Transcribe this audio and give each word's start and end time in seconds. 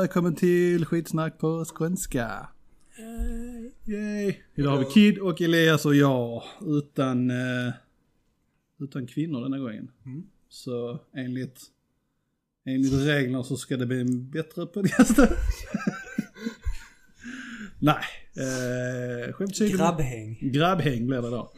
välkommen 0.00 0.34
till 0.34 0.86
skitsnack 0.86 1.38
på 1.38 1.64
skånska. 1.64 2.48
Yay. 3.86 4.34
Idag 4.54 4.70
har 4.70 4.78
vi 4.78 4.84
Kid 4.84 5.18
och 5.18 5.40
Elias 5.40 5.86
och 5.86 5.94
jag 5.94 6.42
utan, 6.60 7.30
eh, 7.30 7.72
utan 8.80 9.06
kvinnor 9.06 9.42
denna 9.42 9.58
gången. 9.58 9.90
Så 10.48 11.00
enligt, 11.16 11.60
enligt 12.64 12.92
reglerna 12.92 13.42
så 13.42 13.56
ska 13.56 13.76
det 13.76 13.86
bli 13.86 14.00
en 14.00 14.30
bättre 14.30 14.66
podcast. 14.66 15.18
Nej, 17.78 18.04
eh, 18.36 19.32
skämt. 19.32 19.58
Grabbhäng. 19.58 20.38
Grabbhäng 20.40 21.06
blir 21.06 21.22
det 21.22 21.30
då. 21.30 21.52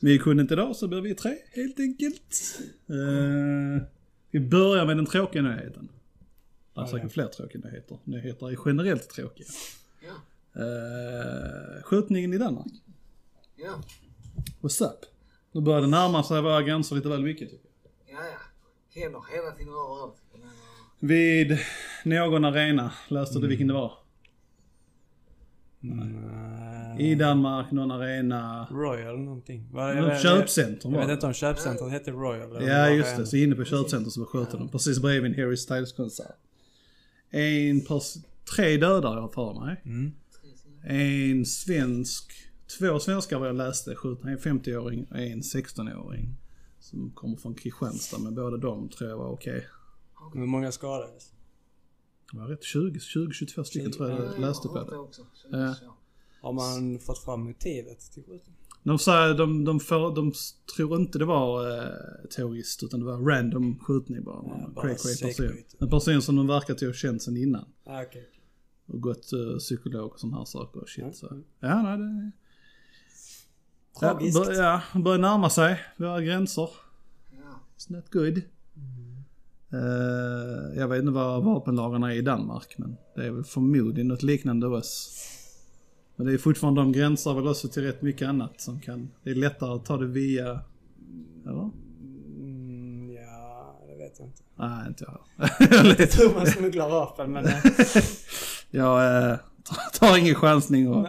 Vi 0.00 0.18
kunde 0.18 0.42
inte 0.42 0.54
idag 0.54 0.76
så 0.76 0.88
blir 0.88 1.00
vi 1.00 1.14
tre 1.14 1.34
helt 1.52 1.80
enkelt. 1.80 2.58
Eh, 2.88 3.82
vi 4.30 4.40
börjar 4.40 4.86
med 4.86 4.96
den 4.96 5.06
tråkiga 5.06 5.42
nyheten. 5.42 5.88
Det 6.74 6.80
är 6.80 6.86
säkert 6.86 7.12
fler 7.12 7.26
tråkiga 7.26 7.60
nyheter. 7.64 7.98
Nyheter 8.04 8.50
är 8.52 8.58
generellt 8.66 9.10
tråkiga. 9.10 9.46
Ja, 10.00 10.12
Eh, 10.62 11.82
skjutningen 11.82 12.32
i 12.34 12.38
Danmark. 12.38 12.72
ja, 13.56 13.80
What's 14.60 14.84
up? 14.84 14.98
Nu 15.52 15.60
börjar 15.60 15.80
det 15.80 15.86
närma 15.86 16.22
sig 16.22 16.42
våra 16.42 16.62
gränser 16.62 16.96
lite 16.96 17.08
väl 17.08 17.22
mycket 17.22 17.50
tycker 17.50 17.68
jag. 18.06 18.20
ja, 18.20 18.26
ja. 18.26 19.00
Händer 19.02 19.20
hela 19.34 19.50
tiden 19.50 19.68
överallt. 19.72 20.16
Vid 21.00 21.58
någon 22.04 22.44
arena, 22.44 22.92
läste 23.08 23.38
du 23.38 23.48
vilken 23.48 23.66
det 23.66 23.74
var? 23.74 23.92
Mm, 25.82 26.98
I 27.00 27.14
Danmark, 27.14 27.70
någon 27.70 27.90
arena. 27.90 28.66
Royal 28.70 29.18
någonting. 29.18 29.68
Va, 29.72 29.94
Något 29.94 30.22
köpcentrum 30.22 30.92
Jag 30.92 31.00
var 31.00 31.06
vet 31.06 31.08
det. 31.08 31.12
inte 31.14 31.26
om 31.26 31.32
köpcentret 31.32 31.90
hette 31.92 32.10
Royal. 32.10 32.56
eller 32.56 32.68
Ja 32.68 32.88
just 32.90 33.12
var 33.12 33.18
det, 33.20 33.26
så 33.26 33.36
inne 33.36 33.54
på 33.56 33.64
köpcentret 33.64 34.12
så 34.12 34.24
sköt 34.26 34.50
de 34.50 34.68
precis 34.68 34.98
bredvid 35.00 35.32
en 35.32 35.38
Harry 35.44 35.56
Styles 35.56 35.92
konsert. 35.92 36.36
En 37.32 37.80
pers- 37.80 38.24
tre 38.56 38.76
dödar 38.76 39.16
jag 39.16 39.34
för 39.34 39.60
mig. 39.60 39.82
Mm. 39.84 40.12
En 40.84 41.46
svensk, 41.46 42.32
två 42.78 42.98
svenskar 42.98 43.38
vad 43.38 43.48
jag 43.48 43.56
läste 43.56 43.94
skjutna. 43.94 44.30
En 44.30 44.38
50-åring 44.38 45.04
och 45.10 45.18
en 45.18 45.40
16-åring. 45.40 46.34
Som 46.80 47.10
kommer 47.14 47.36
från 47.36 47.54
Kristianstad 47.54 48.18
men 48.18 48.34
båda 48.34 48.56
de 48.56 48.88
tror 48.88 49.10
jag 49.10 49.16
var 49.18 49.28
okej. 49.28 49.66
Hur 50.34 50.46
många 50.46 50.72
skadades? 50.72 51.32
Det 52.32 52.38
var 52.38 52.46
rätt 52.46 52.62
20, 52.64 52.98
20-22 52.98 53.62
stycken 53.64 53.92
tror 53.92 54.10
jag 54.10 54.18
ja, 54.20 54.24
jag 54.24 54.40
läste 54.40 54.68
har 54.68 54.84
på 54.84 54.90
det. 54.90 54.96
också. 54.96 55.26
Så, 55.34 55.48
Ja. 55.50 55.74
så. 55.74 55.94
Har 56.42 56.52
man 56.52 56.98
fått 56.98 57.18
fram 57.24 57.40
motivet 57.44 58.00
till 58.00 58.22
skjutningen? 58.22 58.61
De 58.82 58.98
sa, 58.98 59.28
de, 59.32 59.64
de, 59.64 59.80
får, 59.80 60.14
de 60.14 60.32
tror 60.76 61.00
inte 61.00 61.18
det 61.18 61.24
var 61.24 61.78
eh, 61.78 61.86
terrorist 62.36 62.82
utan 62.82 63.00
det 63.00 63.06
var 63.06 63.18
random 63.18 63.78
skjutning 63.78 64.24
bara. 64.24 64.42
Ja, 64.46 64.68
bara 64.74 64.94
cray, 64.94 64.96
cray 64.96 65.16
person. 65.34 65.56
En 65.78 65.90
person 65.90 66.22
som 66.22 66.36
de 66.36 66.46
verkar 66.46 66.74
till 66.74 66.88
ha 66.88 66.94
känt 66.94 67.22
sen 67.22 67.36
innan. 67.36 67.64
Ah, 67.84 68.02
okej. 68.02 68.28
Och 68.86 69.00
gått 69.00 69.30
uh, 69.32 69.58
psykolog 69.58 70.12
och 70.12 70.20
sådana 70.20 70.38
här 70.38 70.44
saker 70.44 70.80
och 70.80 70.88
shit 70.88 71.04
Ja. 71.04 71.12
så. 71.12 71.40
Ja, 71.60 71.82
nej 71.82 71.98
det... 71.98 72.30
Ja, 74.00 74.00
Tragiskt. 74.00 74.38
bör, 74.46 74.52
ja, 74.52 74.82
börjar 74.94 75.18
närma 75.18 75.50
sig 75.50 75.80
våra 75.96 76.20
gränser. 76.22 76.68
Ja. 77.30 77.60
It's 77.78 77.92
not 77.92 78.10
good. 78.12 78.42
Eh, 79.72 80.78
jag 80.78 80.88
vet 80.88 81.00
inte 81.00 81.12
vad 81.12 81.44
vapenlagarna 81.44 82.12
är 82.14 82.16
i 82.16 82.22
Danmark 82.22 82.74
men 82.78 82.96
det 83.14 83.26
är 83.26 83.30
väl 83.30 83.44
förmodligen 83.44 84.08
något 84.08 84.22
liknande 84.22 84.66
oss. 84.66 85.18
Men 86.16 86.26
det 86.26 86.32
är 86.32 86.38
fortfarande 86.38 86.80
de 86.80 86.92
gränsar 86.92 87.34
väl 87.34 87.48
också 87.48 87.68
till 87.68 87.82
rätt 87.82 88.02
mycket 88.02 88.28
annat 88.28 88.60
som 88.60 88.80
kan, 88.80 89.10
det 89.22 89.30
är 89.30 89.34
lättare 89.34 89.70
att 89.74 89.84
ta 89.84 89.96
det 89.96 90.06
via, 90.06 90.60
eller? 91.46 91.70
Mm, 92.40 93.10
ja, 93.12 93.80
det 93.88 93.96
vet 94.04 94.18
jag 94.18 94.28
inte. 94.28 94.42
Nej, 94.56 94.86
inte 94.88 95.04
jag. 95.04 95.98
Jag 95.98 96.10
tror 96.10 96.34
man 96.34 96.46
smugglar 96.46 96.88
vapen 96.88 97.32
men... 97.32 97.44
eh, 97.46 97.54
jag 98.70 99.30
eh, 99.30 99.36
tar- 99.98 100.16
ingen 100.16 100.34
chansning 100.34 100.88
och, 100.88 101.06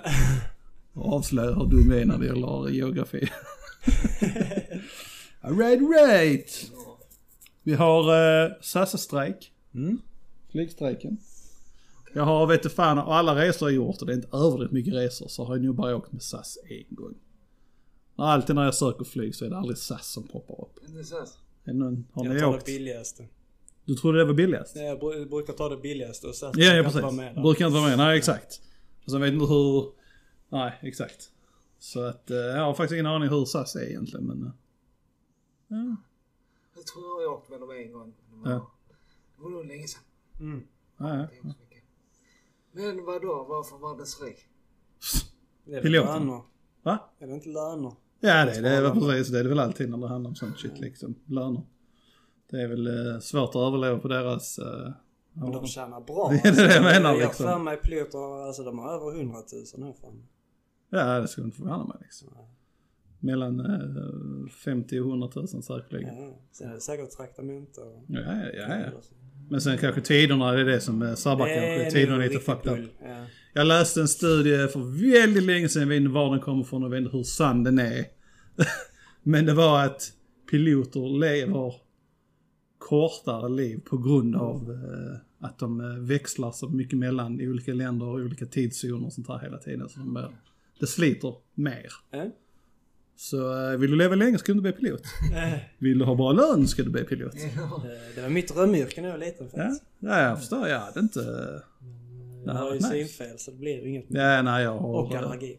och 0.94 1.14
avslöjar 1.14 1.54
hur 1.56 1.66
dum 1.66 1.92
jag 1.92 2.02
är 2.02 2.06
när 2.06 2.18
det 2.18 2.26
gäller 2.26 2.70
geografi. 2.70 3.30
right, 5.42 5.80
right! 5.82 6.72
Vi 7.64 7.74
har 7.74 8.02
eh, 8.46 8.52
SAS-strejk. 8.62 9.52
Mm. 9.76 9.98
Flygstrejken. 10.52 11.18
Jag 12.14 12.24
har, 12.24 12.48
vet 12.48 12.64
du 12.64 12.70
fan, 12.70 13.00
av 13.00 13.10
alla 13.10 13.36
resor 13.36 13.70
jag 13.70 13.76
gjort, 13.76 14.02
och 14.02 14.08
det 14.08 14.14
är 14.14 14.16
inte 14.16 14.38
överdrivet 14.38 14.72
mycket 14.72 14.94
resor, 14.94 15.28
så 15.28 15.44
har 15.46 15.56
jag 15.56 15.66
nog 15.66 15.76
bara 15.76 15.96
åkt 15.96 16.12
med 16.12 16.22
SAS 16.22 16.58
en 16.70 16.96
gång. 16.96 17.14
Alltid 18.16 18.56
när 18.56 18.64
jag 18.66 18.76
söker 18.76 19.04
flyg 19.06 19.36
så 19.36 19.46
är 19.46 19.50
det 19.50 19.58
aldrig 19.58 19.78
SAS 19.78 20.08
som 20.12 20.28
poppar 20.28 20.62
upp. 20.62 20.80
Inte. 20.88 21.00
Är 21.00 21.26
det 21.64 21.74
någon, 21.74 22.08
har 22.12 22.26
Jag 22.26 22.34
ni 22.34 22.40
tar 22.40 22.48
det 22.52 22.56
åkt? 22.58 22.66
billigaste. 22.66 23.28
Du 23.86 23.96
trodde 23.96 24.18
det 24.18 24.26
var 24.26 24.34
billigast? 24.34 24.76
Nej, 24.76 24.86
Jag 24.86 25.00
bru- 25.00 25.30
brukar 25.30 25.54
ta 25.54 25.70
det 25.70 25.78
billigaste 25.78 26.28
och 26.28 26.36
sen 26.36 26.52
Ja, 26.56 26.74
ja 26.76 26.84
precis. 26.84 27.02
vara 27.02 27.12
med. 27.12 27.36
Brukar 27.36 27.66
inte 27.68 27.80
vara 27.80 27.90
med, 27.90 27.98
nej 27.98 28.18
exakt. 28.18 28.62
Och 29.06 29.12
sen 29.12 29.22
vet 29.22 29.34
inte 29.34 29.46
hur, 29.46 29.92
nej 30.50 30.80
exakt. 30.82 31.30
Så 31.80 32.02
att 32.04 32.32
eh, 32.32 32.38
jag 32.38 32.64
har 32.66 32.74
faktiskt 32.74 32.94
ingen 32.94 33.06
aning 33.06 33.30
hur 33.30 33.46
SAS 33.46 33.76
är 33.76 33.90
egentligen 33.90 34.26
men... 34.26 34.44
eh, 34.44 34.52
Ja, 35.68 35.96
Jag 36.76 36.86
tror 36.86 37.22
jag 37.22 37.30
har 37.30 37.36
åkt 37.38 37.50
med 37.50 37.60
dem 37.60 37.72
en 37.72 37.92
gång. 37.92 38.14
Det 38.30 38.36
var, 38.50 38.52
Ja. 38.52 38.72
det 39.38 39.50
nog 39.50 39.66
länge 39.66 39.88
sedan. 39.88 40.02
Mm. 40.40 40.64
ja, 40.98 41.06
Det 41.08 41.30
ja. 41.44 41.54
Men 42.74 43.06
vadå, 43.06 43.46
varför 43.50 43.78
var 43.78 43.98
det 43.98 44.06
strejk? 44.06 44.38
Det 45.66 45.72
är 45.72 45.76
väl 45.76 45.84
Piloten. 45.84 46.14
löner. 46.28 46.42
Va? 46.84 47.00
Är 47.20 47.28
det 47.28 47.34
inte 47.34 47.50
löner? 47.50 47.94
Ja 48.20 48.46
det, 48.46 48.52
är- 48.58 48.62
det 48.62 48.70
är 48.70 48.82
väl 48.82 48.92
precis, 49.00 49.28
det 49.28 49.40
är 49.40 49.44
det 49.44 49.50
väl 49.50 49.60
alltid 49.60 49.90
när 49.90 49.98
det 49.98 50.08
handlar 50.08 50.30
om 50.30 50.36
sånt 50.36 50.60
shit 50.60 50.80
liksom. 50.80 51.16
Löner. 51.26 51.62
Det 52.50 52.62
är 52.62 52.68
väl 52.68 52.88
eh, 53.14 53.20
svårt 53.20 53.50
att 53.50 53.56
överleva 53.56 54.00
på 54.00 54.08
deras... 54.08 54.60
Eh, 54.60 54.92
Men 55.34 55.52
de 55.52 55.68
tjänar 55.68 56.02
bra. 56.02 56.30
Det 56.44 56.50
är 56.50 56.56
det 56.68 56.74
jag 56.76 56.84
menar, 56.84 57.10
Jag 57.10 57.20
har 57.20 57.28
liksom. 57.28 57.46
för 57.46 57.60
mig 57.60 57.78
piloter, 57.78 58.48
alltså 58.48 58.64
de 58.64 58.80
har 58.80 58.94
över 58.94 59.20
100 59.20 59.38
000 59.78 59.86
här 59.88 59.94
fan. 60.02 60.28
ja 60.90 61.20
det 61.20 61.28
skulle 61.28 61.46
inte 61.46 61.58
förvåna 61.58 61.84
mig 61.86 61.98
liksom. 62.02 62.28
Mellan 63.20 63.60
eh, 63.60 64.50
50 64.50 65.00
och 65.00 65.08
100 65.10 65.30
000 65.36 65.48
säkerligen. 65.48 66.24
Ja. 66.24 66.34
Sen 66.52 66.70
är 66.70 66.74
det 66.74 66.82
säkert 66.82 67.10
traktamente 67.12 67.82
och... 67.82 68.04
Ja, 68.08 68.20
ja, 68.20 68.46
ja, 68.54 68.76
ja. 68.80 68.92
Men 69.54 69.62
sen 69.62 69.78
kanske 69.78 70.02
tiderna, 70.02 70.60
är 70.60 70.66
det 70.66 70.82
som 70.82 71.16
sabbar 71.16 71.48
kanske. 71.48 71.92
Tiderna 71.92 72.24
är 72.24 72.30
lite 72.30 72.40
fucked 72.40 72.74
up. 72.74 72.90
Ja. 73.02 73.26
Jag 73.54 73.68
läste 73.68 74.02
en 74.02 74.08
studie 74.08 74.68
för 74.68 75.14
väldigt 75.14 75.44
länge 75.44 75.70
sedan, 75.70 75.82
jag 75.82 75.90
vet 75.90 75.98
inte 75.98 76.12
var 76.12 76.32
den 76.32 76.40
kommer 76.40 76.64
ifrån 76.64 76.84
och 76.84 76.94
vet 76.94 77.02
inte 77.02 77.18
hur 77.18 77.24
sann 77.24 77.64
den 77.64 77.80
är. 77.80 78.06
Men 79.24 79.46
det 79.46 79.54
var 79.54 79.86
att 79.86 80.12
piloter 80.52 81.20
lever 81.20 81.74
kortare 82.78 83.50
liv 83.50 83.80
på 83.86 83.98
grund 83.98 84.36
av 84.36 84.72
eh, 84.72 85.48
att 85.48 85.60
de 85.60 85.82
eh, 85.82 85.88
växlar 85.88 86.52
så 86.52 86.70
mycket 86.70 87.00
mellan 87.00 87.42
olika 87.42 87.74
länder 87.74 88.06
och 88.06 88.16
olika 88.16 88.46
tidszoner 88.46 89.06
och 89.06 89.14
sånt 89.14 89.28
här 89.28 89.40
hela 89.40 89.58
tiden. 89.58 89.90
Så 89.90 90.00
de, 90.00 90.26
det 90.80 90.88
sliter 90.88 91.34
mer. 91.54 91.92
Ja. 92.12 92.26
Så 93.16 93.72
eh, 93.72 93.78
vill 93.78 93.92
du 93.92 93.98
leva 93.98 94.16
länge 94.16 94.38
ska 94.38 94.54
du 94.54 94.62
bli 94.62 94.72
pilot. 94.72 95.02
Vill 95.78 96.00
du 96.00 96.06
ha 96.06 96.16
bra 96.16 96.32
lön 96.32 96.68
ska 96.68 96.84
du 96.84 96.90
bli 96.90 97.04
pilot. 97.04 97.34
Ja. 97.56 97.84
Det- 98.16 98.22
var 98.22 98.30
mitt 98.30 98.54
drömyrke 98.56 99.02
när 99.02 99.10
jag 99.10 99.18
var 99.18 99.26
liten 99.26 99.50
Ja, 99.54 99.58
faktiskt. 99.62 99.84
ja 100.00 100.22
jag 100.22 100.40
förstår. 100.40 100.68
Jag 100.68 100.80
hade 100.80 101.00
inte... 101.00 101.20
Jag 102.46 102.54
har 102.54 102.70
ju 102.70 102.76
nice. 102.76 102.90
synfel 102.90 103.40
så 103.40 103.52
det 103.52 103.58
blir 103.58 103.84
ju 103.84 103.90
inget. 103.90 104.06
Ja, 104.10 104.42
nej 104.42 104.64
jag 104.64 104.78
har... 104.78 104.94
Och 105.06 105.14
eh, 105.16 105.20
allergi. 105.20 105.58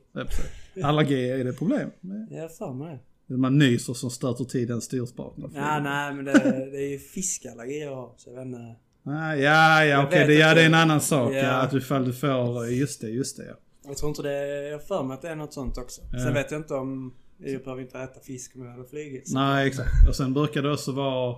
Ja. 0.74 0.86
Allergi 0.86 1.30
är 1.30 1.44
det 1.44 1.52
problem. 1.52 1.90
Jag 2.30 2.42
har 2.42 2.48
för 2.48 2.72
mig 2.72 2.98
det. 3.26 3.36
Man 3.36 3.58
nyser 3.58 3.94
som 3.94 4.10
stöter 4.10 4.44
till 4.44 4.66
den 4.68 4.80
styrspaken. 4.80 5.50
Ja, 5.54 5.80
nej 5.80 6.14
men 6.14 6.24
det, 6.24 6.32
det 6.72 6.78
är 6.78 6.90
ju 6.90 6.98
fiskallergi 6.98 7.80
jag 7.82 7.96
har. 7.96 8.12
Så 8.16 8.30
jag 8.30 8.36
vet 8.36 8.46
inte. 8.46 8.58
Ah, 9.06 9.34
ja, 9.34 9.34
ja 9.34 9.84
Jag 9.84 10.04
okej, 10.04 10.18
vet 10.18 10.28
det, 10.28 10.34
ja, 10.34 10.54
det 10.54 10.62
är 10.62 10.66
en 10.66 10.74
annan 10.74 11.00
sak. 11.00 11.32
Ja. 11.32 11.36
Ja. 11.38 11.50
att 11.52 11.72
ifall 11.74 12.04
du 12.04 12.12
får, 12.12 12.68
just 12.68 13.00
det, 13.00 13.08
just 13.08 13.36
det. 13.36 13.44
Ja. 13.46 13.54
Jag 13.86 13.96
tror 13.96 14.08
inte 14.08 14.22
det, 14.22 14.46
jag 14.68 14.72
har 14.72 14.78
för 14.78 15.02
mig 15.02 15.14
att 15.14 15.22
det 15.22 15.28
är 15.28 15.36
något 15.36 15.52
sånt 15.52 15.78
också. 15.78 16.02
Ja. 16.12 16.18
Sen 16.18 16.34
vet 16.34 16.50
jag 16.50 16.60
inte 16.60 16.74
om, 16.74 17.14
jag 17.38 17.62
behöver 17.64 17.82
inte 17.82 17.98
äta 17.98 18.20
fisk 18.20 18.56
om 18.56 18.62
jag 18.64 18.70
hade 18.72 18.84
flugit. 18.88 19.30
Nej, 19.34 19.68
exakt. 19.68 20.08
Och 20.08 20.16
sen 20.16 20.34
brukar 20.34 20.62
det 20.62 20.72
också 20.72 20.92
vara 20.92 21.36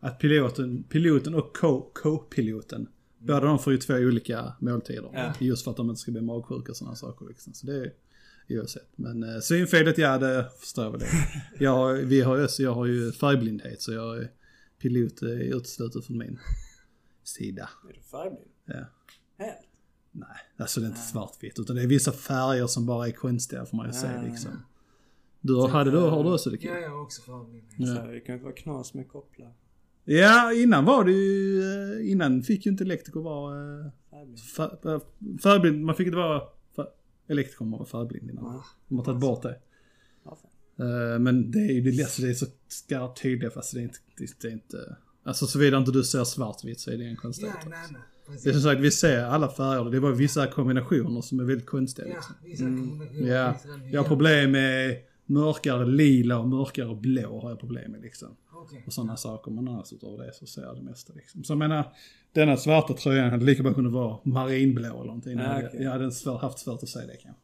att 0.00 0.18
piloten, 0.18 0.82
piloten 0.82 1.34
och 1.34 1.56
co- 1.56 1.90
co-piloten, 1.94 2.88
båda 3.18 3.40
de 3.40 3.58
får 3.58 3.72
ju 3.72 3.78
två 3.78 3.94
olika 3.94 4.52
måltider. 4.60 5.10
Ja. 5.12 5.32
Just 5.40 5.64
för 5.64 5.70
att 5.70 5.76
de 5.76 5.90
inte 5.90 6.00
ska 6.00 6.12
bli 6.12 6.20
magsjuka 6.20 6.72
och 6.72 6.76
sådana 6.76 6.96
saker. 6.96 7.26
Liksom. 7.28 7.54
Så 7.54 7.66
det 7.66 7.76
är 7.76 7.92
oavsett. 8.60 8.88
Men 8.96 9.22
eh, 9.22 9.40
synfelet, 9.40 9.98
ja 9.98 10.18
det 10.18 10.50
förstår 10.60 10.84
jag 10.84 10.92
väl. 10.92 11.02
Jag, 11.58 11.92
vi 11.94 12.20
har 12.20 12.44
också- 12.44 12.62
jag 12.62 12.74
har 12.74 12.86
ju 12.86 13.12
färgblindhet 13.12 13.82
så 13.82 13.92
jag 13.92 14.16
är 14.18 14.30
pilot 14.78 15.22
är 15.22 15.56
uteslutet 15.56 16.04
från 16.06 16.18
min 16.18 16.38
sida. 17.24 17.68
Är 17.90 17.94
du 17.94 18.00
färgblind? 18.00 18.50
Ja. 18.64 18.74
Helt? 19.44 19.58
Nej, 20.14 20.28
alltså 20.56 20.80
det 20.80 20.86
är 20.86 20.88
inte 20.88 21.00
svartvitt 21.00 21.58
utan 21.58 21.76
det 21.76 21.82
är 21.82 21.86
vissa 21.86 22.12
färger 22.12 22.66
som 22.66 22.86
bara 22.86 23.08
är 23.08 23.12
konstiga 23.12 23.66
får 23.66 23.76
man 23.76 23.86
ju 23.86 23.92
säga 23.92 24.18
Ah. 24.20 24.22
liksom. 24.28 24.50
Du 25.42 25.54
har, 25.54 25.68
hade 25.68 25.90
du, 25.90 25.96
har 25.98 26.24
du 26.24 26.32
också 26.34 26.50
det 26.50 26.56
Ja, 26.60 26.78
jag 26.78 26.90
har 26.90 27.02
också 27.02 27.22
förblivit. 27.22 27.64
Ja. 27.78 27.86
Så 27.96 28.06
det 28.06 28.20
kan 28.20 28.32
inte 28.34 28.44
vara 28.44 28.54
knas 28.54 28.94
med 28.94 29.08
kopplar. 29.08 29.52
Ja, 30.04 30.52
innan 30.52 30.84
var 30.84 31.04
det 31.04 31.12
ju, 31.12 31.60
eh, 32.00 32.10
innan 32.10 32.42
fick 32.42 32.66
ju 32.66 32.72
inte 32.72 32.84
elektriker 32.84 33.20
vara 33.20 33.80
eh, 33.80 33.86
Färgblind. 34.10 34.38
fär- 34.38 34.94
eh, 34.94 35.00
färgblind, 35.42 35.84
man 35.84 35.94
fick 35.94 36.06
inte 36.06 36.16
vara 36.16 36.40
fär- 36.76 36.86
elektriker 37.28 37.64
man 37.64 37.78
var 37.78 37.86
färgblind 37.86 38.30
innan. 38.30 38.62
De 38.88 38.98
har 38.98 39.04
tagit 39.04 39.20
bort 39.20 39.42
det. 39.42 39.58
Men 41.20 41.50
det 41.50 41.58
är 41.58 41.72
ju, 41.72 41.90
det, 41.90 42.02
alltså 42.02 42.22
det 42.22 42.28
är 42.30 42.34
så 42.34 42.46
skarpt 42.68 43.22
tydligt 43.22 43.52
fast 43.54 43.74
det 43.74 43.80
är 43.80 43.82
inte, 43.82 43.98
det, 44.40 44.48
är 44.48 44.52
inte, 44.52 44.96
alltså 45.24 45.46
såvida 45.46 45.78
inte 45.78 45.90
du 45.92 46.04
ser 46.04 46.24
svartvitt 46.24 46.80
så 46.80 46.90
är 46.90 46.96
det 46.98 47.04
en 47.04 47.16
konstighet. 47.16 47.54
Ja, 47.62 47.68
nej, 47.70 47.78
nej. 47.92 48.00
precis. 48.26 48.42
Det 48.44 48.50
är 48.50 48.52
som 48.52 48.62
sagt, 48.62 48.80
vi 48.80 48.90
ser 48.90 49.24
alla 49.24 49.48
färger. 49.48 49.90
Det 49.90 49.96
är 49.96 50.00
bara 50.00 50.12
vissa 50.14 50.46
kombinationer 50.46 51.20
som 51.20 51.40
är 51.40 51.44
väldigt 51.44 51.66
konstiga. 51.66 52.08
Ja, 52.08 52.14
Liksom. 52.14 52.34
vissa 52.44 52.64
kombinationer. 52.64 53.34
Ja, 53.34 53.56
jag 53.92 54.00
har 54.02 54.08
problem 54.08 54.50
med 54.50 54.96
mörkare 55.26 55.86
lila 55.86 56.38
och 56.38 56.48
mörkare 56.48 56.94
blå 56.94 57.40
har 57.40 57.50
jag 57.50 57.60
problem 57.60 57.92
med 57.92 58.00
liksom. 58.02 58.36
Okej. 58.52 58.82
Och 58.86 58.92
sådana 58.92 59.16
saker. 59.16 59.50
Men 59.50 59.68
annars 59.68 59.92
utav 59.92 60.18
det 60.18 60.32
så 60.34 60.46
ser 60.46 60.62
jag 60.62 60.76
det 60.76 60.82
mesta 60.82 61.12
liksom. 61.12 61.44
Så 61.44 61.52
jag 61.52 61.58
menar, 61.58 61.92
denna 62.32 62.56
svarta 62.56 62.94
tröjan 62.94 63.30
hade 63.30 63.44
lika 63.44 63.62
bra 63.62 63.74
kunnat 63.74 63.92
vara 63.92 64.18
marinblå 64.24 64.86
eller 64.86 65.04
någonting. 65.04 65.38
Hade- 65.38 65.68
okej. 65.68 65.82
Jag 65.82 65.90
hade 65.90 66.12
svår, 66.12 66.38
haft 66.38 66.58
svårt 66.58 66.82
att 66.82 66.88
säga 66.88 67.06
det 67.06 67.16
kanske. 67.16 67.42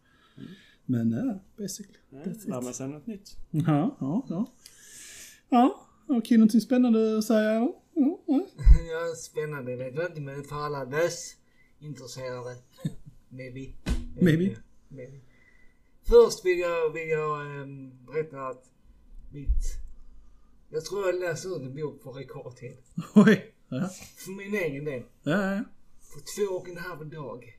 Men 0.84 1.10
ja, 1.10 1.40
basically. 1.62 1.98
Ja, 2.10 2.19
That's 2.19 2.48
Lär 2.50 2.58
it. 2.58 2.64
man 2.64 2.75
sig 2.75 2.88
något 2.88 3.06
nytt. 3.06 3.36
Ja, 3.50 3.96
ja, 4.00 4.26
ja. 4.28 4.46
Ja, 5.50 6.20
Kim 6.25 6.40
någonting 6.40 6.60
spännande 6.60 7.19
att 7.19 7.25
säga? 7.25 7.50
eller? 7.50 7.72
Ja, 7.94 8.19
ja. 8.26 8.46
Ja, 8.90 9.14
spännande. 9.16 9.76
vet 9.76 9.94
jag 9.94 10.06
inte, 10.06 10.20
men 10.20 10.44
för 10.44 10.56
alla 10.56 10.84
lösintresserade. 10.84 12.56
Maybe. 13.28 13.66
Maybe. 14.20 14.44
Eh, 14.44 14.56
Maybe. 14.88 15.16
Först 16.08 16.44
vill 16.44 16.58
jag, 16.58 16.93
vill 16.93 17.08
jag 17.08 17.46
um, 17.62 18.05
berätta 18.06 18.46
att 18.46 18.64
mitt... 19.32 19.49
Jag 20.70 20.84
tror 20.84 21.06
jag 21.06 21.20
läser 21.20 21.56
ut 21.56 21.62
en 21.62 21.75
bok 21.75 22.02
på 22.02 22.12
rekordtid. 22.12 22.76
Oj. 23.14 23.55
Ja, 23.69 23.88
För 24.16 24.31
min 24.31 24.55
egen 24.55 24.84
del. 24.84 25.02
ja, 25.22 25.55
ja. 25.55 25.64
På 26.14 26.20
två 26.37 26.55
och 26.55 26.69
en 26.69 26.76
halv 26.76 27.10
dag. 27.10 27.58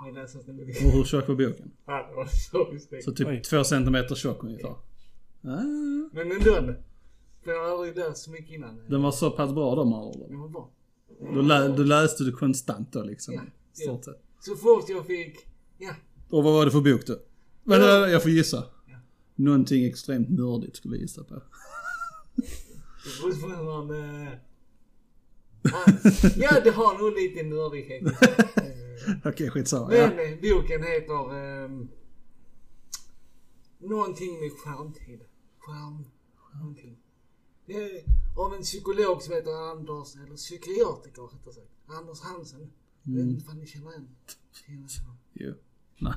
Har 0.00 0.08
jag 0.08 0.14
läst 0.14 0.36
ut 0.36 0.48
en 0.48 0.56
bok. 0.56 0.68
Och 0.68 0.92
hur 0.92 1.04
tjock 1.04 1.28
var 1.28 1.34
boken? 1.34 1.72
Ja, 1.86 2.06
det 2.10 2.14
var 2.16 2.26
så 2.26 2.36
stort. 2.36 3.02
Så 3.04 3.12
typ 3.12 3.28
Oj. 3.28 3.42
två 3.42 3.64
centimeter 3.64 4.14
tjock 4.14 4.44
ungefär. 4.44 4.74
Ja, 5.40 5.62
Men 6.12 6.32
ändå. 6.32 6.74
För 7.44 7.50
jag 7.50 7.64
har 7.64 7.72
aldrig 7.72 7.96
läst 7.96 8.24
så 8.24 8.30
mycket 8.30 8.50
innan. 8.50 8.80
den 8.88 9.02
var 9.02 9.10
så 9.12 9.30
pass 9.30 9.52
bra 9.52 9.74
här 9.74 9.82
orden. 9.82 10.28
Den 10.28 10.40
var 10.40 10.48
bra. 10.48 10.70
Då, 11.34 11.40
lä, 11.40 11.68
då 11.68 11.82
läste 11.82 12.24
du 12.24 12.32
konstant 12.32 12.92
då 12.92 13.02
liksom. 13.02 13.34
Ja. 13.34 13.98
sett. 14.02 14.14
Så 14.40 14.56
fort 14.56 14.88
jag 14.88 15.06
fick... 15.06 15.36
Ja. 15.78 15.94
Och 16.30 16.44
vad 16.44 16.54
var 16.54 16.64
det 16.64 16.70
för 16.70 16.80
bok 16.80 17.06
då? 17.06 17.14
Men, 17.64 17.80
Ja. 17.80 18.08
Jag 18.08 18.22
får 18.22 18.30
gissa. 18.30 18.64
Ja. 18.86 18.96
Någonting 19.34 19.84
extremt 19.84 20.30
nördigt 20.30 20.76
skulle 20.76 20.94
jag 20.96 21.02
gissa 21.02 21.24
på. 21.24 21.34
Eh, 21.34 21.40
ah, 25.74 25.92
Ja, 26.36 26.60
det 26.64 26.70
har 26.70 26.98
nog 26.98 27.12
lite 27.12 27.42
nördighet. 27.42 28.02
Eh, 28.06 28.12
Okej, 29.30 29.50
skitsamma. 29.50 29.94
Ja. 29.94 30.10
Men 30.16 30.18
eh, 30.18 30.38
boken 30.40 30.82
heter... 30.82 31.34
ehm, 31.64 31.88
någonting 33.78 34.40
med 34.40 34.52
skärmtid. 34.52 35.20
Skärm... 35.58 36.04
Någonting. 36.54 36.98
Det 37.66 37.72
är 37.74 38.02
av 38.36 38.54
en 38.54 38.62
psykolog 38.62 39.22
som 39.22 39.34
heter 39.34 39.70
Anders, 39.70 40.16
eller 40.16 40.36
psykiatriker 40.36 41.22
rättare 41.22 41.54
sagt. 41.54 41.66
Anders 41.86 42.20
Hansen. 42.20 42.72
Jag 43.02 43.14
vet 43.14 43.24
inte 43.26 43.50
om 43.50 43.58
ni 43.58 43.66
känner 43.66 43.92
igen 44.68 44.88
så. 44.88 45.02
Jo. 45.32 45.54
Nej. 45.98 46.14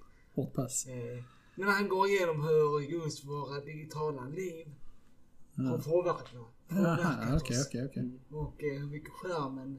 hårt 0.36 0.52
pass. 0.54 0.86
Eh, 0.86 1.22
Men 1.54 1.68
han 1.68 1.88
går 1.88 2.08
igenom 2.08 2.42
hur 2.42 2.80
just 2.80 3.24
våra 3.24 3.60
digitala 3.60 4.24
liv 4.28 4.66
har 5.56 5.78
påverkat, 5.78 6.32
påverkat 6.68 7.42
okej, 7.42 7.56
oss. 7.60 7.66
okej, 7.66 7.86
okej. 7.90 8.10
Och 8.30 8.64
eh, 8.64 8.78
hur 8.80 8.86
mycket 8.86 9.10
skärmen 9.12 9.78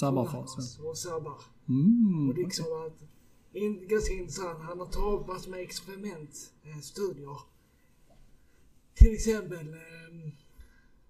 påverkar 0.00 0.32
fas. 0.42 0.58
oss 0.58 0.78
och 0.78 0.98
sabbar. 0.98 1.38
Mm, 1.68 2.28
Och 2.28 2.34
liksom 2.34 2.64
att, 2.86 3.02
in, 3.52 3.88
ganska 3.88 4.12
intressant, 4.14 4.58
han 4.62 4.78
har 4.80 4.86
tagit 4.86 5.26
massor 5.26 5.50
med 5.50 5.60
experiment, 5.60 6.52
eh, 6.64 6.78
studier. 6.80 7.38
Till 8.94 9.12
exempel 9.14 9.68
eh, 9.68 10.32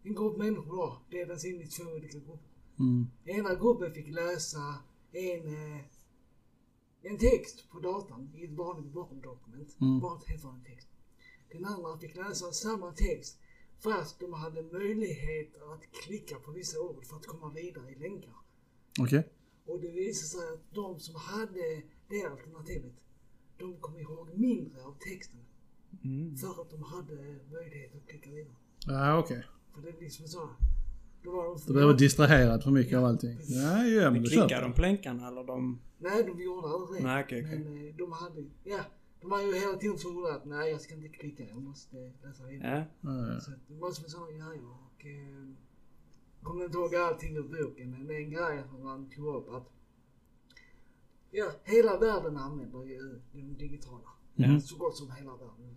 en 0.02 0.14
grupp 0.14 0.36
människor 0.36 0.76
då, 0.76 0.98
delas 1.10 1.44
in 1.44 1.60
i 1.60 1.66
två 1.66 1.84
olika 1.84 2.18
grupper. 2.18 2.38
mm, 2.78 3.06
Ena 3.24 3.54
gruppen 3.54 3.92
fick 3.94 4.08
läsa 4.08 4.74
en, 5.12 5.46
eh, 5.54 5.80
en 7.04 7.18
text 7.18 7.70
på 7.70 7.80
datan 7.80 8.30
i 8.34 8.44
ett 8.44 8.50
vanligt 8.50 8.94
Word-dokument. 8.94 9.76
Mm. 9.80 10.00
Bara 10.00 10.18
ett 10.18 10.28
helt 10.28 10.44
vanligt 10.44 10.66
text. 10.66 10.88
Den 11.52 11.64
andra 11.64 11.98
fick 11.98 12.16
läsa 12.16 12.52
samma 12.52 12.92
text 12.92 13.38
fast 13.78 14.20
de 14.20 14.32
hade 14.32 14.62
möjlighet 14.62 15.62
att 15.62 15.82
klicka 15.92 16.36
på 16.38 16.50
vissa 16.50 16.80
ord 16.80 17.04
för 17.04 17.16
att 17.16 17.26
komma 17.26 17.52
vidare 17.52 17.90
i 17.90 17.94
länkar. 17.94 18.36
Okej. 19.00 19.28
Och 19.66 19.80
det 19.80 19.90
visade 19.90 20.28
sig 20.28 20.54
att 20.54 20.74
de 20.74 21.00
som 21.00 21.14
hade 21.14 21.82
det 22.08 22.24
alternativet, 22.24 22.94
de 23.58 23.76
kom 23.80 23.98
ihåg 23.98 24.28
mindre 24.34 24.82
av 24.84 24.98
texten. 24.98 25.40
Mm. 26.04 26.36
För 26.36 26.62
att 26.62 26.70
de 26.70 26.82
hade 26.82 27.14
möjlighet 27.50 27.94
att 27.94 28.06
klicka 28.08 28.30
vidare. 28.30 28.56
Ja, 28.86 29.18
okej. 29.18 29.44
För 29.74 29.82
det 29.82 29.88
är 29.88 30.00
liksom 30.00 30.26
så. 30.26 30.50
Du 31.66 31.72
behöver 31.72 31.94
distraherad 31.94 32.62
för 32.62 32.70
mycket 32.70 32.98
av 32.98 33.04
allting. 33.04 33.38
Ja, 33.42 33.84
ja 33.84 34.10
men 34.10 34.26
köper 34.26 34.48
de 34.48 34.54
jag. 34.54 34.74
på 34.74 34.80
länkarna 34.80 35.28
eller 35.28 35.44
de... 35.44 35.80
Nej, 35.98 36.24
de 36.24 36.42
gjorde 36.42 36.68
aldrig 36.68 37.02
det. 37.02 37.08
Nej, 37.08 37.24
okej, 37.24 37.44
okej. 37.46 37.58
Men 37.58 37.88
eh, 37.88 37.94
de 37.94 38.12
hade, 38.12 38.44
ja. 38.64 38.80
De 39.20 39.30
var 39.30 39.40
ju 39.42 39.54
hela 39.54 39.76
tiden 39.76 39.98
så 39.98 40.26
att 40.26 40.44
nej 40.44 40.70
jag 40.70 40.80
ska 40.80 40.94
inte 40.94 41.08
klicka, 41.08 41.44
jag 41.48 41.62
måste 41.62 41.96
läsa 42.22 42.44
vidare. 42.44 42.86
Ja. 43.00 43.10
Ja, 43.10 43.32
ja. 43.32 43.40
Så 43.40 43.50
att 43.50 43.68
det 43.68 43.74
var 43.74 43.90
som 43.90 44.04
en 44.04 44.10
sån 44.10 44.28
grej 44.28 44.60
och... 44.60 45.06
Eh, 45.06 45.54
kommer 46.42 46.64
inte 46.64 46.78
ihåg 46.78 46.94
allting 46.94 47.36
ur 47.36 47.42
boken 47.42 47.90
men 47.90 48.06
det 48.06 48.14
är 48.14 48.20
en 48.20 48.30
grej 48.30 48.62
som 48.70 48.86
han 48.86 49.10
tog 49.10 49.26
upp 49.36 49.48
att... 49.48 49.70
Ja, 51.30 51.50
hela 51.62 51.98
världen 51.98 52.36
använder 52.36 52.84
ju 52.84 53.20
de 53.32 53.54
digitala. 53.58 54.08
Mhm. 54.34 54.60
Så 54.60 54.76
gott 54.76 54.96
som 54.96 55.10
hela 55.10 55.30
världen. 55.30 55.76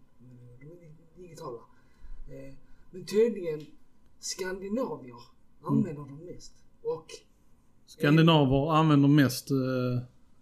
De 0.59 0.65
är 0.65 1.21
digitala. 1.21 1.59
Eh, 2.27 2.53
men 2.91 3.05
tydligen 3.05 3.65
skandinavier 4.19 5.36
använder 5.63 6.01
dem 6.01 6.25
mest. 6.25 6.53
Och 6.83 7.05
Skandinaver 7.85 8.71
använder 8.75 9.07
mest 9.09 9.51
eh, 9.51 9.57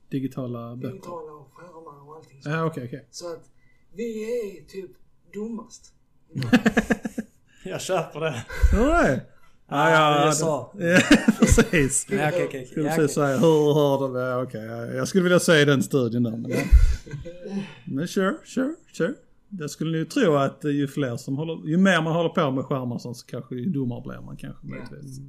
digitala 0.09 0.75
böcker. 0.75 0.93
digitala 0.93 1.31
och 1.31 1.49
skärmar 1.53 2.09
och 2.09 2.15
allting 2.15 2.41
sånt. 2.41 2.55
Ja, 2.55 2.65
okej, 2.65 2.85
okej. 2.87 3.07
Så 3.11 3.33
att 3.33 3.49
vi 3.93 4.23
är 4.23 4.67
typ 4.67 4.91
dummast. 5.33 5.93
Jag 7.63 7.81
köper 7.81 8.19
det. 8.19 8.45
Alright. 8.73 9.21
Ja, 9.67 9.89
ja, 9.89 10.27
USA. 10.27 10.73
Ja, 10.79 10.99
precis. 11.39 12.07
Ja, 12.09 12.29
okej, 12.29 12.45
okej. 12.47 12.65
Skulle 12.65 12.89
Ja, 12.89 12.95
precis 12.95 13.15
säga, 13.15 13.37
hur 13.37 13.73
har 13.73 13.99
de 14.01 14.13
det? 14.13 14.35
Okej, 14.35 14.65
ja, 14.65 14.85
jag 14.85 15.07
skulle 15.07 15.23
vilja 15.23 15.39
se 15.39 15.65
den 15.65 15.83
studien 15.83 16.23
där. 16.23 16.31
Men, 16.31 16.51
men 17.95 18.07
sure, 18.07 18.35
sure, 18.45 18.75
sure. 18.93 19.13
Jag 19.59 19.69
skulle 19.69 19.97
ju 19.97 20.05
tro 20.05 20.35
att 20.35 20.63
ju 20.63 20.87
fler 20.87 21.17
som 21.17 21.37
håller, 21.37 21.67
ju 21.69 21.77
mer 21.77 22.01
man 22.01 22.13
håller 22.13 22.29
på 22.29 22.51
med 22.51 22.65
skärmar 22.65 22.97
så 22.97 23.13
kanske 23.13 23.55
ju 23.55 23.65
dummare 23.65 24.01
blir 24.05 24.21
man 24.25 24.37
kanske 24.37 24.67
möjligtvis. 24.67 25.19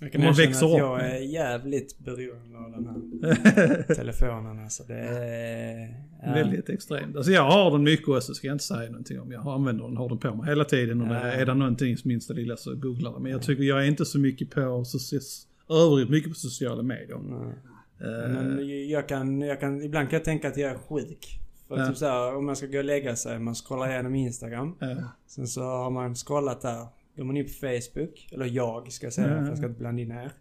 Jag 0.00 0.12
kan 0.12 0.20
man 0.24 0.34
växer 0.34 0.66
att 0.66 0.72
upp. 0.72 0.78
jag 0.78 1.00
är 1.10 1.18
jävligt 1.20 1.98
beroende 1.98 2.58
av 2.58 2.70
den 2.72 2.86
här 2.86 3.82
telefonen 3.94 4.58
alltså. 4.58 4.82
Det 4.88 4.94
är... 4.98 5.94
Ja. 6.26 6.32
Väldigt 6.34 6.68
extremt. 6.68 7.16
Alltså 7.16 7.32
jag 7.32 7.50
har 7.50 7.70
den 7.70 7.82
mycket 7.82 8.08
också, 8.08 8.34
ska 8.34 8.46
jag 8.46 8.54
inte 8.54 8.64
säga 8.64 8.90
någonting 8.90 9.20
om. 9.20 9.32
Jag 9.32 9.46
använder 9.46 9.84
den, 9.84 9.96
har 9.96 10.08
den 10.08 10.18
på 10.18 10.34
mig 10.34 10.46
hela 10.48 10.64
tiden 10.64 11.00
och 11.02 11.08
det, 11.08 11.14
Ja. 11.14 11.20
är 11.32 11.46
det 11.46 11.54
någonting 11.54 11.96
som 11.96 12.08
minsta 12.08 12.34
lilla 12.34 12.56
så 12.56 12.74
googlar 12.74 13.12
jag. 13.12 13.22
Men 13.22 13.32
jag 13.32 13.42
tycker 13.42 13.62
jag 13.62 13.82
är 13.82 13.86
inte 13.88 14.04
så 14.04 14.18
mycket 14.18 14.50
på, 14.50 14.60
soci- 14.60 15.46
övrigt 15.70 16.10
mycket 16.10 16.30
på 16.30 16.34
sociala 16.34 16.82
medier. 16.82 17.18
Nej. 17.18 17.54
Eh, 18.00 18.28
Men 18.32 18.88
jag 18.88 19.08
kan, 19.08 19.40
jag 19.40 19.60
kan, 19.60 19.82
ibland 19.82 20.10
kan 20.10 20.16
jag 20.16 20.24
tänka 20.24 20.48
att 20.48 20.56
jag 20.56 20.70
är 20.70 20.78
sjuk. 20.78 21.38
För 21.76 21.80
Ja. 21.82 21.88
typ 21.88 21.96
så 21.96 22.06
här, 22.06 22.36
om 22.36 22.46
man 22.46 22.56
ska 22.56 22.66
gå 22.66 22.78
och 22.78 22.84
lägga 22.84 23.16
sig, 23.16 23.38
man 23.38 23.54
scrollar 23.54 23.90
igenom 23.90 24.14
Instagram. 24.14 24.76
ja. 24.80 24.96
Sen 25.26 25.46
så 25.48 25.62
har 25.62 25.90
man 25.90 26.14
scrollat 26.14 26.60
där. 26.60 26.86
Går 27.16 27.24
man 27.24 27.36
in 27.36 27.44
på 27.44 27.50
Facebook, 27.52 28.28
eller 28.32 28.46
jag 28.46 28.92
ska 28.92 29.06
jag 29.06 29.12
säga 29.12 29.28
Ja. 29.28 29.40
för 29.40 29.48
jag 29.48 29.56
ska 29.58 29.66
inte 29.66 29.78
blanda 29.78 30.02
in 30.02 30.10
er. 30.10 30.32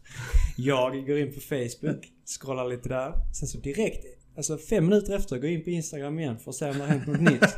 Jag 0.57 1.07
går 1.07 1.17
in 1.17 1.33
på 1.33 1.39
Facebook, 1.39 2.07
scrollar 2.39 2.69
lite 2.69 2.89
där. 2.89 3.13
Sen 3.39 3.47
så 3.47 3.57
direkt, 3.57 4.05
alltså 4.37 4.57
fem 4.57 4.85
minuter 4.85 5.15
efter, 5.15 5.35
går 5.35 5.45
jag 5.45 5.53
in 5.53 5.63
på 5.63 5.69
Instagram 5.69 6.19
igen 6.19 6.39
för 6.39 6.49
att 6.49 6.55
se 6.55 6.69
om 6.69 6.77
det 6.77 6.83
har 6.83 6.87
hänt 6.87 7.07
något 7.07 7.21
nytt. 7.21 7.41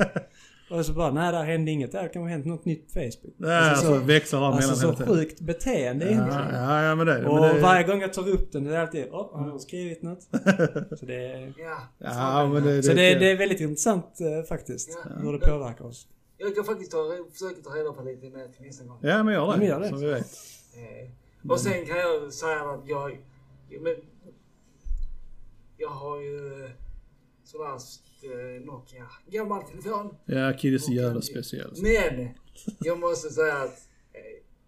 Och 0.73 0.85
så 0.85 0.93
bara, 0.93 1.11
nej 1.11 1.31
där 1.31 1.43
hände 1.43 1.71
inget. 1.71 1.91
Där 1.91 2.07
kan 2.07 2.21
ha 2.21 2.29
hänt 2.29 2.45
något 2.45 2.65
nytt 2.65 2.87
på 2.87 2.93
Facebook. 2.93 3.35
Ja, 3.37 3.69
alltså, 3.69 3.85
så, 3.85 3.97
växlar 3.99 4.39
av 4.39 4.45
alltså 4.53 4.61
mellan 4.61 4.75
så 4.75 4.85
hela 4.85 4.97
tiden. 4.97 5.13
sjukt 5.15 5.39
beteende 5.41 6.05
Ja, 6.05 6.11
egentligen. 6.11 6.53
ja, 6.53 6.83
ja, 6.83 6.95
men 6.95 7.05
det 7.07 7.13
är 7.13 7.21
det. 7.21 7.27
Och 7.27 7.41
Men 7.41 7.55
det 7.55 7.61
varje 7.61 7.83
gång 7.87 8.01
jag 8.01 8.13
tar 8.13 8.29
upp 8.29 8.51
den, 8.51 8.63
det 8.63 8.75
är 8.75 8.79
alltid 8.79 9.07
åh, 9.11 9.37
har 9.37 9.45
någon 9.47 9.59
skrivit 9.59 10.01
något? 10.01 10.21
Så 10.99 11.05
det 11.05 11.15
är, 11.25 11.53
Ja, 11.57 11.77
Ja, 11.97 12.49
men 12.53 12.63
det, 12.63 12.83
så 12.83 12.93
det, 12.93 13.15
det 13.15 13.31
är 13.31 13.37
väldigt 13.37 13.59
intressant 13.59 14.21
eh, 14.21 14.47
faktiskt. 14.47 14.99
Ja. 15.05 15.21
Hur 15.21 15.33
det 15.33 15.39
påverkar 15.39 15.85
oss. 15.85 16.07
Jag 16.37 16.55
kan 16.55 16.63
faktiskt 16.65 16.91
ta, 16.91 16.97
försöka 17.31 17.61
ta 17.61 17.69
reda 17.69 17.93
på 17.93 18.03
lite 18.03 18.29
mer 18.29 18.47
till 18.47 18.65
nästa 18.65 18.85
gång. 18.85 18.97
Ja, 19.01 19.23
men 19.23 19.33
gör 19.33 19.47
det. 19.47 19.53
Ja, 19.53 19.57
men 19.57 19.67
gör 19.67 19.79
det. 19.79 19.89
Så 19.89 19.95
vi 19.95 20.05
vet. 20.07 20.25
Eh, 21.43 21.51
och 21.51 21.59
sen 21.59 21.85
kan 21.85 21.97
jag 21.97 22.33
säga 22.33 22.59
att 22.59 22.87
jag... 22.87 23.19
Men, 23.81 23.95
jag 25.77 25.89
har 25.89 26.21
ju 26.21 26.69
sådär 27.43 27.65
eh, 27.65 27.77
Nokia, 28.65 29.07
gammal 29.31 29.63
telefon. 29.63 30.15
Ja, 30.25 30.53
Kid 30.59 30.73
är 30.73 30.77
så 30.77 30.93
jävla 30.93 31.21
speciell. 31.21 31.73
Men 31.81 32.29
jag 32.79 32.99
måste 32.99 33.29
säga 33.29 33.57
att 33.57 33.89
eh, 34.13 34.21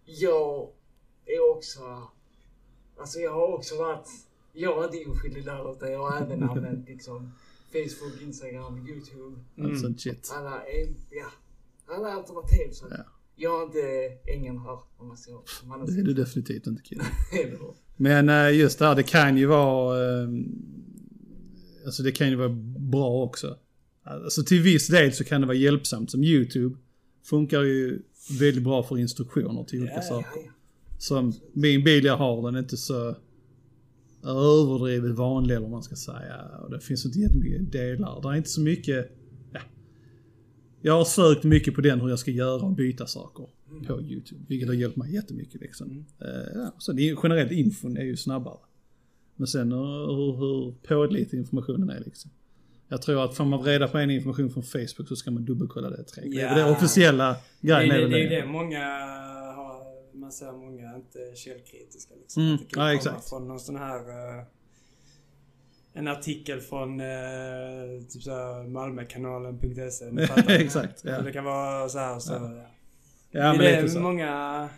jag 0.05 0.69
är 1.25 1.51
också... 1.57 1.81
Alltså 2.99 3.19
jag 3.19 3.33
har 3.33 3.47
också 3.47 3.75
varit... 3.77 4.07
Jag 4.53 4.83
är 4.83 4.95
inte 4.97 5.09
oskyldig 5.11 5.45
där 5.45 5.71
utan 5.71 5.91
jag 5.91 5.99
har 5.99 6.21
även 6.21 6.43
använt 6.49 6.89
liksom 6.89 7.31
Facebook, 7.71 8.21
Instagram, 8.21 8.87
YouTube. 8.87 9.39
Allt 9.61 9.79
sånt 9.81 10.01
shit. 10.01 10.31
Alla, 10.35 10.61
ja, 11.11 11.25
alla 11.95 12.07
alternativ. 12.13 12.71
Så 12.71 12.85
Ja. 12.89 12.97
Jag 13.37 13.61
är 13.61 13.65
inte 13.65 14.17
ängeln 14.31 14.57
här 14.57 14.79
om 14.97 15.07
man 15.07 15.17
man 15.67 15.85
Det 15.85 15.99
är 16.01 16.03
du 16.03 16.13
definitivt 16.13 16.67
inte 16.67 16.83
kid. 16.83 17.01
Men 17.97 18.29
eh, 18.29 18.57
just 18.57 18.79
det 18.79 18.85
här, 18.85 18.95
det 18.95 19.03
kan 19.03 19.37
ju 19.37 19.45
vara... 19.45 20.21
eh, 20.21 20.29
Alltså 21.85 22.03
det 22.03 22.11
kan 22.11 22.29
ju 22.29 22.35
vara 22.35 22.49
bra 22.85 23.23
också. 23.23 23.57
Alltså 24.03 24.43
till 24.43 24.61
viss 24.61 24.87
del 24.87 25.13
så 25.13 25.23
kan 25.23 25.41
det 25.41 25.47
vara 25.47 25.57
hjälpsamt. 25.57 26.11
Som 26.11 26.23
YouTube 26.23 26.75
funkar 27.23 27.61
ju 27.61 28.01
väldigt 28.39 28.63
bra 28.63 28.83
för 28.83 28.97
instruktioner 28.97 29.63
till 29.63 29.79
olika 29.79 29.95
ja, 29.95 30.01
saker. 30.01 30.41
Som 30.97 31.33
min 31.53 31.83
bil 31.83 32.05
jag 32.05 32.17
har, 32.17 32.45
den 32.45 32.55
är 32.55 32.59
inte 32.59 32.77
så 32.77 33.15
överdrivet 34.23 35.11
vanlig 35.11 35.55
eller 35.55 35.61
vad 35.61 35.71
man 35.71 35.83
ska 35.83 35.95
säga. 35.95 36.35
Och 36.63 36.71
det 36.71 36.79
finns 36.79 37.05
inte 37.05 37.19
jättemycket 37.19 37.71
delar. 37.71 38.21
Det 38.21 38.27
är 38.27 38.35
inte 38.35 38.49
så 38.49 38.61
mycket... 38.61 39.11
Ja. 39.53 39.59
Jag 40.81 40.93
har 40.93 41.05
sökt 41.05 41.43
mycket 41.43 41.75
på 41.75 41.81
den 41.81 42.01
hur 42.01 42.09
jag 42.09 42.19
ska 42.19 42.31
göra 42.31 42.65
och 42.65 42.73
byta 42.73 43.07
saker 43.07 43.47
på 43.87 44.01
YouTube. 44.01 44.41
Vilket 44.47 44.67
har 44.67 44.75
hjälpt 44.75 44.97
mig 44.97 45.13
jättemycket 45.13 45.61
liksom. 45.61 46.05
Eh, 46.19 46.27
ja, 46.53 46.75
så 46.77 46.91
det, 46.91 47.15
generellt 47.23 47.51
infon 47.51 47.97
är 47.97 48.03
ju 48.03 48.17
snabbare. 48.17 48.57
Men 49.35 49.47
sen 49.47 49.71
hur, 49.71 50.07
hur, 50.15 50.37
hur 50.37 50.71
pålitlig 50.71 51.39
informationen 51.39 51.89
är 51.89 52.03
liksom. 52.05 52.31
Jag 52.87 53.01
tror 53.01 53.25
att 53.25 53.37
får 53.37 53.45
man 53.45 53.61
reda 53.61 53.87
på 53.87 53.97
en 53.97 54.11
information 54.11 54.49
från 54.49 54.63
Facebook 54.63 55.07
så 55.07 55.15
ska 55.15 55.31
man 55.31 55.45
dubbelkolla 55.45 55.89
det 55.89 56.03
tre 56.03 56.23
gånger. 56.23 56.41
Ja. 56.41 56.55
Det 56.55 56.61
är 56.61 56.71
officiella 56.71 57.35
Det 57.61 57.67
grejen. 57.67 57.89
det, 57.89 57.95
är 57.95 58.01
väl 58.01 58.11
det, 58.11 58.25
är 58.25 58.29
det. 58.29 58.35
det 58.41 58.45
många 58.45 58.79
har, 59.55 59.83
man 60.17 60.31
ser 60.31 60.51
många 60.51 60.95
inte 60.95 61.35
källkritiska 61.35 62.13
liksom. 62.21 62.43
Mm, 62.43 62.57
det 62.57 62.63
kan 62.75 62.83
ja, 62.83 62.89
komma 62.89 62.93
exakt. 62.93 63.29
från 63.29 63.47
någon 63.47 63.59
sån 63.59 63.75
här 63.75 63.99
eh, 64.39 64.43
en 65.93 66.07
artikel 66.07 66.61
från 66.61 66.99
eh, 66.99 67.05
typ 68.09 68.23
såhär 68.23 68.63
fattar. 70.27 70.53
Exakt, 70.53 71.01
ja. 71.05 71.21
Det 71.21 71.31
kan 71.31 71.43
vara 71.43 71.89
så 71.89 71.99
här 71.99 72.19
så. 72.19 72.33
Ja. 72.33 72.65
Ja, 73.31 73.51
det 73.51 73.57
men 73.57 73.67
är 73.67 73.71
lite 73.71 73.81
det 73.81 73.89
så. 73.89 73.99
många 73.99 74.69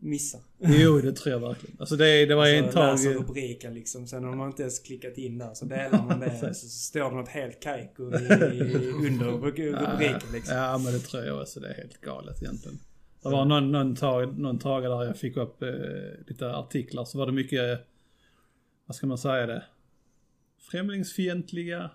missar. 0.00 0.40
Jo, 0.58 1.00
det 1.00 1.12
tror 1.12 1.32
jag 1.32 1.40
verkligen. 1.40 1.76
Alltså 1.80 1.96
det, 1.96 2.26
det 2.26 2.34
var 2.34 2.46
en 2.46 2.64
Alltså, 2.64 2.78
tag... 2.78 2.92
läser 2.92 3.14
rubriken 3.14 3.74
liksom. 3.74 4.06
Sen 4.06 4.24
har 4.24 4.36
man 4.36 4.46
inte 4.50 4.62
ens 4.62 4.78
klickat 4.78 5.18
in 5.18 5.38
där 5.38 5.54
så 5.54 5.64
delar 5.64 6.04
man 6.06 6.20
det. 6.20 6.30
Precis. 6.40 6.62
så 6.62 6.68
står 6.68 7.10
det 7.10 7.16
något 7.16 7.28
helt 7.28 7.60
kajko 7.62 8.02
under 8.02 9.24
rubriken 9.24 10.32
liksom. 10.32 10.56
Ja, 10.56 10.78
men 10.78 10.92
det 10.92 10.98
tror 10.98 11.24
jag 11.24 11.40
också. 11.40 11.60
Det 11.60 11.68
är 11.68 11.74
helt 11.74 12.00
galet 12.00 12.42
egentligen. 12.42 12.78
Det 13.22 13.28
var 13.28 13.44
någon, 13.44 13.72
någon, 13.72 13.96
tag, 13.96 14.38
någon 14.38 14.58
tag 14.58 14.82
där 14.82 15.04
jag 15.04 15.16
fick 15.16 15.36
upp 15.36 15.62
eh, 15.62 15.68
lite 16.26 16.56
artiklar 16.56 17.04
så 17.04 17.18
var 17.18 17.26
det 17.26 17.32
mycket, 17.32 17.80
vad 18.86 18.96
ska 18.96 19.06
man 19.06 19.18
säga 19.18 19.46
det, 19.46 19.64
främlingsfientliga 20.70 21.90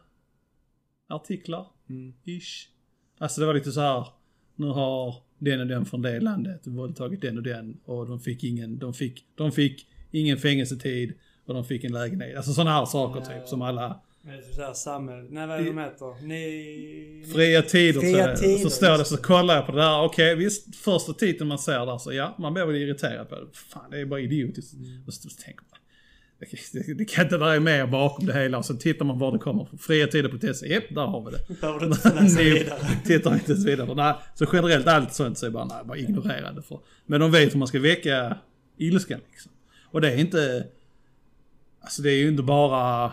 artiklar. 1.08 1.68
Mm. 1.90 2.14
Ish. 2.24 2.70
Alltså 3.18 3.42
det 3.42 3.48
var 3.48 3.54
lite 3.54 3.72
så 3.72 3.82
här, 3.82 4.08
nu 4.56 4.68
har 4.68 5.16
den 5.40 5.60
och 5.60 5.68
den 5.68 5.86
från 5.86 6.02
det 6.02 6.20
landet 6.20 6.68
våldtagit 6.68 7.22
den 7.22 7.38
och 7.38 7.44
den 7.44 7.78
och 7.86 8.08
de 8.08 8.20
fick 8.20 8.44
ingen, 8.44 8.80
de 8.80 8.94
fick, 8.94 9.26
de 9.36 9.52
fick 9.52 9.88
ingen 10.12 10.38
fängelsetid 10.38 11.14
och 11.46 11.54
de 11.54 11.66
fick 11.66 11.84
en 11.84 11.94
lägenhet. 11.94 12.38
Alltså 12.38 12.54
sådana 12.54 12.72
här 12.72 12.86
saker 12.86 13.20
Ja. 13.20 13.26
typ 13.26 13.48
som 13.48 13.62
alla 13.62 14.02
Det 14.22 14.32
är 14.32 14.42
typ 14.42 14.54
såhär 14.54 14.74
samhälle... 14.74 15.28
Nej 15.30 15.48
vad 15.48 15.60
är 15.60 15.64
det 15.64 15.70
de 15.70 15.78
heter? 15.78 16.26
Ni... 16.28 17.26
Fria 17.34 17.62
tider, 17.62 18.00
Fria 18.00 18.36
så, 18.36 18.44
tider, 18.44 18.58
så 18.58 18.70
står 18.70 18.98
det, 18.98 19.06
så 19.06 19.18
kollar 19.18 19.56
jag 19.56 19.66
på 19.66 19.72
det 19.72 19.78
där. 19.82 20.04
Okej, 20.04 20.36
visst, 20.36 20.76
första 20.76 21.14
titeln 21.14 21.48
man 21.48 21.60
ser 21.60 21.86
där 21.86 21.98
så 21.98 22.14
ja, 22.14 22.36
man 22.40 22.54
blir 22.54 22.66
väl 22.66 22.76
irriterad 22.76 23.30
på 23.30 23.36
det. 23.36 23.48
Fan, 23.54 23.92
det 23.92 24.00
är 24.00 24.06
bara 24.06 24.20
idiotiskt. 24.20 24.74
Mm. 24.74 25.04
Och 25.08 25.14
så, 25.14 25.30
så 25.30 25.42
tänker 25.42 25.64
man, 25.72 25.80
det, 26.98 27.06
kan 27.06 27.24
inte 27.24 27.38
vara 27.38 27.60
mer 27.60 27.88
bakom 27.88 28.26
det 28.26 28.34
hela. 28.34 28.58
Och 28.58 28.66
så 28.66 28.76
tittar 28.76 29.06
man 29.06 29.20
var 29.20 29.32
det 29.32 29.38
kommer 29.38 29.66
från. 29.66 29.80
Fria 29.80 30.08
tider.se, 30.08 30.68
japp, 30.68 30.84
där 30.90 31.06
har 31.06 31.26
vi 31.26 31.32
det. 31.32 31.62
Behöver 31.62 31.80
du 31.80 31.86
inte 31.86 32.22
Ni 32.44 32.50
vidare. 32.50 32.80
tittar 33.06 33.34
inte 33.34 33.52
ens 33.52 33.66
vidare. 33.66 33.96
Nej, 33.96 34.16
så 34.36 34.46
generellt 34.54 34.88
allt 34.88 35.14
sånt 35.14 35.38
så 35.38 35.46
är 35.46 35.50
bara, 35.50 35.66
nej, 35.66 35.86
bara 35.86 35.98
ignorerande. 35.98 36.62
För. 36.62 36.80
Men 37.06 37.20
de 37.20 37.32
vet 37.32 37.54
hur 37.54 37.60
man 37.60 37.68
ska 37.68 37.80
väcka 37.80 38.38
ilskan 38.78 39.20
liksom. 39.30 39.52
Och 39.84 40.02
det 40.02 40.12
är 40.12 40.18
inte, 40.18 40.68
alltså 41.82 42.02
det 42.02 42.12
är 42.12 42.18
ju 42.18 42.28
inte 42.28 42.44
bara, 42.44 43.12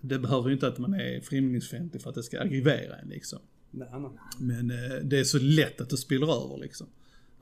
det 0.00 0.18
behöver 0.18 0.48
ju 0.48 0.54
inte 0.54 0.68
att 0.68 0.78
man 0.78 0.94
är 0.94 1.20
främlingsfientlig 1.20 2.02
för 2.02 2.10
att 2.10 2.14
det 2.14 2.22
ska 2.22 2.40
aggravera 2.40 2.96
en 2.96 3.08
liksom. 3.08 3.38
Nej, 3.70 3.88
nej. 3.92 4.10
Men 4.38 4.70
eh, 4.70 4.96
det 5.02 5.20
är 5.20 5.24
så 5.24 5.38
lätt 5.38 5.80
att 5.80 5.90
det 5.90 5.96
spiller 5.96 6.44
över 6.44 6.58
liksom. 6.58 6.86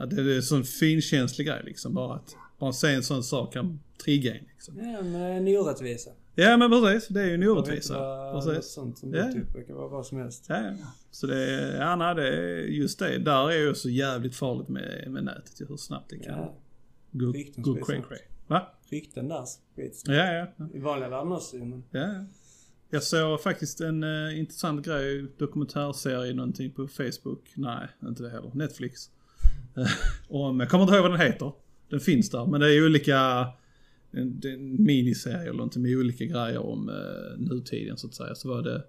Att 0.02 0.11
det 0.11 0.23
är 0.23 0.37
en 0.37 0.42
sån 0.42 0.64
finkänslig 0.64 1.47
grej 1.47 1.62
liksom. 1.64 1.94
Bara 1.94 2.14
att 2.14 2.37
bara 2.59 2.73
se 2.73 2.94
en 2.94 3.02
sån 3.02 3.23
sak 3.23 3.52
kan 3.52 3.80
trigga 4.04 4.35
en 4.35 4.44
liksom. 4.44 4.76
Ja, 4.78 5.02
men 5.02 5.14
en 5.14 5.56
orättvisa. 5.56 6.11
Ja 6.35 6.56
men 6.56 6.71
precis, 6.71 7.09
det 7.09 7.21
är 7.23 7.26
ju 7.26 7.35
en 7.35 7.49
orättvisa. 7.49 7.94
något 8.32 8.44
Precis. 8.44 8.73
sånt 8.73 8.99
som 8.99 9.14
Ja. 9.14 9.32
typ. 9.32 9.54
Det 9.54 9.62
kan 9.62 9.76
vara 9.76 9.88
vad 9.88 10.06
som 10.06 10.18
helst. 10.18 10.47
Ja, 10.49 10.56
ja. 10.62 10.75
Så 11.11 11.26
det 11.26 11.44
är, 11.44 11.80
ja 11.80 11.97
nej, 11.97 12.14
det 12.14 12.28
är 12.28 12.59
just 12.66 12.99
det. 12.99 13.18
Där 13.18 13.50
är 13.50 13.59
ju 13.59 13.75
så 13.75 13.90
jävligt 13.90 14.37
farligt 14.37 14.68
med, 14.68 15.11
med 15.11 15.25
nätet 15.25 15.71
hur 15.71 15.76
snabbt 15.76 16.11
det 16.11 16.18
kan 16.18 16.38
Ja. 16.38 16.54
gå, 17.11 17.32
gå 17.56 17.75
cray 17.85 18.02
cray. 18.09 18.18
Va? 18.47 18.68
Rykten 18.90 19.28
där 19.28 19.44
sprids. 19.44 20.02
Ja, 20.06 20.14
ja. 20.14 20.47
ja. 20.56 20.68
I 20.75 20.78
vanliga 20.78 21.09
världen 21.09 21.32
också 21.32 21.56
men... 21.56 21.85
ja. 21.90 22.00
ja. 22.00 22.25
Jag 22.90 23.02
såg 23.02 23.42
faktiskt 23.42 23.80
en 23.80 24.04
uh, 24.04 24.38
intressant 24.38 24.87
grej, 24.87 25.26
dokumentärserie 25.38 26.35
någonting 26.35 26.71
på 26.71 26.88
Facebook. 26.88 27.52
Nej, 27.54 27.88
inte 28.02 28.23
det 28.23 28.30
heller. 28.30 28.50
Netflix. 28.54 29.11
Eh, 29.76 29.86
om, 30.28 30.60
jag 30.60 30.68
kommer 30.68 30.84
inte 30.84 30.94
ihåg 30.94 31.02
vad 31.02 31.10
den 31.10 31.20
heter. 31.20 31.52
Den 31.90 32.00
finns 32.00 32.30
där, 32.30 32.46
men 32.46 32.60
det 32.60 32.74
är 32.74 32.86
olika 32.86 33.46
en, 34.10 34.40
det 34.40 34.48
är 34.48 34.54
en 34.54 34.82
miniserie 34.82 35.40
eller 35.40 35.52
någonting 35.52 35.82
med 35.82 35.96
olika 35.96 36.24
grejer 36.24 36.58
om 36.58 36.88
uh, 36.88 37.38
nutiden 37.38 37.96
så 37.96 38.06
att 38.06 38.14
säga. 38.14 38.34
Så 38.34 38.48
var 38.48 38.62
det, 38.62 38.84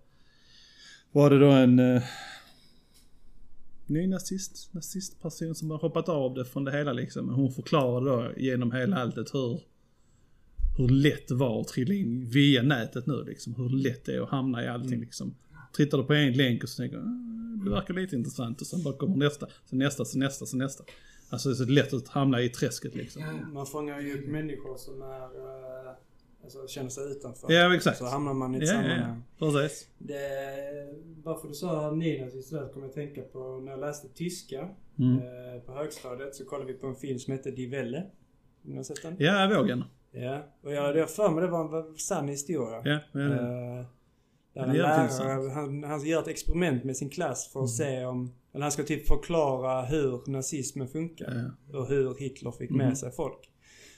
var 1.11 1.29
det 1.29 1.39
då 1.39 1.49
en 1.49 1.79
uh, 1.79 2.01
ny 3.87 4.07
nazist, 4.07 4.73
nazistperson 4.73 5.55
som 5.55 5.71
har 5.71 5.77
hoppat 5.77 6.09
av 6.09 6.33
det 6.33 6.45
från 6.45 6.63
det 6.63 6.71
hela 6.71 6.93
liksom. 6.93 7.25
Men 7.25 7.35
hon 7.35 7.51
förklarade 7.51 8.09
då 8.09 8.31
genom 8.37 8.71
hela 8.71 8.97
alltet 8.97 9.33
hur 9.33 9.61
hur 10.77 10.89
lätt 10.89 11.27
det 11.27 11.35
var 11.35 11.61
att 11.61 11.67
trilla 11.67 11.93
in 11.93 12.29
via 12.29 12.63
nätet 12.63 13.07
nu 13.07 13.23
liksom. 13.23 13.55
Hur 13.55 13.69
lätt 13.69 14.05
det 14.05 14.15
är 14.15 14.21
att 14.21 14.29
hamna 14.29 14.63
i 14.63 14.67
allting 14.67 14.99
liksom. 14.99 15.35
Tittar 15.73 15.97
du 15.97 16.03
på 16.03 16.13
en 16.13 16.33
länk 16.33 16.63
och 16.63 16.69
så 16.69 16.81
tänker 16.81 16.97
du, 16.97 17.03
"Ah, 17.03 17.63
det 17.65 17.69
verkar 17.71 17.93
lite 17.93 18.15
intressant 18.15 18.61
och 18.61 18.67
sen 18.67 18.83
bara 18.83 18.93
kommer 18.97 19.17
nästa, 19.17 19.47
sen 19.65 19.79
nästa, 19.79 20.05
sen 20.05 20.19
nästa, 20.19 20.45
sen 20.45 20.59
nästa. 20.59 20.83
Alltså 21.29 21.49
det 21.49 21.53
är 21.53 21.55
så 21.55 21.65
lätt 21.65 21.93
att 21.93 22.07
hamna 22.07 22.41
i 22.41 22.49
träsket 22.49 22.95
liksom. 22.95 23.21
Ja. 23.21 23.47
Man 23.53 23.65
fångar 23.65 23.99
ju 23.99 24.19
upp 24.19 24.27
människor 24.27 24.77
som 24.77 25.01
är... 25.01 25.21
eh, 25.87 25.93
Alltså 26.43 26.67
känner 26.67 26.89
sig 26.89 27.11
utanför. 27.11 27.51
Ja, 27.53 27.75
exakt. 27.75 27.97
Så 27.97 28.05
hamnar 28.05 28.33
man 28.33 28.55
i 28.55 28.57
ett 28.57 28.63
Ja, 28.63 28.69
sammanhang. 28.69 29.21
ja. 29.39 29.51
Precis. 29.51 29.87
Det, 29.97 30.17
varför 31.23 31.47
du 31.47 31.53
sa 31.53 31.91
nynazist 31.91 32.51
där 32.51 32.67
kom 32.73 32.81
jag 32.81 32.89
att 32.89 32.95
tänka 32.95 33.21
på 33.21 33.59
när 33.63 33.71
jag 33.71 33.79
läste 33.79 34.07
tyska 34.09 34.69
Mm. 34.99 35.17
eh, 35.17 35.61
på 35.65 35.71
högstadiet 35.73 36.35
så 36.35 36.45
kollade 36.45 36.73
vi 36.73 36.79
på 36.79 36.87
en 36.87 36.95
film 36.95 37.19
som 37.19 37.31
hette 37.33 37.51
Die 37.51 37.67
Welle. 37.67 38.03
Ni 38.61 38.75
har 38.75 38.83
sett 38.83 39.01
den? 39.01 39.15
Ja, 39.19 39.51
vågen. 39.57 39.83
Ja. 40.11 40.43
Och 40.61 40.71
jag, 40.73 40.97
jag 40.97 41.09
för 41.09 41.29
mig 41.29 41.41
det 41.43 41.49
var 41.49 41.89
en 41.89 41.97
sann 41.97 42.27
historia. 42.27 42.81
Ja, 42.85 42.99
ja, 43.11 43.19
ja. 43.21 43.79
Eh, 43.79 43.85
där 44.53 44.63
en 44.63 44.69
är 44.69 44.73
lärare, 44.73 45.49
han, 45.49 45.83
han 45.83 46.05
gör 46.05 46.21
ett 46.21 46.27
experiment 46.27 46.83
med 46.83 46.97
sin 46.97 47.09
klass 47.09 47.49
för 47.53 47.59
att 47.63 47.79
Mm. 47.79 47.91
se 47.97 48.05
om... 48.05 48.31
Eller 48.53 48.61
han 48.63 48.71
ska 48.71 48.83
typ 48.83 49.07
förklara 49.07 49.81
hur 49.85 50.21
nazismen 50.31 50.87
funkar. 50.87 51.51
Ja. 51.71 51.79
Och 51.79 51.87
hur 51.87 52.15
Hitler 52.19 52.51
fick 52.51 52.69
Mm. 52.71 52.87
med 52.87 52.97
sig 52.97 53.11
folk. 53.11 53.49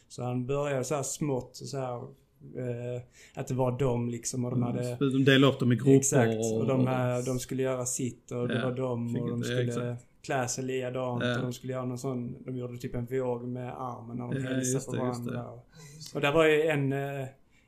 Så 0.08 0.24
han 0.24 0.46
började 0.46 0.84
så 0.84 0.96
här 0.96 1.04
smått 1.04 1.56
så 1.56 1.78
här, 1.78 1.96
eh, 1.96 3.02
Att 3.36 3.48
det 3.48 3.54
var 3.54 3.80
de 3.80 4.10
liksom 4.10 4.46
och 4.46 4.52
de 4.52 4.64
hade... 4.64 4.96
De 4.96 5.26
delade 5.26 5.54
upp 5.54 5.60
dem 5.60 5.72
i 5.72 5.76
grupper 5.76 5.92
Exakt. 5.92 6.54
Och 6.54 6.68
de, 6.68 6.88
här, 6.88 7.26
de 7.26 7.40
skulle 7.40 7.64
göra 7.64 7.86
sitt 7.86 8.32
och 8.32 8.48
det 8.48 8.56
Ja, 8.60 8.70
var 8.70 8.76
de 8.78 9.16
och 9.16 9.30
de 9.30 9.44
skulle 9.44 9.64
exakt. 9.64 10.06
klä 10.22 10.48
sig 10.48 10.64
likadant 10.64 11.24
Ja. 11.24 11.36
och 11.36 11.42
de 11.42 11.54
skulle 11.54 11.74
göra 11.74 11.86
någon 11.86 11.98
sån... 12.00 12.44
De 12.44 12.58
gjorde 12.58 12.78
typ 12.78 12.96
en 12.96 13.06
våg 13.06 13.44
med 13.48 13.74
armen 13.82 14.18
när 14.18 14.24
de 14.28 14.44
Ja, 14.44 14.50
hälsade 14.50 14.86
på 14.98 15.04
varandra. 15.04 15.34
det. 15.34 16.16
Och 16.16 16.22
där 16.22 16.32
var 16.34 16.46
ju 16.46 16.62
en, 16.62 16.94
eh, 16.94 17.26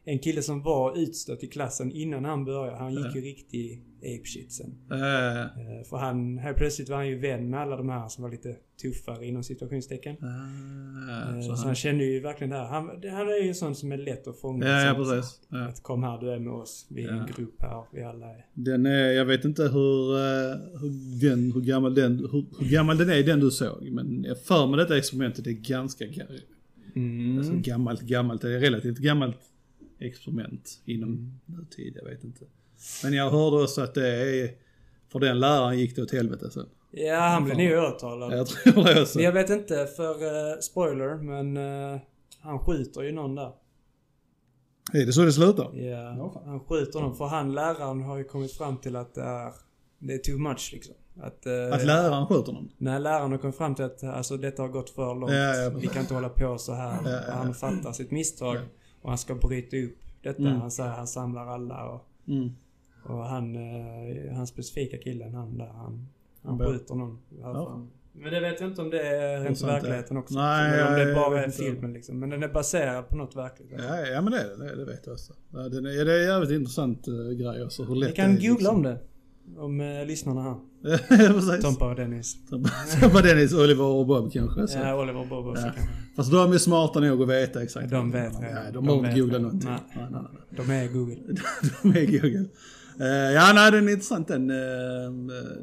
en 0.10 0.20
kille 0.20 0.42
som 0.42 0.64
var 0.64 0.98
utstött 1.00 1.44
i 1.44 1.48
klassen 1.48 1.92
innan 1.92 2.26
han 2.26 2.46
började. 2.46 2.78
Han 2.78 2.94
gick 2.94 3.16
ju 3.16 3.22
riktig 3.22 3.82
apeshit 4.00 4.52
sen. 4.52 4.76
Eh, 4.92 5.84
För 5.90 5.98
han, 5.98 6.38
här 6.38 6.54
plötsligt 6.54 6.90
var 6.90 6.98
han 6.98 7.08
ju 7.08 7.20
vän 7.20 7.50
med 7.50 7.60
alla 7.60 7.78
de 7.78 7.90
här 7.90 8.08
som 8.08 8.24
var 8.24 8.32
lite 8.32 8.56
tuffare 8.82 9.26
inom 9.26 9.44
situationstecken. 9.44 10.16
äh, 10.22 10.28
Eh, 11.38 11.42
så 11.42 11.56
Så 11.56 11.66
han, 11.66 11.76
kände 11.76 12.04
ju 12.06 12.20
verkligen 12.20 12.50
det 12.52 12.56
här. 12.58 12.66
Han, 12.66 12.86
han 12.88 13.28
är 13.28 13.42
ju 13.44 13.48
en 13.48 13.56
sån 13.56 13.76
som 13.76 13.92
är 13.92 13.98
lätt 13.98 14.28
att 14.28 14.40
fånga. 14.40 14.68
ja, 14.68 14.82
ja, 14.86 14.94
precis. 14.94 15.40
Att 15.50 15.84
kom 15.84 16.04
här, 16.04 16.20
du 16.22 16.30
är 16.32 16.40
med 16.40 16.54
oss. 16.54 16.86
Vi 16.90 17.04
är 17.04 17.10
en 17.12 17.26
grupp 17.38 17.56
här. 17.62 17.84
Vi 17.94 18.04
alla 18.04 18.26
är... 18.30 18.46
Den 18.54 18.86
är, 18.86 19.12
jag 19.12 19.26
vet 19.26 19.46
inte 19.46 19.64
hur, 19.64 20.16
eh, 20.16 20.56
hur, 20.82 21.20
den, 21.30 21.52
hur, 21.52 21.62
gammal 21.62 21.96
den, 21.96 22.18
hur, 22.32 22.46
hur 22.60 22.72
gammal 22.72 22.98
den 22.98 23.10
är 23.10 23.24
den 23.24 23.40
du 23.40 23.52
såg. 23.52 23.90
Men 23.92 24.24
jag 24.24 24.42
för 24.44 24.68
mig 24.68 24.78
detta 24.78 24.98
experimentet 24.98 25.48
är 25.48 25.52
ganska 25.52 26.06
ga- 26.06 26.40
Mm. 26.96 27.38
alltså 27.38 27.54
gammalt, 27.56 28.02
gammalt. 28.02 28.42
Det 28.42 28.56
är 28.56 28.60
relativt 28.60 28.98
gammalt 28.98 29.38
experiment 30.00 30.82
inom 30.86 31.40
nutid, 31.46 31.94
jag 31.96 32.10
vet 32.10 32.24
inte. 32.24 32.46
Men 33.04 33.14
jag 33.14 33.30
hörde 33.30 33.64
också 33.64 33.82
att 33.82 33.94
det 33.94 34.08
är, 34.08 34.52
för 35.12 35.20
den 35.20 35.40
läraren 35.40 35.80
gick 35.80 35.96
det 35.96 36.02
åt 36.02 36.12
helvete 36.12 36.52
sen. 36.52 36.70
Ja, 36.92 37.20
han 37.20 37.46
blev 37.46 37.58
nog 37.58 37.84
åtalad. 37.84 38.34
Jag 38.34 38.48
tror 38.48 38.84
det 38.84 39.02
också. 39.02 39.18
Men 39.18 39.26
jag 39.26 39.32
vet 39.32 39.50
inte 39.50 39.88
för 39.96 40.24
uh, 40.24 40.60
spoiler, 40.62 41.16
men 41.16 41.58
eh, 41.58 42.00
han 42.40 42.60
skjuter 42.60 43.02
ju 43.02 43.12
någon 43.12 43.36
där. 43.36 43.52
Är 44.94 45.06
det 45.06 45.14
så 45.14 45.22
det 45.22 45.34
slutar? 45.34 45.76
Ja, 45.76 46.32
fan. 46.34 46.50
han 46.50 46.60
skjuter 46.60 47.00
någon. 47.00 47.16
För 47.16 47.26
han 47.26 47.54
läraren 47.54 48.02
har 48.02 48.18
ju 48.18 48.24
kommit 48.24 48.54
fram 48.54 48.78
till 48.78 48.96
att 48.96 49.14
det 49.14 49.22
är 49.22 49.52
det 50.00 50.14
är 50.14 50.18
too 50.18 50.38
much 50.38 50.70
liksom. 50.74 50.96
Att, 51.20 51.46
eh, 51.46 51.74
Att 51.74 51.86
läraren 51.86 52.28
skjuter 52.28 52.52
någon? 52.52 52.72
När 52.78 53.00
lärarna 53.00 53.38
kom 53.38 53.54
fram 53.54 53.76
till 53.76 53.86
att 53.86 54.04
alltså, 54.04 54.38
detta 54.38 54.62
har 54.62 54.70
gått 54.70 54.90
för 54.90 55.16
långt. 55.16 55.32
Ja, 55.32 55.56
ja. 55.56 55.70
Vi 55.70 55.88
kan 55.88 56.02
inte 56.02 56.14
hålla 56.14 56.30
på 56.30 56.58
så 56.58 56.74
här. 56.74 56.98
Ja, 57.06 57.12
ja. 57.28 57.34
Han 57.34 57.54
fattar 57.54 57.92
sitt 57.92 58.12
misstag 58.12 58.56
Ja. 58.56 58.62
Och 59.08 59.12
han 59.12 59.18
ska 59.18 59.36
bryta 59.36 59.78
upp 59.78 59.98
detta. 60.22 60.42
Mm. 60.42 60.62
Han 60.62 60.72
säger 60.72 60.90
han 60.90 61.08
samlar 61.08 61.48
alla 61.48 61.90
och, 61.90 62.08
Mm. 62.28 62.50
och 63.04 63.24
han, 63.24 63.56
eh, 63.56 64.36
han 64.36 64.48
specifika 64.48 64.98
killen, 64.98 65.34
han 65.34 65.58
där, 65.58 65.68
han, 65.68 66.08
han 66.42 66.60
skjuter 66.60 66.96
någon. 66.96 67.20
Ja. 67.42 67.88
Men 68.14 68.34
det 68.34 68.40
vet 68.40 68.62
jag 68.62 68.70
inte 68.70 68.82
om 68.82 68.90
det 68.90 69.02
är 69.02 69.44
rent 69.44 69.62
verkligheten 69.62 70.18
också. 70.18 70.36
Nej, 70.36 70.74
Eller 70.74 70.88
om 70.88 71.08
det 71.08 71.14
bara 71.14 71.44
är 71.44 71.50
filmen 71.50 71.94
liksom. 71.94 72.20
Men 72.20 72.30
den 72.30 72.44
är 72.44 72.48
baserad 72.48 73.10
på 73.10 73.16
något 73.16 73.36
verkligt. 73.36 73.68
Ja, 73.78 74.00
ja 74.00 74.22
men 74.22 74.32
det 74.32 74.40
är 74.40 74.58
det. 74.58 74.76
Det 74.76 74.86
vet 74.86 75.06
jag 75.06 75.14
också. 75.14 75.34
Det, 75.52 75.60
är, 75.60 76.06
det 76.06 76.14
är 76.14 76.28
jävligt 76.28 76.52
intressant 76.52 77.08
uh, 77.08 77.32
grej 77.32 77.64
också. 77.64 77.84
Hur 77.84 77.96
lätt 77.96 78.10
Ni 78.10 78.16
kan 78.16 78.36
det 78.36 78.46
är, 78.46 78.50
googla 78.50 78.72
om 78.72 78.84
det. 78.84 79.00
Om 79.58 79.82
eh, 79.82 80.06
lyssnarna 80.06 80.42
här. 80.42 80.56
det. 81.52 81.62
Tompa 81.62 81.90
och 81.90 81.96
Dennis. 81.96 82.38
Tompa 83.02 83.22
Dennis, 83.22 83.54
Oliver 83.54 83.84
och 83.84 84.08
Bob 84.08 84.32
kanske. 84.32 84.68
Så. 84.68 84.78
Ja, 84.80 85.02
Oliver 85.02 85.20
och 85.20 85.28
Bob 85.28 85.48
också 85.48 85.66
Ja. 85.66 85.72
kanske. 85.76 85.94
Fast 86.16 86.32
de 86.32 86.52
är 86.54 86.58
smarta 86.58 87.00
nog 87.00 87.22
att 87.22 87.30
veta 87.30 87.64
exakt. 87.64 87.92
Ja, 87.92 87.98
de 87.98 88.12
vet 88.12 88.34
Ja, 88.34 88.48
redan. 88.48 88.74
de 88.74 88.86
behöver 88.86 89.02
vet 89.02 89.10
inte 89.12 89.22
googla 89.22 89.40
någonting. 89.40 89.70
Nej. 89.70 89.80
Nej, 89.96 90.08
nej, 90.12 90.22
nej. 90.24 90.66
De 90.66 90.72
är 90.72 90.88
Google. 90.94 91.16
De 91.84 91.90
är 91.90 92.06
Google. 92.22 92.46
Eh, 93.00 93.08
ja, 93.34 93.52
nej, 93.56 93.72
den 93.72 93.88
är 93.88 93.92
intressant 93.92 94.28
den, 94.28 94.50
eh, 94.50 94.56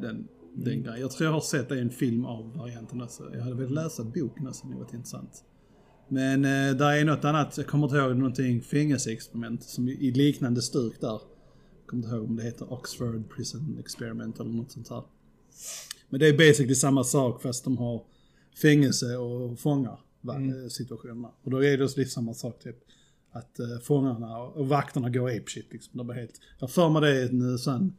den, 0.03 0.29
den 0.55 0.83
grejen. 0.83 1.01
Jag 1.01 1.11
tror 1.11 1.27
jag 1.27 1.33
har 1.35 1.41
sett 1.41 1.71
en 1.71 1.91
film 1.91 2.25
av 2.25 2.57
varianten 2.57 3.03
också. 3.03 3.23
Jag 3.33 3.41
hade 3.41 3.55
velat 3.57 3.73
läsa 3.85 4.05
boken 4.05 4.49
också, 4.49 4.67
det 4.67 4.77
varit 4.77 4.95
intressant. 4.95 5.31
Men 6.09 6.45
eh, 6.45 6.77
där 6.77 6.93
är 7.01 7.05
något 7.05 7.25
annat, 7.25 7.57
jag 7.59 7.67
kommer 7.67 7.87
inte 7.87 7.97
ihåg 7.97 8.17
någonting 8.17 8.63
fängelseexperiment 8.63 9.63
som 9.63 9.89
i, 9.89 9.93
i 9.93 10.11
liknande 10.13 10.63
stuk 10.63 11.01
där. 11.01 11.09
Jag 11.09 11.21
kommer 11.87 12.03
inte 12.05 12.17
ihåg 12.17 12.25
om 12.25 12.37
det 12.37 12.43
heter 12.43 12.73
Oxford 12.73 13.31
Prison 13.37 13.77
Experiment 13.81 14.41
eller 14.41 14.51
något 14.51 14.73
sånt 14.73 14.91
här. 14.91 15.03
Men 16.09 16.21
det 16.21 16.29
är 16.29 16.33
basically 16.33 16.75
samma 16.75 17.05
sak 17.05 17.43
fast 17.43 17.65
de 17.65 17.79
har 17.79 18.03
fängelse 18.63 19.17
och 19.17 19.59
fångar 19.59 19.99
Mm. 20.29 20.71
situationerna. 20.71 21.31
Och 21.43 21.51
då 21.51 21.65
är 21.65 21.79
det 21.79 21.97
lite 21.97 22.11
samma 22.11 22.35
sak 22.35 22.59
typ. 22.63 22.77
Att 23.33 23.61
uh, 23.61 23.79
fångarna 23.83 24.39
och 24.39 24.69
vakterna 24.69 25.11
går 25.11 25.29
apeshit 25.31 25.73
liksom. 25.73 25.99
De 25.99 26.11
är 26.11 26.15
helt, 26.15 26.41
jag 26.61 26.71
för 26.71 26.89
mig 26.89 27.03
det 27.03 27.09
är 27.23 27.29
en 27.29 27.51
eh, 27.51 27.57
sån 27.57 27.95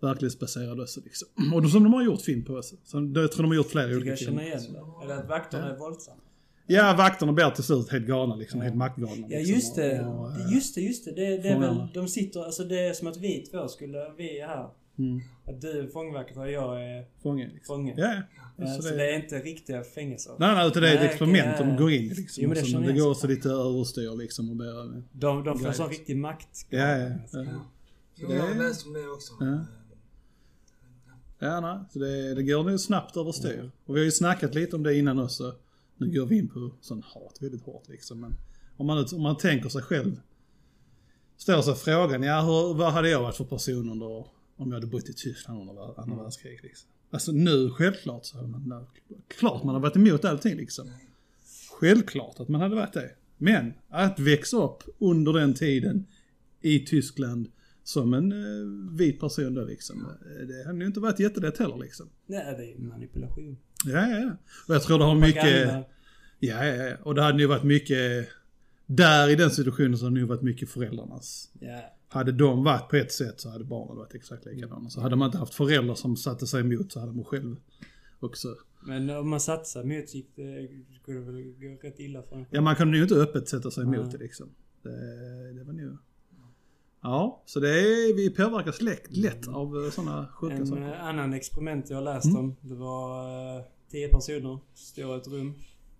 verklighetsbaserad 0.00 0.80
också 0.80 1.00
liksom. 1.04 1.28
Och 1.54 1.62
de, 1.62 1.68
som 1.70 1.82
de 1.84 1.92
har 1.92 2.04
gjort 2.04 2.22
film 2.22 2.44
på 2.44 2.52
också. 2.54 2.76
Så 2.84 3.00
det, 3.00 3.20
jag 3.20 3.32
tror 3.32 3.42
de 3.42 3.48
har 3.48 3.56
gjort 3.56 3.70
flera 3.70 3.86
olika 3.96 4.08
jag 4.10 4.18
känner 4.18 4.42
filmer. 4.42 4.58
igen 4.58 4.72
det. 4.72 5.04
Eller 5.04 5.16
att 5.22 5.28
vakterna 5.28 5.70
är 5.74 5.76
våldsamma. 5.78 6.20
Ja, 6.66 6.94
vakterna 6.98 7.32
blir 7.32 7.50
till 7.50 7.64
slut 7.64 7.88
helt 7.88 8.06
galna 8.06 8.36
liksom. 8.36 8.60
Helt 8.60 8.76
maktgalna. 8.76 9.26
Ja 9.28 9.38
liksom. 9.38 9.54
just 9.54 9.76
det. 9.76 10.04
Och, 10.06 10.30
eh, 10.30 10.52
Just 10.52 10.74
det, 10.74 10.80
just 10.80 11.04
det. 11.04 11.12
Det, 11.12 11.38
det 11.42 11.48
är 11.48 11.58
väl, 11.60 11.88
de 11.94 12.08
sitter, 12.08 12.44
alltså 12.44 12.64
det 12.64 12.80
är 12.80 12.92
som 12.92 13.08
att 13.08 13.16
vi 13.16 13.46
två 13.46 13.68
skulle, 13.68 14.12
vi 14.16 14.38
är 14.40 14.46
här. 14.46 14.68
Mm, 14.98 15.20
Att 15.44 15.60
du 15.60 15.70
är 15.80 15.86
fångvaktare 15.86 16.44
och 16.44 16.50
jag 16.52 16.82
är 16.84 17.06
fånge 17.22 17.50
liksom. 17.54 17.76
fånge. 17.76 17.94
Ja, 17.96 18.14
ja. 18.14 18.22
Ja, 18.58 18.66
Så 18.66 18.82
så 18.82 18.94
det- 18.94 19.10
är 19.10 19.22
inte 19.22 19.38
riktiga 19.38 19.84
fängelser. 19.84 20.32
Nej, 20.38 20.54
nej, 20.54 20.66
utan 20.68 20.82
det 20.82 20.88
är 20.90 20.94
ett 20.94 21.00
Nej, 21.00 21.08
experiment 21.08 21.54
okej, 21.54 21.66
de 21.66 21.70
ja, 21.72 21.78
går 21.78 21.90
ja. 21.90 21.96
in 21.96 22.04
i 22.04 22.14
liksom. 22.14 22.44
Jo, 22.44 22.50
det 22.54 22.62
så, 22.64 22.78
det 22.78 22.92
går 22.92 23.14
så 23.14 23.26
lite 23.26 23.48
överstyr 23.48 24.16
liksom 24.16 24.50
och 24.50 24.56
blir... 24.56 25.02
De, 25.12 25.44
de 25.44 25.44
får 25.44 25.58
Grejer. 25.58 25.72
sån 25.72 25.88
riktig 25.88 26.16
makt. 26.16 26.66
Ja, 26.70 26.78
ja, 26.98 27.08
ja. 27.32 27.44
Jo, 28.14 28.28
Det- 28.28 28.34
jag 28.34 28.42
har 28.46 28.54
läst 28.54 28.86
om 28.86 28.92
det 28.92 29.08
också. 29.08 29.32
Ja. 29.40 29.64
Ja, 31.38 31.60
nej. 31.60 31.78
Så 31.92 31.98
det, 31.98 32.34
det 32.34 32.42
går 32.42 32.64
nog 32.64 32.80
snabbt 32.80 33.16
överstyr. 33.16 33.70
Och 33.86 33.96
vi 33.96 34.00
har 34.00 34.04
ju 34.04 34.10
snackat 34.10 34.54
lite 34.54 34.76
om 34.76 34.82
det 34.82 34.98
innan 34.98 35.18
också. 35.18 35.54
Nu 35.96 36.12
går 36.18 36.26
vi 36.26 36.38
in 36.38 36.48
på 36.48 36.70
sån 36.80 37.02
hat 37.02 37.38
väldigt 37.40 37.62
hårt 37.62 37.88
liksom. 37.88 38.20
Men 38.20 38.34
om 38.76 38.86
man, 38.86 39.06
om 39.14 39.22
man 39.22 39.36
tänker 39.36 39.68
sig 39.68 39.82
själv. 39.82 40.20
Ställer 41.36 41.62
sig 41.62 41.74
frågan, 41.74 42.22
ja 42.22 42.40
hur, 42.40 42.74
vad 42.74 42.92
hade 42.92 43.08
jag 43.10 43.22
varit 43.22 43.36
för 43.36 43.44
person 43.44 43.90
under, 43.90 44.26
om 44.56 44.68
jag 44.68 44.74
hade 44.74 44.86
bott 44.86 45.08
i 45.08 45.12
Tyskland 45.12 45.60
under 45.60 45.82
andra 45.82 46.02
Mm. 46.02 46.18
världskriget 46.18 46.62
liksom. 46.62 46.88
Alltså 47.10 47.32
nu, 47.32 47.70
självklart 47.70 48.24
så 48.24 48.36
hade 48.36 48.48
man, 48.48 48.86
klart 49.28 49.64
man 49.64 49.74
har 49.74 49.82
varit 49.82 49.96
emot 49.96 50.24
allting 50.24 50.56
liksom. 50.56 50.90
Självklart 51.70 52.40
att 52.40 52.48
man 52.48 52.60
hade 52.60 52.74
varit 52.76 52.92
det. 52.92 53.10
Men 53.38 53.72
att 53.88 54.18
växa 54.18 54.56
upp 54.64 54.82
under 54.98 55.32
den 55.32 55.54
tiden 55.54 56.06
i 56.60 56.78
Tyskland 56.86 57.50
som 57.84 58.14
en 58.14 58.32
eh, 58.32 58.96
vit 58.96 59.20
person 59.20 59.54
då 59.54 59.64
liksom. 59.64 60.06
eh, 60.06 60.46
Det 60.46 60.66
hade 60.66 60.78
ju 60.78 60.86
inte 60.86 61.00
varit 61.00 61.20
jättelätt 61.20 61.58
heller 61.58 61.76
liksom. 61.76 62.08
Nej, 62.26 62.54
det 62.58 62.72
är 62.72 62.78
manipulation. 62.78 63.58
Ja, 63.84 64.08
ja, 64.08 64.16
ja. 64.18 64.36
Och 64.68 64.74
jag 64.74 64.82
tror 64.82 64.98
det 64.98 65.04
har 65.04 65.14
mycket... 65.14 65.68
Ja, 66.38 66.64
ja, 66.64 66.74
ja. 66.74 66.96
Och 67.02 67.14
det 67.14 67.22
hade 67.22 67.38
ju 67.42 67.46
varit 67.46 67.62
mycket... 67.64 68.28
Där 68.86 69.28
i 69.28 69.34
den 69.34 69.50
situationen 69.50 69.98
så 69.98 70.04
hade 70.04 70.16
det 70.16 70.20
ju 70.20 70.26
varit 70.26 70.42
mycket 70.42 70.70
föräldrarnas. 70.70 71.50
Ja. 71.60 71.95
Hade 72.08 72.32
de 72.32 72.64
varit 72.64 72.88
på 72.88 72.96
ett 72.96 73.12
sätt 73.12 73.40
så 73.40 73.48
hade 73.50 73.64
barnen 73.64 73.96
varit 73.96 74.14
exakt 74.14 74.44
likadana. 74.46 74.90
Så 74.90 75.00
hade 75.00 75.16
man 75.16 75.26
inte 75.26 75.38
haft 75.38 75.54
föräldrar 75.54 75.94
som 75.94 76.16
satte 76.16 76.46
sig 76.46 76.60
emot 76.60 76.92
så 76.92 77.00
hade 77.00 77.12
man 77.12 77.24
själv 77.24 77.56
också. 78.20 78.48
Men 78.86 79.10
om 79.10 79.30
man 79.30 79.40
satsar 79.40 79.84
mot 79.84 80.14
gick 80.14 80.36
det, 80.36 80.68
skulle 81.02 81.18
det 81.18 81.24
väl 81.26 81.42
gå 81.42 81.88
rätt 81.88 81.98
illa 82.00 82.22
för 82.22 82.36
en 82.36 82.46
Ja, 82.50 82.60
man 82.60 82.76
kan 82.76 82.92
ju 82.94 83.02
inte 83.02 83.14
öppet 83.14 83.48
sätta 83.48 83.70
sig 83.70 83.82
emot 83.84 83.96
Nej. 83.96 84.08
det 84.12 84.18
liksom. 84.18 84.48
Det, 84.82 85.52
det 85.52 85.64
var 85.64 85.72
nu... 85.72 85.96
Ja, 87.02 87.42
så 87.46 87.60
det 87.60 87.68
är, 87.70 88.16
vi 88.16 88.30
påverkas 88.30 88.80
lätt, 88.82 89.16
lätt 89.16 89.48
av 89.48 89.90
sådana 89.90 90.26
sjuka 90.34 90.54
En 90.54 90.66
saker. 90.66 90.82
eh, 90.92 91.04
annan 91.04 91.32
experiment 91.32 91.90
jag 91.90 92.04
läst 92.04 92.24
Mm. 92.26 92.36
om. 92.38 92.56
Det 92.60 92.74
var 92.74 93.56
eh, 93.58 93.62
tio 93.90 94.08
personer, 94.08 94.58
står 94.74 95.14
i 95.16 95.18
ett 95.20 95.28
rum. 95.28 95.54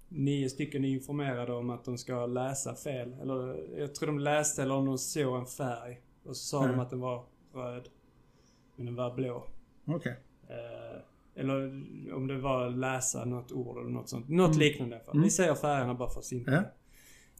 Nio 0.09 0.49
stycken 0.49 0.85
är 0.85 0.89
informerade 0.89 1.53
om 1.53 1.71
att 1.71 1.85
de 1.85 1.99
ska 1.99 2.27
läsa 2.27 2.75
fel. 2.75 3.13
Eller 3.23 3.57
jag 3.81 3.95
tror 3.95 4.07
de 4.07 4.19
läste 4.19 4.63
eller 4.63 4.75
om 4.75 4.87
de 4.87 4.99
såg 4.99 5.39
en 5.41 5.47
färg. 5.47 6.01
Och 6.25 6.37
så 6.37 6.45
sa 6.47 6.65
Mm. 6.65 6.77
de 6.77 6.83
att 6.83 6.91
den 6.91 7.01
var 7.01 7.25
röd. 7.55 7.89
Men 8.77 8.87
den 8.87 8.95
var 8.95 9.15
blå. 9.15 9.47
Okej. 9.87 10.17
Eh, 10.49 11.01
eller 11.43 11.63
om 12.15 12.27
det 12.27 12.39
var 12.39 12.71
läsa 12.71 13.25
något 13.25 13.53
ord 13.53 13.79
eller 13.79 13.91
något 13.91 14.09
sånt. 14.09 14.29
Något 14.29 14.49
Mm. 14.49 14.59
liknande 14.59 15.01
fall. 15.01 15.15
Mm. 15.15 15.25
Vi 15.25 15.31
säger 15.31 15.55
färgerna 15.55 15.95
bara 15.95 16.11
för 16.11 16.19
att 16.19 16.25
simpla. 16.25 16.65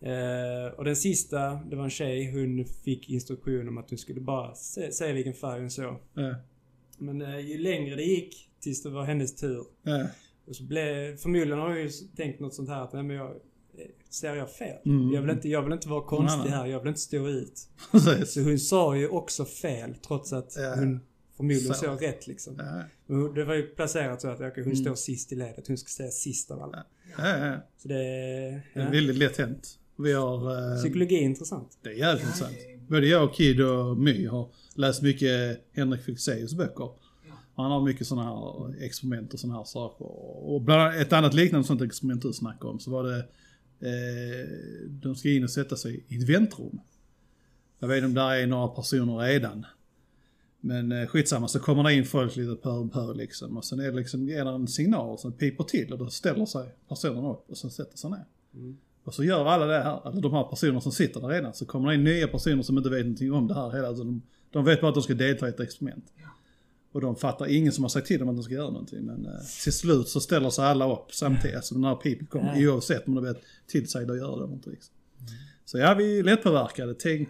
Eh, 0.01 0.73
och 0.77 0.85
den 0.85 0.97
sista, 0.97 1.51
det 1.55 1.77
var 1.77 1.85
en 1.85 1.91
tjej. 1.91 2.33
Hon 2.33 2.65
fick 2.65 3.11
instruktion 3.11 3.69
om 3.69 3.79
att 3.79 3.91
hon 3.91 3.99
skulle 3.99 4.21
bara 4.21 4.55
se, 4.55 4.93
säga 4.93 5.13
vilken 5.15 5.35
färg 5.35 5.61
hon 5.61 5.71
såg. 5.71 5.97
Ja, 6.15 6.35
Men 6.99 7.23
eh, 7.23 7.39
ju 7.39 7.59
längre 7.59 7.97
det 7.97 8.03
gick 8.03 8.51
tills 8.61 8.83
det 8.83 8.91
var 8.91 9.05
hennes 9.05 9.37
tur. 9.37 9.65
ja. 9.83 10.07
Och 10.47 10.57
så 10.57 10.63
blev, 10.63 11.17
förmodligen 11.17 11.59
har 11.59 11.69
hon 11.69 11.77
ju 11.79 11.89
tänkt 12.17 12.41
något 12.41 12.55
sånt 12.55 12.69
här 12.69 12.83
att 12.85 12.93
nej 12.93 13.03
men 13.03 13.17
jag, 13.17 13.31
eh, 13.31 13.35
ser 14.11 14.35
jag 14.35 14.51
fel? 14.53 14.77
Mm. 14.87 15.13
Jag, 15.13 15.23
vill 15.23 15.31
inte, 15.31 15.49
jag 15.49 15.63
vill 15.63 15.73
inte 15.73 15.89
vara 15.89 16.03
konstig 16.03 16.51
här, 16.51 16.67
jag 16.67 16.79
vill 16.81 16.89
inte 16.89 17.01
stå 17.01 17.29
ut. 17.29 17.69
Så 18.27 18.41
hon 18.43 18.59
sa 18.59 18.97
ju 18.97 19.09
också 19.09 19.45
fel 19.45 19.95
trots 20.07 20.33
att 20.33 20.55
Ja. 20.59 20.75
hon 20.77 21.01
förmodligen 21.37 21.75
Så. 21.75 21.85
såg 21.85 22.03
rätt 22.03 22.27
liksom. 22.27 22.55
Ja, 23.07 23.15
det 23.35 23.45
var 23.45 23.55
ju 23.55 23.63
placerat 23.63 24.21
så 24.21 24.29
att 24.29 24.41
okej, 24.41 24.53
hon 24.57 24.73
Mm. 24.73 24.77
står 24.77 24.95
sist 24.95 25.33
i 25.33 25.37
ledet, 25.37 25.69
hon 25.69 25.79
ska 25.79 25.89
säga 25.89 26.11
sist 26.11 26.51
av 26.51 26.63
alla. 26.63 26.85
ja. 27.19 27.57
Så 27.79 27.89
det, 27.89 27.95
Det 28.75 28.81
är 28.81 28.91
väldigt 28.91 29.17
lätt 29.17 29.37
hänt. 29.39 29.79
Vi 29.99 30.13
har... 30.13 30.73
eh, 30.75 30.79
Psykologi 30.83 31.17
är 31.17 31.21
intressant. 31.23 31.79
Det 31.83 31.89
är 31.89 31.95
jävligt 31.95 32.25
intressant. 32.25 32.57
Både 32.89 33.07
jag 33.07 33.25
och 33.25 33.35
Kid 33.35 33.61
och 33.61 33.97
My 33.99 34.27
har 34.27 34.49
läst 34.75 35.03
mycket 35.03 35.61
Henrik 35.73 36.03
Fexeus 36.03 36.55
böcker. 36.55 36.91
Han 37.57 37.71
har 37.71 37.83
mycket 37.83 38.07
sådana 38.07 38.25
här 38.25 38.85
experiment 38.85 39.35
och 39.35 39.41
sådana 39.41 39.59
här 39.59 39.65
saker. 39.65 40.07
Och 40.47 40.61
bland 40.61 40.83
annat 40.83 40.97
ett 40.97 41.13
annat 41.13 41.35
liknande 41.35 41.67
sånt 41.67 41.83
experiment 41.83 42.23
du 42.23 42.33
snackade 42.33 42.71
om 42.71 42.79
så 42.79 42.91
var 42.91 43.05
det 43.05 43.19
eh, 43.81 44.49
de 44.89 45.15
ska 45.15 45.31
in 45.31 45.45
och 45.45 45.51
sätta 45.51 45.77
sig 45.77 46.05
i 46.09 46.17
ett 46.17 46.29
väntrum. 46.29 46.81
Jag 47.79 47.89
vet 47.89 47.97
inte 47.97 48.07
om 48.07 48.15
där 48.15 48.35
är 48.35 48.47
några 48.47 48.69
personer 48.69 49.19
redan. 49.19 49.67
Men 50.61 50.93
eh, 50.93 51.07
skitsamma 51.07 51.49
så 51.49 51.59
kommer 51.59 51.83
det 51.83 51.95
in 51.95 52.05
folk 52.05 52.37
lite 52.37 52.55
pö 52.55 52.71
om 52.71 52.91
pö 52.91 53.15
liksom. 53.15 53.57
Och 53.57 53.65
sen 53.65 53.81
är 53.81 53.91
det 53.91 53.97
liksom, 53.97 54.29
är 54.29 54.45
det 54.45 54.51
en 54.51 54.69
signal 54.69 55.19
som 55.19 55.33
piper 55.33 55.65
till 55.65 55.93
och 55.93 55.99
då 55.99 56.11
ställer 56.11 56.47
sig 56.47 56.75
personerna 56.89 57.31
upp 57.31 57.51
och 57.51 57.59
sen 57.59 57.71
sätter 57.71 57.99
sig 57.99 58.11
ner. 58.11 58.25
Mm. 58.55 58.77
Och 59.05 59.15
så 59.15 59.25
gör 59.25 59.47
alla 59.47 59.67
det 59.67 59.83
här, 59.83 60.09
eller 60.09 60.21
de 60.21 60.33
här 60.33 60.45
personerna 60.45 60.81
som 60.81 60.93
sitter 60.93 61.21
där 61.21 61.29
redan, 61.29 61.55
så 61.55 61.67
kommer 61.67 61.89
det 61.89 61.95
in 61.95 62.05
nya 62.05 62.29
personer 62.29 62.63
som 62.63 62.79
inte 62.79 62.91
vet 62.91 63.01
någonting 63.01 63.33
om 63.33 63.49
det 63.49 63.55
här 63.55 63.71
hela 63.71 63.93
tiden. 63.93 64.07
De, 64.07 64.23
de 64.51 64.65
vet 64.65 64.81
bara 64.81 64.89
att 64.89 64.95
de 64.95 65.03
ska 65.03 65.15
delta 65.15 65.47
i 65.47 65.49
ett 65.49 65.61
experiment. 65.61 66.13
Och 66.97 67.03
de 67.03 67.17
fattar, 67.17 67.47
ingen 67.47 67.73
som 67.73 67.85
har 67.85 67.89
sagt 67.89 68.07
till 68.07 68.19
dem 68.19 68.29
att 68.29 68.37
de 68.37 68.43
ska 68.43 68.55
göra 68.55 68.71
någonting. 68.71 69.05
Men 69.05 69.27
eh, 69.27 69.33
till 69.65 69.73
slut 69.73 70.09
så 70.09 70.21
ställer 70.21 70.51
sig 70.51 70.65
alla 70.65 70.93
upp 70.93 71.15
samtidigt, 71.15 71.57
alltså 71.57 71.79
när 71.79 71.95
pipet 71.95 72.31
kommer, 72.31 72.61
Ja. 72.61 72.73
oavsett 72.73 73.09
om 73.09 73.15
de 73.15 73.25
vet 73.25 73.37
tillsagda 73.67 74.13
att 74.13 74.19
göra 74.19 74.37
det 74.37 74.45
eller 74.45 74.55
inte. 74.55 74.71
Liksom. 74.71 74.95
Så 75.65 75.79
ja, 75.79 75.95
vi 75.95 76.19
är 76.19 76.25
lättpåverkade. 76.25 76.95
Tänk 76.95 77.29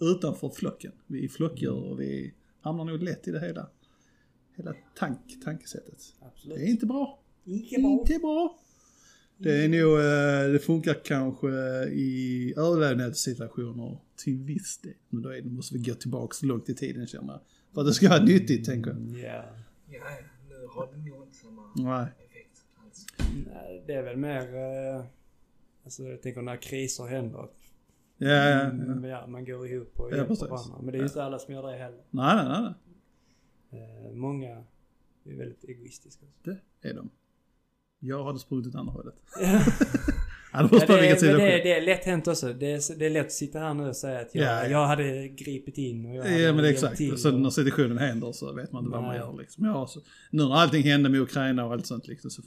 utanför 0.00 0.48
flocken. 0.48 0.92
Vi 1.06 1.24
är 1.24 1.28
flockdjur 1.28 1.70
och 1.90 2.00
vi 2.00 2.34
hamnar 2.60 2.84
nog 2.84 3.02
lätt 3.02 3.28
i 3.28 3.30
det 3.30 3.40
hela. 3.40 3.66
Hela 4.56 4.74
tank, 4.98 5.18
tankesättet. 5.44 5.98
Absolut. 6.20 6.56
Det 6.58 6.64
är 6.64 6.68
inte 6.68 6.86
bra. 6.86 7.18
Icke 7.44 7.80
bra. 7.80 7.90
Inte 7.90 8.18
bra. 8.18 8.58
Det 9.42 9.64
är 9.64 9.68
nog, 9.68 9.98
eh, 9.98 10.52
det 10.52 10.58
funkar 10.58 10.94
kanske 11.04 11.48
i 11.92 12.54
överlevnadssituationer 12.56 13.98
till 14.16 14.36
viss 14.38 14.78
del. 14.78 14.92
Men 15.08 15.22
då 15.22 15.28
är 15.28 15.40
det, 15.42 15.50
måste 15.50 15.74
vi 15.74 15.80
gå 15.82 15.94
tillbaka 15.94 16.34
så 16.34 16.46
långt 16.46 16.68
i 16.68 16.74
tiden 16.74 17.06
känner 17.06 17.32
jag. 17.32 17.40
För 17.74 17.80
att 17.80 17.86
det 17.86 17.92
ska 17.94 18.08
vara 18.08 18.22
nyttigt 18.24 18.64
tänker 18.66 18.90
jag. 18.90 19.00
Ja. 19.00 19.44
Ja, 19.88 19.98
ja, 19.98 20.00
nu 20.48 20.54
har 20.70 20.88
det 20.92 21.10
nog 21.10 21.22
inte 21.22 21.36
samma 21.36 21.62
Nej. 21.76 22.08
effekt 22.28 22.64
alls. 22.84 23.06
Nej, 23.54 23.84
Det 23.86 23.92
är 23.92 24.02
väl 24.02 24.16
mer... 24.16 24.54
eh, 24.96 25.04
Alltså 25.84 26.02
jag 26.02 26.22
tänker 26.22 26.42
när 26.42 26.56
kriser 26.56 27.04
händer. 27.06 27.48
Ja, 28.18 28.28
ja, 28.28 28.60
Mm, 28.60 29.04
ja. 29.04 29.08
ja, 29.10 29.26
man 29.26 29.44
går 29.44 29.66
ihop 29.68 30.00
och 30.00 30.08
Ja, 30.12 30.16
hjälper 30.16 30.28
precis. 30.34 30.48
varandra. 30.50 30.76
Men 30.82 30.92
det 30.92 30.98
är 30.98 31.00
ju 31.00 31.06
inte 31.06 31.22
alla 31.24 31.38
som 31.38 31.54
gör 31.54 31.62
det 31.70 31.76
heller. 31.78 32.00
Nej, 32.10 32.36
nej, 32.36 32.48
nej, 32.62 32.72
nej. 33.70 34.06
Eh, 34.08 34.12
många 34.12 34.64
är 35.24 35.34
väldigt 35.36 35.64
egoistiska. 35.64 36.26
Det 36.44 36.88
är 36.88 36.94
de. 36.94 37.10
Jag 38.00 38.24
hade 38.24 38.38
sprungit 38.38 38.66
åt 38.66 38.74
andra 38.74 38.92
hållet. 38.92 39.14
Ja. 40.52 40.62
Det 40.62 40.76
Ja, 40.88 40.98
är, 40.98 41.20
det, 41.20 41.36
det 41.36 41.52
är, 41.52 41.62
det 41.64 41.72
är 41.72 41.82
lätt 41.82 42.04
hänt 42.04 42.28
också. 42.28 42.52
Det 42.52 42.72
är, 42.72 42.98
det 42.98 43.06
är 43.06 43.10
lätt 43.10 43.26
att 43.26 43.32
sitta 43.32 43.58
här 43.58 43.74
nu 43.74 43.88
och 43.88 43.96
säga 43.96 44.20
att 44.20 44.34
jag, 44.34 44.44
Ja, 44.44 44.62
ja. 44.64 44.68
jag 44.70 44.86
hade 44.86 45.28
gripit 45.28 45.78
in 45.78 46.06
och 46.06 46.14
jag 46.14 46.22
hade 46.22 46.38
Ja 46.40 46.52
men 46.52 46.62
det 46.62 46.68
är 46.68 46.72
exakt. 46.72 46.96
till 46.96 47.12
och- 47.26 47.34
när 47.34 47.50
situationen 47.50 47.98
händer 47.98 48.32
så 48.32 48.52
vet 48.52 48.72
man 48.72 48.84
inte 48.84 48.92
vad 48.92 49.02
man 49.02 49.10
Nej. 49.10 49.18
gör 49.20 49.36
liksom. 49.38 49.64
Ja, 49.64 49.86
så, 49.86 50.00
nu 50.30 50.42
när 50.42 50.54
allting 50.54 50.82
hände 50.82 51.08
med 51.08 51.20
Ukraina 51.20 51.64
och 51.66 51.72
allt 51.72 51.86
sånt 51.86 52.08
liksom. 52.08 52.30
Så, 52.30 52.42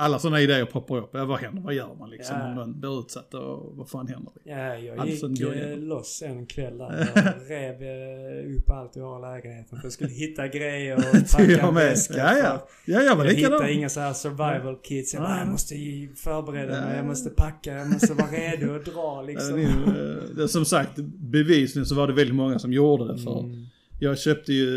alla 0.00 0.18
sådana 0.18 0.40
idéer 0.40 0.64
poppar 0.64 0.96
upp. 0.98 1.10
Ja, 1.12 1.24
vad 1.24 1.38
händer? 1.38 1.62
Vad 1.62 1.74
gör 1.74 1.94
man 1.98 2.10
liksom? 2.10 2.36
Ja. 2.40 2.48
Om 2.48 2.54
någon 2.54 2.80
blir 2.80 3.00
utsatt 3.00 3.34
och 3.34 3.76
vad 3.76 3.88
fan 3.88 4.06
händer? 4.08 4.32
Ja, 4.44 4.74
jag 4.76 4.98
Alltså, 4.98 5.28
gick 5.28 5.40
eh, 5.42 5.78
loss 5.78 6.22
en 6.22 6.46
kväll 6.46 6.78
där. 6.78 7.08
Jag 7.14 7.50
rev 7.50 7.82
eh, 7.82 8.56
upp 8.58 8.70
allt 8.70 8.96
jag 8.96 9.04
har 9.04 9.18
i 9.18 9.34
lägenheten. 9.34 9.78
För 9.78 9.86
jag 9.86 9.92
skulle 9.92 10.10
hitta 10.10 10.48
grejer 10.48 10.96
och 10.96 11.02
packa 11.32 11.60
en 11.68 11.74
väska. 11.74 12.14
Ja, 12.16 12.38
ja. 12.38 12.68
Ja, 12.84 13.02
jag 13.02 13.16
var 13.16 13.24
Jag 13.24 13.34
likadan. 13.34 13.52
hittade 13.58 13.72
inga 13.72 13.88
så 13.88 14.00
här 14.00 14.12
survival 14.12 14.76
kits. 14.82 15.14
Jag, 15.14 15.22
bara, 15.22 15.38
jag 15.38 15.48
måste 15.48 15.74
förbereda 16.16 16.80
mig, 16.80 16.90
Ja. 16.90 16.96
jag 16.96 17.06
måste 17.06 17.30
packa, 17.30 17.72
jag 17.74 17.88
måste 17.92 18.14
vara 18.14 18.26
redo 18.30 18.74
att 18.76 18.84
dra 18.84 19.22
liksom. 19.26 19.58
eh, 19.60 20.36
det, 20.36 20.48
som 20.48 20.64
sagt, 20.64 20.96
bevisligen 21.18 21.86
så 21.86 21.94
var 21.94 22.06
det 22.06 22.12
väldigt 22.12 22.36
många 22.36 22.58
som 22.58 22.72
gjorde 22.72 23.12
det 23.12 23.18
för. 23.18 23.40
Mm. 23.40 23.64
Jag 24.00 24.18
köpte 24.18 24.52
ju 24.52 24.68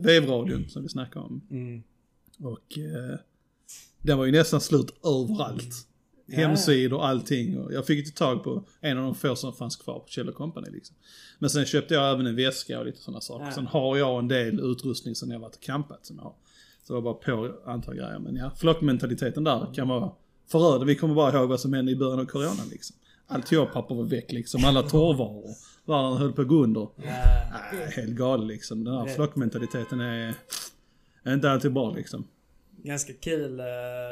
vevradion 0.00 0.68
som 0.68 0.82
vi 0.82 0.88
snackade 0.88 1.24
om. 1.24 1.40
Mm. 1.50 1.82
Och 2.42 2.78
eh, 2.78 3.18
den 4.02 4.18
var 4.18 4.24
ju 4.24 4.32
nästan 4.32 4.60
slut 4.60 4.94
överallt. 5.04 5.86
Ja. 6.26 6.36
Hemsidor, 6.36 7.04
allting. 7.04 7.58
Och 7.58 7.72
jag 7.72 7.86
fick 7.86 8.06
inte 8.06 8.18
tag 8.18 8.44
på 8.44 8.64
en 8.80 8.98
av 8.98 9.04
de 9.04 9.14
få 9.14 9.36
som 9.36 9.52
fanns 9.52 9.76
kvar 9.76 9.98
på 9.98 10.06
Kjell 10.08 10.32
Company 10.32 10.70
liksom. 10.70 10.96
Men 11.38 11.50
sen 11.50 11.64
köpte 11.64 11.94
jag 11.94 12.12
även 12.12 12.26
en 12.26 12.36
väska 12.36 12.78
och 12.78 12.86
lite 12.86 12.98
sådana 12.98 13.20
saker. 13.20 13.44
Ja. 13.44 13.52
Sen 13.52 13.66
har 13.66 13.96
jag 13.96 14.18
en 14.18 14.28
del 14.28 14.60
utrustning 14.60 15.14
sen 15.14 15.30
jag 15.30 15.40
varit 15.40 15.54
och 15.54 15.62
campat 15.62 16.06
som 16.06 16.16
jag 16.16 16.24
har. 16.24 16.34
Så 16.86 16.92
det 16.92 17.00
var 17.00 17.14
bara 17.14 17.14
på 17.14 17.70
antal 17.70 17.94
grejer. 17.94 18.18
Men 18.18 18.36
ja, 18.36 18.50
flockmentaliteten 18.56 19.44
där 19.44 19.74
kan 19.74 19.88
vara 19.88 20.10
förödande. 20.50 20.86
Vi 20.86 20.94
kommer 20.94 21.14
bara 21.14 21.32
ihåg 21.32 21.48
vad 21.48 21.60
som 21.60 21.72
hände 21.72 21.92
i 21.92 21.96
början 21.96 22.20
av 22.20 22.24
coronan 22.24 22.68
liksom. 22.70 22.96
Allt 23.26 23.46
toapapper 23.46 23.94
var 23.94 24.04
väck 24.04 24.32
liksom. 24.32 24.64
Alla 24.64 24.82
torrvaror. 24.82 25.50
Världen 25.84 26.16
höll 26.16 26.32
på 26.32 26.42
att 26.42 26.48
gå 26.48 26.62
under. 26.62 26.88
Ja. 26.96 27.12
Helt 27.96 28.10
galet 28.10 28.46
liksom. 28.46 28.84
Den 28.84 28.94
här 28.94 29.06
flockmentaliteten 29.06 30.00
är 30.00 30.34
inte 31.28 31.50
alltid 31.50 31.72
bra 31.72 31.94
liksom. 31.94 32.24
Ganska 32.84 33.12
kul. 33.12 33.60
eh, 33.60 33.66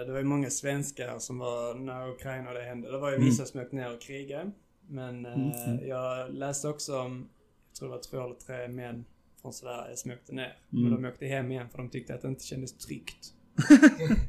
Det 0.07 0.13
var 0.13 0.19
ju 0.19 0.25
många 0.25 0.51
svenskar 0.51 1.19
som 1.19 1.39
var 1.39 1.75
när 1.75 2.09
Ukraina 2.11 2.49
och 2.49 2.55
det 2.55 2.63
hände. 2.63 2.91
Det 2.93 2.99
var 2.99 3.11
ju 3.11 3.17
Mm. 3.17 3.29
vissa 3.29 3.45
som 3.47 3.61
åkte 3.61 3.77
ner 3.77 3.95
och 3.95 4.01
krigade. 4.01 4.51
Men 4.89 5.27
eh, 5.27 5.89
jag 5.89 6.35
läste 6.35 6.69
också 6.69 6.99
om, 6.99 7.29
jag 7.71 7.77
tror 7.79 7.89
det 7.89 7.95
var 7.95 8.03
två 8.03 8.25
eller 8.25 8.35
tre 8.35 8.69
män 8.69 9.05
från 9.43 9.53
Sverige 9.53 9.97
som 9.97 10.11
åkte 10.11 10.35
ner. 10.35 10.57
Men 10.69 10.87
Mm. 10.87 11.03
de 11.03 11.09
åkte 11.09 11.27
hem 11.27 11.51
igen 11.53 11.69
för 11.71 11.79
de 11.79 11.89
tyckte 11.89 12.15
att 12.15 12.23
det 12.23 12.29
inte 12.29 12.45
kändes 12.47 12.79
tryggt. 12.79 13.33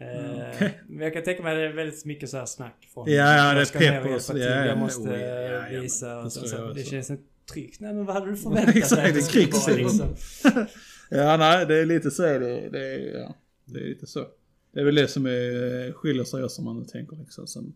Eh, 0.00 0.50
Okej. 0.56 0.80
Men 0.88 1.04
jag 1.04 1.12
kan 1.12 1.22
tänka 1.22 1.42
mig 1.42 1.52
att 1.52 1.58
det 1.58 1.64
är 1.66 1.72
väldigt 1.72 2.04
mycket 2.04 2.30
så 2.30 2.36
här 2.38 2.46
snack 2.46 2.88
från 2.94 3.10
Ja, 3.10 3.14
ja, 3.14 3.46
jag 3.46 3.56
det 3.56 3.86
är 3.86 4.02
pepp 4.02 4.14
och 4.14 4.22
så, 4.22 4.38
ja, 4.38 4.44
ja, 4.44 4.64
jag 4.66 4.78
måste 4.78 5.02
oh, 5.08 5.20
ja, 5.20 5.28
ja, 5.28 5.60
men 5.72 5.80
visa 5.80 6.18
och 6.18 6.32
så, 6.32 6.48
så, 6.48 6.72
Det 6.72 6.82
känns 6.84 7.10
inte 7.10 7.22
tryggt. 7.52 7.80
Nej 7.80 7.94
men 7.94 8.04
vad 8.04 8.14
hade 8.14 8.30
du 8.30 8.36
förväntat 8.42 8.66
dig? 8.74 8.78
Exakt, 8.82 9.14
det 9.14 9.20
är 9.20 9.30
krigszon. 9.32 9.74
liksom? 9.76 10.14
Ja, 11.10 11.36
nej, 11.36 11.66
det 11.66 11.74
är 11.76 11.86
lite 11.86 12.10
så 12.10 12.22
det. 12.22 12.68
Det 12.68 12.78
är, 12.94 13.18
ja, 13.20 13.34
det 13.72 13.80
är 13.80 13.88
lite 13.88 14.06
så. 14.06 14.26
Det 14.72 14.80
är 14.80 14.84
väl 14.84 14.94
det 14.94 15.08
som 15.08 15.26
är, 15.26 15.92
skiljer 15.92 16.24
sig 16.24 16.44
åt 16.44 16.52
som 16.52 16.64
man 16.64 16.84
tänker 16.86 17.16
liksom. 17.16 17.46
Sen, 17.46 17.74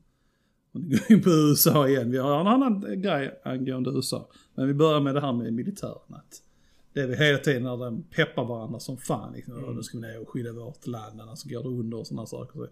om 0.72 0.88
vi 0.88 0.96
går 0.96 1.12
in 1.12 1.22
på 1.22 1.30
USA 1.30 1.88
igen. 1.88 2.10
Vi 2.10 2.18
har 2.18 2.40
en 2.40 2.46
annan 2.46 3.02
grej 3.02 3.40
angående 3.44 3.90
USA. 3.90 4.30
Men 4.54 4.66
vi 4.66 4.74
börjar 4.74 5.00
med 5.00 5.14
det 5.14 5.20
här 5.20 5.32
med 5.32 5.52
militären. 5.52 6.14
Att 6.14 6.42
det 6.92 7.00
är 7.00 7.06
vi 7.06 7.16
hela 7.16 7.38
tiden 7.38 7.62
när 7.62 7.76
de 7.76 8.02
peppar 8.02 8.44
varandra 8.44 8.80
som 8.80 8.96
fan. 8.96 9.32
Liksom. 9.32 9.58
Mm. 9.58 9.76
Nu 9.76 9.82
ska 9.82 9.98
vi 9.98 10.02
ner 10.06 10.20
och 10.20 10.28
skydda 10.28 10.52
vårt 10.52 10.86
land, 10.86 11.20
annars 11.20 11.44
går 11.44 11.62
det 11.62 11.68
under 11.68 11.98
och 11.98 12.06
sådana 12.06 12.26
saker. 12.26 12.52
Så, 12.60 12.68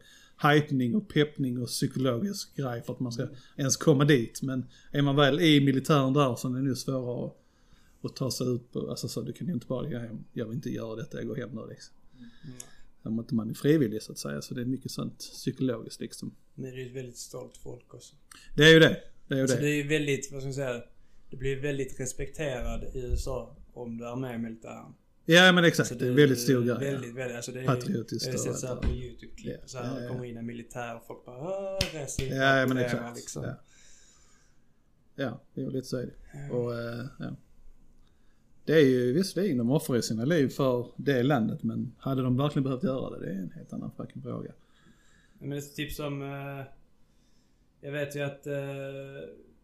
hypning 0.48 0.94
och 0.94 1.08
peppning 1.08 1.62
och 1.62 1.68
psykologisk 1.68 2.56
grej 2.56 2.82
för 2.82 2.92
att 2.92 3.00
man 3.00 3.12
ska 3.12 3.22
Mm. 3.22 3.34
ens 3.56 3.76
komma 3.76 4.04
dit. 4.04 4.42
Men 4.42 4.66
är 4.92 5.02
man 5.02 5.16
väl 5.16 5.40
i 5.40 5.60
militären 5.60 6.12
där 6.12 6.34
så 6.34 6.48
är 6.48 6.52
det 6.52 6.62
nog 6.62 6.76
svårare 6.76 7.26
att 7.26 7.36
att 8.02 8.16
ta 8.16 8.30
sig 8.30 8.54
ut 8.54 8.72
på, 8.72 8.90
alltså 8.90 9.08
så 9.08 9.20
du 9.20 9.32
kan 9.32 9.46
ju 9.46 9.52
inte 9.52 9.66
bara 9.66 9.88
gå 9.90 9.98
hem, 9.98 10.24
jag 10.32 10.46
vill 10.46 10.54
inte 10.54 10.70
göra 10.70 10.96
detta, 10.96 11.18
jag 11.18 11.26
går 11.26 11.36
hem 11.36 11.50
nu 11.52 11.60
liksom. 11.68 11.94
Mm. 12.18 12.56
Om 13.02 13.18
inte 13.18 13.34
man 13.34 13.50
är 13.50 13.54
frivillig 13.54 14.02
så 14.02 14.12
att 14.12 14.18
säga, 14.18 14.42
så 14.42 14.54
det 14.54 14.60
är 14.60 14.64
mycket 14.64 14.90
sånt 14.90 15.18
psykologiskt 15.18 16.00
liksom. 16.00 16.34
Men 16.54 16.70
det 16.74 16.82
är 16.82 16.86
ett 16.86 16.96
väldigt 16.96 17.16
stolt 17.18 17.56
folk 17.56 17.94
också. 17.94 18.14
Det 18.56 18.64
är 18.64 18.72
ju 18.74 18.80
det, 18.80 19.00
det 19.28 19.34
är 19.34 19.38
ju 19.38 19.48
Så 19.48 19.54
det. 19.54 19.60
det 19.60 19.68
är 19.70 19.74
ju 19.82 19.88
väldigt, 19.88 20.32
vad 20.32 20.40
ska 20.42 20.46
man 20.46 20.54
säga, 20.54 20.82
det 21.30 21.36
blir 21.36 21.60
väldigt 21.62 22.00
respekterad 22.00 22.84
i 22.94 22.98
USA 22.98 23.56
om 23.72 23.96
du 23.98 24.06
är 24.08 24.16
med 24.16 24.34
i 24.34 24.38
militären. 24.38 24.94
Ja 25.24 25.52
men 25.52 25.64
exakt, 25.64 25.88
Så 25.88 25.94
det 25.94 26.04
är 26.04 26.10
en 26.10 26.16
väldigt 26.16 26.40
stor 26.40 26.62
grej. 26.64 26.92
Väldigt, 26.92 27.14
väldigt, 27.14 27.36
alltså 27.36 27.52
det 27.52 27.60
är, 27.60 27.66
Patriotiskt 27.66 28.26
Jag 28.26 28.32
har 28.32 28.38
sett 28.38 28.50
och 28.52 28.58
så 28.58 28.66
här 28.66 28.74
allt 28.74 28.82
på. 28.82 28.88
YouTube-klipp 28.92 29.56
Ja, 29.60 29.66
så 29.66 29.78
här, 29.78 29.96
ja, 29.96 30.02
ja. 30.02 30.08
kommer 30.08 30.24
in 30.24 30.36
en 30.36 30.46
militär 30.46 30.96
och 30.96 31.06
folk 31.06 31.24
bara 31.24 31.38
"Åh, 31.38 31.78
reser 31.92 32.26
upp 32.26 32.32
Ja 32.32 32.66
men 32.66 32.78
exakt. 32.78 33.16
liksom. 33.16 33.44
Ja. 33.44 33.54
ja, 35.14 35.42
ju 35.54 35.70
lite 35.70 35.86
så 35.88 35.96
är 35.96 36.06
det. 36.06 36.50
Och 36.54 36.74
eh, 36.78 37.04
ja. 37.18 37.36
Det 38.70 38.76
är 38.76 38.84
ju 38.86 39.12
visserligen, 39.12 39.58
de 39.58 39.70
offrar 39.70 39.96
ju 39.96 40.02
sina 40.02 40.24
liv 40.24 40.48
för 40.48 40.86
det 40.96 41.22
landet 41.22 41.62
men 41.62 41.92
hade 41.98 42.22
de 42.22 42.36
verkligen 42.36 42.64
behövt 42.64 42.82
göra 42.84 43.10
det, 43.18 43.26
det 43.26 43.32
är 43.32 43.36
en 43.36 43.52
helt 43.56 43.72
annan 43.72 43.90
fucking 43.96 44.22
fråga. 44.22 44.52
Men 45.38 45.50
det 45.50 45.56
är 45.56 45.60
typ 45.60 45.92
som... 45.92 46.22
Eh, 46.22 46.64
jag 47.80 47.92
vet 47.92 48.16
ju 48.16 48.20
att 48.20 48.46
eh, 48.46 48.52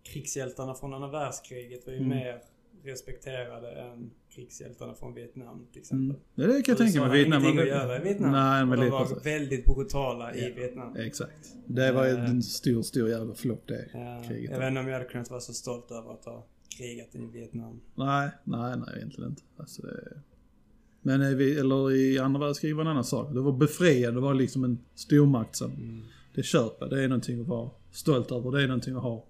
krigshjältarna 0.02 0.74
från 0.74 0.94
andra 0.94 1.08
världskriget 1.10 1.86
var 1.86 1.92
ju 1.92 1.98
Mm. 1.98 2.08
mer 2.18 2.40
respekterade 2.84 3.70
än 3.72 4.10
krigshjältarna 4.34 4.94
från 4.94 5.14
Vietnam 5.14 5.66
till 5.72 5.80
exempel. 5.80 6.16
Mm. 6.36 6.50
Det 6.56 6.62
kan 6.62 6.72
jag 6.72 6.78
tänka 6.78 7.00
mig. 7.00 7.08
Har 7.08 7.16
ingenting 7.16 7.58
att 7.58 7.66
göra 7.68 7.96
i 8.00 8.02
Vietnam. 8.02 8.32
Nej 8.32 8.66
men 8.66 8.80
de 8.80 8.90
var 8.90 9.04
precis. 9.06 9.26
väldigt 9.26 9.64
brutala 9.64 10.34
i 10.34 10.48
Ja. 10.48 10.54
Vietnam. 10.56 10.96
Exakt. 10.96 11.54
Det 11.66 11.92
var 11.92 12.06
ju 12.06 12.12
Eh. 12.12 12.30
en 12.30 12.42
stor, 12.42 12.82
stor 12.82 13.08
jävla 13.08 13.34
flopp 13.34 13.66
det 13.68 13.88
Ja, 13.92 14.22
kriget. 14.28 14.50
jag 14.50 14.58
vet 14.58 14.68
inte 14.68 14.80
om 14.80 14.86
jag 14.88 14.94
hade 14.98 15.08
kunnat 15.10 15.30
vara 15.30 15.40
så 15.40 15.52
stolt 15.52 15.90
över 15.90 16.12
att 16.12 16.24
ha 16.24 16.46
krigat 16.68 17.14
i 17.14 17.18
Vietnam. 17.32 17.80
Nej, 17.94 18.30
nej, 18.44 18.76
nej 18.76 18.88
egentligen 18.96 19.30
inte. 19.30 19.42
Alltså 19.56 19.82
det... 19.82 20.20
Men 21.02 21.36
vi, 21.38 21.58
eller 21.58 21.92
i 21.92 22.18
andra 22.18 22.40
världskriget 22.40 22.76
var 22.76 22.84
en 22.84 22.90
annan 22.90 23.04
sak. 23.04 23.34
Det 23.34 23.40
var 23.40 23.52
befriande, 23.52 24.20
det 24.20 24.24
var 24.24 24.34
liksom 24.34 24.64
en 24.64 24.78
stormakt 24.94 25.56
som 25.56 25.70
Mm. 25.72 26.02
det 26.34 26.42
köper. 26.42 26.86
Det 26.86 27.02
är 27.04 27.08
någonting 27.08 27.40
att 27.40 27.46
vara 27.46 27.70
stolt 27.92 28.32
över, 28.32 28.50
det 28.50 28.62
är 28.62 28.66
någonting 28.66 28.96
att 28.96 29.02
ha 29.02 29.24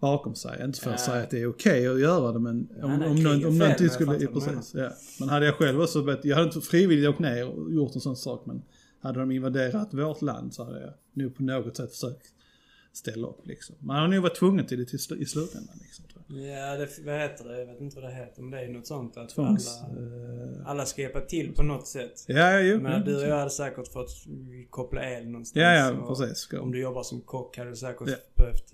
bakom 0.00 0.34
sig. 0.34 0.64
Inte 0.64 0.80
för 0.80 0.90
att 0.90 1.00
Ja. 1.00 1.06
säga 1.06 1.22
att 1.22 1.30
det 1.30 1.40
är 1.40 1.46
okej 1.46 1.86
att 1.88 2.00
göra 2.00 2.32
det 2.32 2.38
men 2.38 2.68
om, 2.82 2.90
Nej, 2.90 2.98
nej, 2.98 3.08
om, 3.08 3.16
någon, 3.22 3.44
om 3.44 3.58
någonting 3.58 3.88
skulle... 3.88 4.18
Ja, 4.20 4.28
precis, 4.32 4.74
ja. 4.74 4.90
Men 5.20 5.28
hade 5.28 5.46
jag 5.46 5.54
själv 5.54 5.80
också, 5.80 6.02
vet, 6.02 6.24
jag 6.24 6.36
hade 6.36 6.46
inte 6.46 6.60
frivilligt 6.60 7.08
åkt 7.08 7.18
ner 7.18 7.48
och 7.48 7.72
gjort 7.72 7.94
en 7.94 8.00
sån 8.00 8.16
sak 8.16 8.46
men 8.46 8.62
hade 9.00 9.20
de 9.20 9.30
invaderat 9.30 9.94
vårt 9.94 10.22
land 10.22 10.54
så 10.54 10.64
hade 10.64 10.80
jag 10.80 10.92
nog 11.12 11.36
på 11.36 11.42
något 11.42 11.76
sätt 11.76 11.90
försökt 11.90 12.26
ställa 12.96 13.28
upp 13.28 13.46
liksom. 13.46 13.76
Man 13.78 13.96
hade 13.96 14.14
nog 14.14 14.22
varit 14.22 14.36
tvungen 14.36 14.66
till 14.66 14.78
det 14.78 14.84
till, 14.84 14.98
sl- 14.98 15.16
i 15.18 15.24
slutändan 15.26 15.76
liksom. 15.82 16.04
Ja, 16.28 16.76
det, 16.76 16.88
vad 17.04 17.20
heter 17.20 17.44
det? 17.48 17.58
Jag 17.58 17.66
vet 17.66 17.80
inte 17.80 18.00
vad 18.00 18.10
det 18.10 18.14
heter. 18.14 18.42
Men 18.42 18.50
det 18.50 18.60
är 18.60 18.68
något 18.68 18.86
sånt 18.86 19.16
att 19.16 19.28
Tvångs... 19.28 19.82
alla, 19.82 20.00
eh, 20.00 20.66
alla 20.70 20.86
ska 20.86 21.02
hjälpa 21.02 21.20
till 21.20 21.54
på 21.54 21.62
något 21.62 21.86
sätt. 21.86 22.24
Ja, 22.28 22.36
ja, 22.52 22.60
jo. 22.60 22.80
Men 22.80 22.92
ja, 22.92 22.98
du 22.98 23.16
och 23.16 23.22
jag 23.22 23.36
hade 23.38 23.50
säkert 23.50 23.92
fått 23.92 24.10
koppla 24.70 25.10
el 25.10 25.26
någonstans. 25.26 25.62
Ja, 25.62 25.72
ja, 25.72 26.06
precis. 26.08 26.48
Om 26.60 26.72
du 26.72 26.80
jobbar 26.80 27.02
som 27.02 27.20
kock 27.20 27.56
hade 27.58 27.70
du 27.70 27.76
säkert 27.76 28.08
Ja. 28.08 28.14
behövt... 28.36 28.64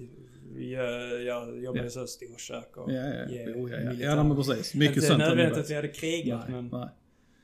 Jag, 0.58 1.22
jag 1.22 1.62
jobbar 1.62 1.82
Ja. 1.82 1.90
så 1.90 2.06
storkök 2.06 2.76
och 2.76 2.92
Ja, 2.92 2.94
ja, 3.06 3.28
ge 3.30 3.42
ja. 3.42 3.50
Jo, 3.56 3.68
ja, 3.68 3.76
ja. 3.80 3.92
ja 3.92 4.22
men 4.24 4.36
precis. 4.36 4.74
Mycket 4.74 4.96
inte 4.96 5.06
sånt. 5.08 5.22
hade 5.22 5.34
nödvändigt 5.34 5.64
att 5.64 5.70
vi 5.70 5.74
hade 5.74 5.88
krigat 5.88 6.40
nej, 6.48 6.62
men 6.62 6.68
nej, 6.72 6.88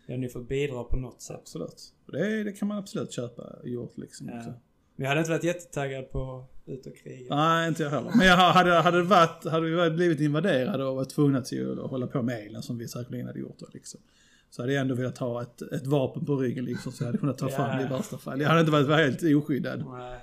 hade 0.08 0.22
ju 0.22 0.28
fått 0.28 0.48
bidra 0.48 0.84
på 0.84 0.96
något 0.96 1.22
sätt. 1.22 1.36
absolut. 1.36 1.92
Det, 2.12 2.44
det 2.44 2.52
kan 2.52 2.68
man 2.68 2.78
absolut 2.78 3.12
köpa 3.12 3.42
och 3.42 3.68
gjort 3.68 3.98
liksom. 3.98 4.28
Ja. 4.28 4.34
Men 4.44 5.04
jag 5.04 5.08
hade 5.08 5.20
inte 5.20 5.30
varit 5.30 5.44
jättetaggad 5.44 6.10
på 6.10 6.44
ut 6.66 6.86
och 6.86 6.96
kriga. 6.96 7.34
Nej, 7.34 7.68
inte 7.68 7.82
jag 7.82 7.90
heller. 7.90 8.10
Men 8.16 8.26
jag 8.26 8.36
hade, 8.36 8.72
hade, 8.72 9.02
varit, 9.02 9.44
hade 9.44 9.66
vi 9.66 9.90
blivit 9.90 10.20
invaderade 10.20 10.84
och 10.84 10.96
varit 10.96 11.10
tvungna 11.10 11.42
till 11.42 11.80
att 11.84 11.90
hålla 11.90 12.06
på 12.06 12.22
med 12.22 12.46
elen 12.46 12.62
som 12.62 12.78
vi 12.78 12.88
säkerligen 12.88 13.26
hade 13.26 13.38
gjort 13.40 13.58
då 13.58 13.66
liksom. 13.72 14.00
Så 14.50 14.62
hade 14.62 14.72
jag 14.72 14.80
ändå 14.80 14.94
velat 14.94 15.18
ha 15.18 15.42
ett, 15.42 15.62
ett 15.62 15.86
vapen 15.86 16.24
på 16.24 16.36
ryggen 16.36 16.64
liksom 16.64 16.92
så 16.92 17.02
jag 17.02 17.06
hade 17.06 17.18
kunnat 17.18 17.38
ta 17.38 17.48
fram 17.48 17.78
det 17.78 17.84
i 17.84 17.88
värsta 17.88 18.18
fall. 18.18 18.40
Jag 18.40 18.48
hade 18.48 18.60
inte 18.60 18.72
varit 18.72 18.88
helt 18.88 19.22
oskyddad. 19.22 19.84
Nej. 19.86 20.18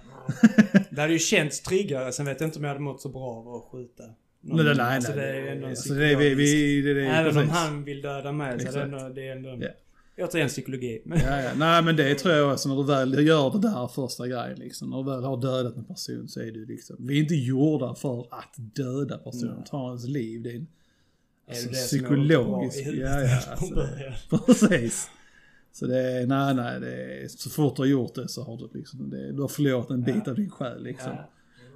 Det 0.89 1.01
hade 1.01 1.13
ju 1.13 1.19
känts 1.19 1.61
tryggare. 1.61 2.11
Sen 2.11 2.25
vet 2.25 2.41
jag 2.41 2.47
inte 2.47 2.59
om 2.59 2.63
jag 2.63 2.71
hade 2.71 2.81
mått 2.83 3.01
så 3.01 3.09
bra 3.09 3.21
av 3.23 3.47
att 3.55 3.63
skjuta. 3.71 4.03
någon. 4.41 4.57
Nej, 4.57 4.65
nej, 4.65 4.75
nej. 4.77 4.95
Alltså, 4.95 5.15
nej, 5.15 5.21
det 5.21 5.37
är 5.37 5.41
ju 5.41 5.47
ändå 5.49 5.65
en 5.65 5.69
alltså, 5.69 5.93
det 5.93 6.11
är 6.11 6.15
vi, 6.15 6.35
vi, 6.35 6.81
det, 6.81 6.93
det 6.93 7.05
är 7.05 7.21
Även 7.25 7.43
om 7.43 7.49
han 7.49 7.83
vill 7.83 8.01
döda 8.01 8.31
mig 8.31 8.59
så 8.59 8.67
är 8.67 8.71
det 8.71 8.79
Exakt. 8.79 8.85
ändå, 8.85 9.09
det 9.09 9.27
är 9.27 9.35
ändå 9.35 9.49
Ja. 9.65 9.69
Återigen 10.17 10.47
psykologi. 10.49 11.01
Ja, 11.05 11.41
ja. 11.41 11.51
Nej 11.57 11.83
men 11.83 11.95
det 11.95 12.15
tror 12.15 12.33
jag 12.33 12.53
också 12.53 12.69
när 12.69 12.75
du 12.75 12.83
väl 12.83 13.27
gör 13.27 13.49
det 13.51 13.59
där 13.59 13.87
första 13.87 14.27
grejen 14.27 14.59
liksom. 14.59 14.89
När 14.89 14.97
du 14.97 15.03
väl 15.03 15.23
har 15.23 15.37
dödat 15.41 15.75
en 15.75 15.85
person 15.85 16.27
så 16.27 16.39
är 16.39 16.51
du 16.51 16.65
liksom. 16.65 16.95
Vi 16.99 17.17
är 17.17 17.21
inte 17.21 17.35
gjorda 17.35 17.95
för 17.95 18.21
att 18.21 18.53
döda 18.57 19.17
personer. 19.17 19.53
Nej. 19.55 19.63
Ta 19.69 19.87
ens 19.87 20.07
liv. 20.07 20.41
Det 20.43 20.49
är 20.51 20.55
en 20.55 20.67
är 21.47 21.51
alltså, 21.51 21.69
det 21.69 21.71
det 21.71 21.77
är 21.97 22.01
bra 22.01 22.67
psykologisk. 22.69 22.85
huvudet 22.85 23.09
Ja, 23.09 23.21
ja. 23.21 23.51
Alltså, 23.51 24.45
precis. 24.45 25.09
Så 25.71 25.87
det 25.87 25.99
är, 26.01 26.27
nej 26.27 26.53
nej, 26.55 26.79
det 26.79 27.23
är, 27.23 27.27
så 27.27 27.49
fort 27.49 27.75
du 27.75 27.81
har 27.81 27.87
gjort 27.87 28.15
det 28.15 28.27
så 28.27 28.43
har 28.43 28.57
du 28.57 28.69
liksom, 28.79 29.09
det, 29.09 29.31
du 29.31 29.41
har 29.41 29.47
förlorat 29.47 29.89
en 29.89 30.03
bit 30.03 30.15
Ja. 30.25 30.31
av 30.31 30.35
din 30.35 30.49
själ 30.49 30.83
liksom. 30.83 31.11
Ja. 31.11 31.29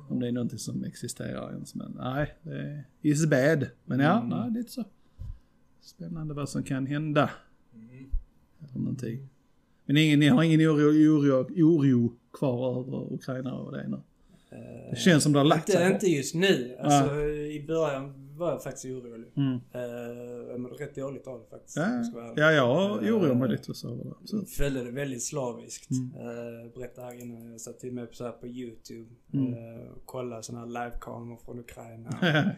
Om 0.10 0.20
det 0.20 0.28
är 0.28 0.32
någonting 0.32 0.60
som 0.60 0.84
existerar 0.84 1.52
ens. 1.52 1.76
Men 1.76 1.92
nej, 2.00 2.36
det 2.42 2.52
är, 2.52 2.84
is 3.02 3.26
bad. 3.26 3.68
Men 3.86 4.00
ja, 4.00 4.18
Mm. 4.18 4.30
nej 4.30 4.52
det 4.52 4.58
är 4.58 4.60
inte 4.60 4.72
så. 4.72 4.84
Spännande 5.82 6.34
vad 6.34 6.50
som 6.50 6.64
kan 6.64 6.86
hända. 6.88 7.30
Någonting. 8.74 9.30
Men 9.86 9.98
ingen, 9.98 10.20
ni 10.20 10.28
har 10.28 10.44
ingen 10.44 10.62
oro, 10.62 10.90
oro, 10.90 11.48
oro 11.64 12.14
kvar 12.34 12.80
över 12.80 13.14
Ukraina 13.14 13.54
och 13.54 13.72
det 13.72 13.88
nu? 13.88 14.02
Det 14.90 14.96
känns 14.96 15.24
som 15.24 15.34
det 15.34 15.40
har 15.40 15.46
lagt 15.46 15.70
Inte, 15.70 15.82
sig. 15.82 15.94
inte 15.94 16.08
just 16.08 16.36
nu. 16.36 16.78
Alltså, 16.80 17.16
I 17.30 17.66
början 17.68 18.28
var 18.38 18.52
jag 18.52 18.64
faktiskt 18.64 18.86
orolig. 18.86 19.32
Mm. 19.36 19.54
Uh, 19.54 20.66
rätt 20.80 20.96
dåligt 20.96 21.28
av 21.28 21.40
det 21.40 21.46
faktiskt. 21.50 21.78
Ja, 21.78 22.32
ja, 22.36 22.52
jag 22.52 23.04
oroar 23.04 23.36
mig 23.36 23.46
Eh, 23.46 23.52
lite 23.52 23.74
så 23.74 23.90
över 23.90 24.04
det. 24.04 24.46
Följde 24.46 24.84
det 24.84 24.92
väldigt 24.92 25.24
slaviskt. 25.24 25.92
Mm. 25.92 26.28
Uh, 26.28 26.74
berättade 26.74 27.08
här 27.08 27.22
innan, 27.22 27.52
jag 27.52 27.62
satt 27.62 27.80
till 27.80 27.94
med 27.94 28.10
på, 28.10 28.16
så 28.16 28.24
här 28.24 28.32
på 28.32 28.48
YouTube. 28.48 29.10
Mm. 29.34 29.54
Uh, 29.54 29.88
och 29.96 30.06
kollade 30.06 30.44
sådana 30.44 30.66
här 30.66 30.86
livekameror 30.86 31.38
från 31.46 31.60
Ukraina. 31.60 32.10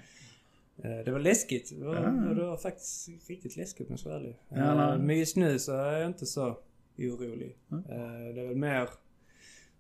Eh, 0.84 0.98
Det 1.06 1.12
var 1.12 1.20
läskigt. 1.20 1.80
Det 1.80 1.86
var, 1.86 1.96
Ja. 1.96 2.34
det 2.34 2.44
var 2.46 2.58
faktiskt 2.58 3.10
riktigt 3.30 3.58
läskigt 3.58 3.88
om 3.88 3.94
jag 3.94 4.00
ska 4.00 4.10
vara 4.10 4.20
ärlig. 4.20 4.40
Ja. 4.50 4.98
Men 4.98 5.18
just 5.20 5.36
nu 5.36 5.60
så 5.60 5.72
är 5.78 5.98
jag 6.00 6.08
inte 6.08 6.26
så 6.26 6.58
orolig. 6.98 7.58
Ja. 7.68 7.78
Eh, 7.78 8.34
Det 8.36 8.42
är 8.42 8.48
väl 8.48 8.56
mer 8.58 8.90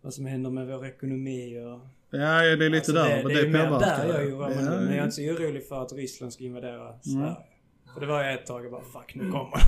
vad 0.02 0.14
som 0.14 0.26
händer 0.26 0.50
med 0.50 0.68
vår 0.68 0.86
ekonomi 0.86 1.60
och... 1.60 1.80
ja, 2.20 2.42
det 2.42 2.66
är 2.66 2.70
lite 2.70 2.78
Alltså, 2.78 2.94
där. 2.94 3.10
det, 3.18 3.24
men 3.24 3.28
det, 3.28 3.34
det, 3.34 3.48
är 3.48 3.70
mer 3.70 3.80
där 3.80 4.06
jag 4.08 4.28
oroar 4.28 4.50
mig 4.50 4.58
nu. 4.58 4.64
Ja, 4.64 4.70
Men 4.80 4.88
jag 4.90 4.98
är 4.98 5.04
inte 5.04 5.16
så 5.16 5.22
orolig 5.22 5.68
för 5.68 5.82
att 5.82 5.94
Ryssland 5.94 6.34
ska 6.34 6.44
invadera 6.44 7.00
Sverige. 7.02 7.18
Mm. 7.26 7.36
För 7.94 8.02
det 8.02 8.08
var 8.08 8.24
jag 8.24 8.34
ett 8.34 8.46
tag 8.46 8.66
och 8.66 8.72
bara 8.72 8.82
fuck 8.84 9.16
nu 9.16 9.32
kommer 9.32 9.60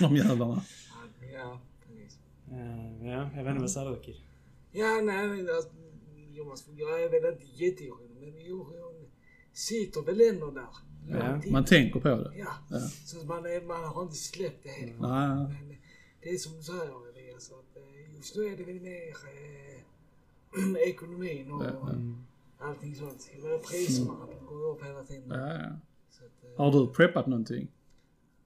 De 0.00 0.16
jävlarna. 0.26 0.62
Ja, 1.20 1.28
ja, 1.32 1.60
precis. 1.86 2.18
Eh, 2.50 3.06
Ja, 3.08 3.30
jag 3.36 3.44
vet 3.44 3.50
inte 3.50 3.60
vad 3.60 3.70
säger 3.70 3.90
du 3.90 4.00
Kid? 4.00 4.16
Ja, 4.72 5.00
nej, 5.04 5.28
men 5.28 5.40
alltså, 5.56 5.70
Jonas, 6.34 6.68
jag 6.76 7.02
är 7.02 7.10
väl 7.10 7.32
inte 7.32 7.64
jätteorolig, 7.64 8.32
men 8.34 8.52
oron 8.52 8.91
sitter 9.52 10.02
väl 10.02 10.20
ändå 10.20 10.50
där. 10.50 10.66
Ja. 11.10 11.40
Man 11.50 11.64
tänker 11.64 12.00
på 12.00 12.08
det. 12.08 12.32
Ja, 12.36 12.46
Ja. 12.70 12.78
så 13.04 13.26
man, 13.26 13.46
är, 13.46 13.60
man 13.66 13.84
har 13.84 14.02
inte 14.02 14.14
släppt 14.16 14.62
det 14.62 14.68
helt. 14.68 15.00
Men 15.00 15.48
det 16.22 16.28
är 16.30 16.36
som 16.36 16.56
du 16.56 16.62
säger 16.62 17.08
Elias, 17.18 17.50
att 17.52 17.76
eh, 17.76 18.16
just 18.16 18.36
nu 18.36 18.46
är 18.46 18.56
det 18.56 18.64
väl 18.64 18.80
mer 18.80 19.08
eh, 19.08 20.88
ekonomin 20.88 21.52
och 21.52 21.64
Ja, 21.64 21.70
ja. 21.70 22.66
allting 22.66 22.94
sånt. 22.94 23.30
Priserna 23.70 24.14
de 24.38 24.46
går 24.46 24.70
upp 24.70 24.84
hela 24.84 25.04
tiden. 25.04 25.28
Ja, 25.28 25.48
ja. 25.54 25.70
Så 26.10 26.24
att, 26.24 26.44
eh, 26.44 26.56
Har 26.64 26.72
du 26.72 26.92
preppat 26.92 27.26
någonting? 27.26 27.68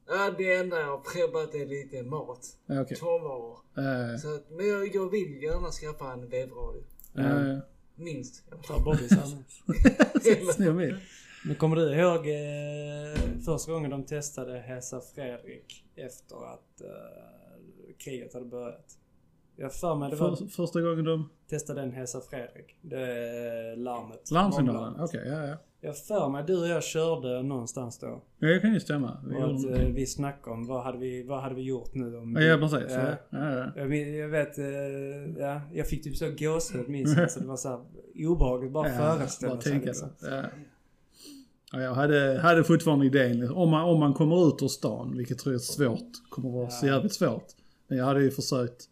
ja, 0.08 0.34
det 0.38 0.54
enda 0.54 0.80
jag 0.80 0.86
har 0.86 0.98
preppat 0.98 1.54
är 1.54 1.66
lite 1.66 2.02
mat. 2.02 2.58
Ja. 2.66 2.84
Tvåvaror. 2.84 3.58
Eh, 3.76 4.18
Så 4.20 4.34
att, 4.34 4.50
men 4.50 4.68
jag, 4.68 4.94
jag 4.94 5.10
vill 5.10 5.42
gärna 5.42 5.70
skaffa 5.70 6.12
en 6.12 6.28
vevradio. 6.28 6.82
ja, 7.12 7.46
ja. 7.46 7.60
Minst. 7.96 8.44
Ta 8.66 8.78
här 9.10 9.26
nu. 10.44 10.52
Snäll 10.52 10.74
med. 10.74 11.00
Men 11.44 11.56
kommer 11.56 11.76
du 11.76 11.94
ihåg 11.94 12.28
eh, 12.28 13.40
första 13.44 13.72
gången 13.72 13.90
de 13.90 14.04
testade 14.04 14.58
Hesa 14.58 15.00
Fredrik 15.14 15.84
efter 15.96 16.52
att 16.52 16.80
eh, 16.80 17.94
kriget 17.98 18.34
hade 18.34 18.46
börjat? 18.46 18.98
Jag 19.56 19.74
för 19.74 19.94
mig 19.94 20.10
det 20.10 20.16
var 20.16 20.36
För, 20.36 20.46
första 20.46 20.80
gången 20.80 21.04
de... 21.04 21.30
testade 21.48 21.82
en 21.82 21.92
Hesa 21.92 22.20
Fredrik. 22.20 22.76
Det 22.82 23.00
är 23.00 23.76
larmet. 23.76 24.30
Larmsignalen? 24.30 25.00
Okej, 25.00 25.22
ja, 25.26 25.46
ja. 25.46 25.56
Jag 25.80 25.98
för 25.98 26.28
mig 26.28 26.44
du 26.46 26.60
och 26.62 26.68
jag 26.68 26.84
körde 26.84 27.42
någonstans 27.42 27.98
då. 27.98 28.22
Ja, 28.38 28.48
det 28.48 28.60
kan 28.60 28.74
ju 28.74 28.80
stämma. 28.80 29.18
Vi 29.26 29.36
Och 29.36 29.44
att 29.44 29.80
eh, 29.80 29.86
vi 29.88 30.06
snackade 30.06 30.54
om 30.56 30.66
vad 30.66 30.82
hade 30.84 30.98
vi, 30.98 31.22
vad 31.22 31.42
hade 31.42 31.54
vi 31.54 31.62
gjort 31.62 31.94
nu 31.94 32.16
om... 32.16 32.32
Ja, 32.36 32.42
ja, 32.42 32.58
precis. 32.58 32.92
Ja. 32.96 33.02
Ja, 33.02 33.16
ja, 33.30 33.50
ja. 33.56 33.72
Jag, 33.76 33.94
jag 33.96 34.28
vet, 34.28 34.58
eh, 34.58 34.64
ja, 35.38 35.60
jag 35.72 35.88
fick 35.88 36.04
typ 36.04 36.16
så 36.16 36.30
gåshud 36.38 36.88
minns 36.88 37.16
jag. 37.16 37.30
Så 37.30 37.40
det 37.40 37.46
var 37.46 37.56
så 37.56 37.68
här 37.68 37.80
obehagligt 38.28 38.72
bara 38.72 38.88
föreställa 38.90 39.52
bara 39.54 39.60
sig. 39.62 39.72
tänka 39.72 39.86
liksom. 39.86 40.08
Ja. 40.22 40.42
Ja, 41.72 41.80
jag 41.82 41.94
hade, 41.94 42.38
hade 42.42 42.64
fortfarande 42.64 43.06
idén, 43.06 43.50
om 43.50 43.70
man, 43.70 43.84
om 43.84 44.00
man 44.00 44.14
kommer 44.14 44.48
ut 44.48 44.62
ur 44.62 44.68
stan, 44.68 45.16
vilket 45.16 45.38
tror 45.38 45.52
jag 45.54 45.60
är 45.60 45.64
svårt, 45.64 46.10
kommer 46.30 46.50
vara 46.50 46.70
så 46.70 46.86
Ja. 46.86 46.92
jävligt 46.92 47.12
svårt. 47.14 47.46
Men 47.88 47.98
jag 47.98 48.04
hade 48.04 48.22
ju 48.22 48.30
försökt 48.30 48.82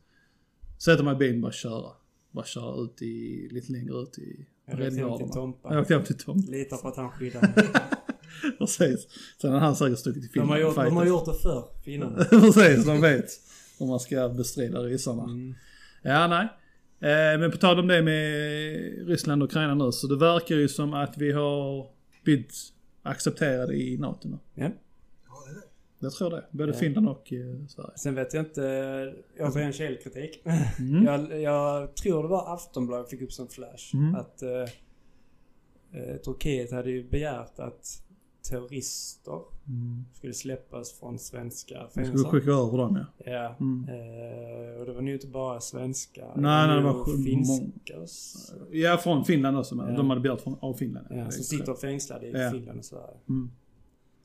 sätta 0.85 1.03
mig 1.03 1.15
i 1.15 1.17
bilen 1.17 1.37
och 1.37 1.43
bara 1.43 1.53
köra. 1.53 1.91
Bara 2.31 2.45
köra 2.45 2.83
ut 2.85 3.03
i, 3.03 3.49
lite 3.51 3.73
längre 3.73 3.95
ut 4.03 4.19
i 4.19 4.47
Jag 4.67 4.81
åkte 4.81 5.01
hem 5.01 5.19
till. 5.19 5.31
Tompa. 5.31 5.75
Jag 5.75 5.81
åkte 5.81 5.95
hem 5.95 6.05
till 6.05 6.19
Tom. 6.19 6.37
Litar 6.49 6.77
på 6.77 6.89
att 6.89 6.97
han 6.97 7.11
skyddar 7.11 7.41
mig. 7.41 7.53
Precis. 8.59 9.07
Sen 9.41 9.53
har 9.53 9.61
han 9.61 9.77
säkert 9.77 9.99
stuckit 9.99 10.23
i 10.25 10.27
De 10.27 10.33
filmen. 10.33 10.49
har 10.49 10.59
gjort, 10.59 10.75
de 10.77 10.97
har 10.97 11.07
gjort 11.07 11.25
det 11.25 11.35
förr, 11.35 11.65
finnarna. 11.85 12.25
Precis, 12.31 12.85
de 12.87 13.01
vet 13.01 13.27
hur 13.79 13.87
man 13.87 14.01
ska 14.01 14.29
bestrida 14.29 14.79
ryssarna. 14.81 15.23
Mm. 15.25 15.55
Ja, 16.03 16.27
nej. 16.27 16.49
Eh, 17.01 17.41
men 17.41 17.51
på 17.51 17.57
tal 17.57 17.79
om 17.79 17.87
det 17.87 18.03
med 18.03 19.09
Ryssland 19.09 19.43
och 19.43 19.49
Ukraina 19.49 19.75
nu, 19.75 19.93
så 19.93 20.07
det 20.07 20.17
verkar 20.17 20.55
ju 20.57 20.69
som 20.69 20.95
att 20.95 21.19
vi 21.19 21.33
har 21.33 21.87
blivit 22.25 22.55
accepterade 23.03 23.75
i 23.75 23.99
NATO 23.99 24.29
nu. 24.29 24.39
Ja. 24.55 24.65
Ja, 24.65 24.71
det 25.47 25.51
är 25.51 25.55
det. 25.55 25.63
Jag 26.05 26.13
tror 26.13 26.31
det. 26.31 26.45
Både 26.51 26.73
Ja. 26.73 26.79
Finland 26.79 27.09
och 27.09 27.33
eh, 27.33 27.67
Sverige. 27.69 27.91
Sen 27.97 28.15
vet 28.15 28.35
jag 28.35 28.43
inte, 28.45 28.69
eh, 29.39 29.47
återigen 29.49 29.73
källkritik. 29.73 30.43
Mm. 30.79 31.05
Jag, 31.31 31.41
jag 31.41 31.97
tror 31.97 32.23
det 32.23 32.29
var 32.29 32.55
Aftonbladet 32.55 33.11
fick 33.11 33.23
upp 33.23 33.33
som 33.33 33.49
flash. 33.49 33.95
Mm. 33.95 34.15
Att 34.15 34.43
eh, 34.43 34.51
eh, 35.93 36.17
Turkiet 36.25 36.73
hade 36.73 36.91
ju 36.91 37.09
begärt 37.09 37.59
att 37.59 38.01
terrorister 38.51 39.41
Mm. 39.69 40.05
skulle 40.15 40.33
släppas 40.35 40.93
från 40.93 41.19
svenska 41.19 41.83
Vi 41.85 41.91
skulle 41.91 42.07
fängelser. 42.07 42.29
skicka 42.31 42.51
över 42.51 42.79
dem 42.79 42.99
ja. 43.19 43.33
Ja. 43.33 43.57
Mm. 43.61 43.89
Eh, 43.89 44.81
och 44.81 44.87
det 44.87 44.93
var 44.93 45.01
nog 45.03 45.15
inte 45.15 45.27
bara 45.27 45.61
svenska. 45.61 46.25
Nej, 46.37 46.67
nej, 46.69 46.77
det 46.77 46.83
var 46.83 47.25
finska. 47.25 47.95
Ja, 48.71 48.97
från 48.97 49.25
Finland 49.25 49.59
också. 49.59 49.75
Men 49.75 49.89
Ja. 49.91 49.97
De 49.97 50.09
hade 50.11 50.21
begärt 50.21 50.41
från, 50.41 50.57
av 50.61 50.75
Finland. 50.75 51.07
Ja, 51.11 51.17
är 51.17 51.31
som 51.31 51.45
sitter 51.45 51.75
fängslade 51.75 52.27
i 52.27 52.33
Ja. 52.43 52.51
Finland 52.51 52.79
och 52.79 52.85
Sverige. 52.85 53.17
Mm. 53.29 53.51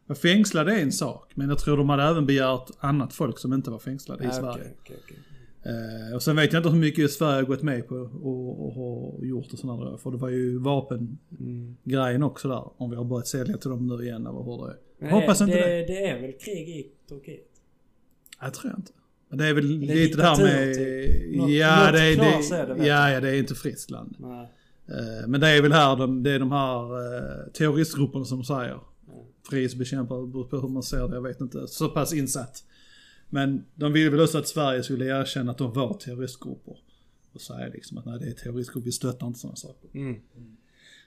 Ja, 0.10 0.16
Fängslade 0.16 0.72
är 0.76 0.82
en 0.82 0.92
sak, 0.92 1.32
men 1.36 1.50
jag 1.50 1.58
tror 1.60 1.78
de 1.78 1.90
hade 1.90 2.04
även 2.04 2.26
begärt 2.26 2.70
annat 2.80 3.14
folk 3.14 3.40
som 3.40 3.54
inte 3.54 3.72
var 3.72 3.80
fängslade 3.80 4.24
i 4.24 4.28
Ja, 4.28 4.34
Sverige. 4.34 4.54
okej, 4.54 4.76
okej, 4.82 4.98
okej. 5.04 5.18
Eh, 6.10 6.16
och 6.16 6.24
sen 6.24 6.36
vet 6.36 6.54
jag 6.54 6.60
inte 6.60 6.70
hur 6.70 6.80
mycket 6.80 7.12
Sverige 7.12 7.36
har 7.36 7.44
gått 7.44 7.62
med 7.64 7.88
på 7.88 7.96
och, 7.96 8.66
och 8.66 8.74
har 8.74 9.26
gjort 9.26 9.54
och 9.54 9.60
sådana 9.60 9.90
där. 9.92 9.98
För 9.98 10.12
det 10.12 10.18
var 10.18 10.30
ju 10.30 10.58
vapengrejen 10.60 12.16
Mm. 12.16 12.24
också 12.24 12.48
där. 12.48 12.64
Om 12.82 12.90
vi 12.90 12.96
har 12.96 13.04
börjat 13.04 13.28
sälja 13.28 13.58
till 13.58 13.70
dem 13.70 13.88
nu 13.88 14.04
igen 14.04 14.28
eller 14.28 14.44
hur 14.44 14.66
det 14.66 14.72
är. 14.74 14.78
Men 15.00 15.10
Hoppas 15.12 15.38
det, 15.40 15.44
inte 15.46 15.56
det, 15.58 15.68
det. 15.76 15.86
det 15.86 16.06
är 16.10 16.22
väl 16.22 16.32
krig 16.34 16.70
i 16.70 16.92
Turkiet? 17.10 17.48
Jag 18.42 18.54
tror 18.54 18.74
inte. 18.78 18.92
Men 19.30 19.38
det 19.38 19.46
är 19.48 19.54
väl 19.54 19.80
Det 19.88 19.94
är 19.94 19.96
lite 19.96 20.18
det 20.18 20.24
här 20.24 20.44
med... 20.44 20.74
typ. 20.76 21.38
Något- 21.38 21.50
ja, 21.52 21.84
något 21.86 21.94
det 21.94 22.02
är, 22.04 22.16
knas 22.16 22.52
är 22.52 22.68
det 22.68 22.74
det, 22.74 22.86
ja, 22.88 23.12
ja, 23.12 23.20
det 23.20 23.30
är 23.30 23.40
inte 23.40 23.56
friskt 23.56 23.90
land. 23.92 24.16
Nej. 24.20 24.50
Eh, 24.88 25.28
men 25.28 25.42
det 25.42 25.48
är 25.50 25.62
väl 25.62 25.72
här 25.74 25.96
de, 25.96 26.24
det 26.24 26.32
är 26.32 26.40
de 26.40 26.52
här 26.52 26.94
uh, 26.94 27.52
terroristgrupperna 27.54 28.26
som 28.26 28.44
säger. 28.44 28.80
Frihetsbekämpare, 29.50 30.28
beror 30.28 30.44
på 30.44 30.60
hur 30.60 30.68
man 30.68 30.84
ser 30.84 31.08
det, 31.08 31.16
jag 31.16 31.22
vet 31.22 31.42
inte. 31.42 31.68
Så 31.68 31.90
pass 31.90 32.14
insatt. 32.14 32.64
Men 33.30 33.66
de 33.76 33.94
ville 33.94 34.10
väl 34.10 34.22
också 34.22 34.38
att 34.38 34.48
Sverige 34.48 34.84
skulle 34.84 35.06
erkänna 35.06 35.52
att 35.52 35.58
de 35.58 35.74
var 35.74 35.94
terroristgrupper. 35.94 36.78
Och 37.34 37.42
säga 37.42 37.68
liksom 37.68 37.98
att 37.98 38.06
nej 38.06 38.20
det 38.20 38.28
är 38.28 38.32
terroristgrupper, 38.34 38.86
vi 38.86 38.92
stöttar 38.92 39.28
inte 39.28 39.40
sådana 39.40 39.56
saker. 39.56 39.90
Mm. 39.94 40.20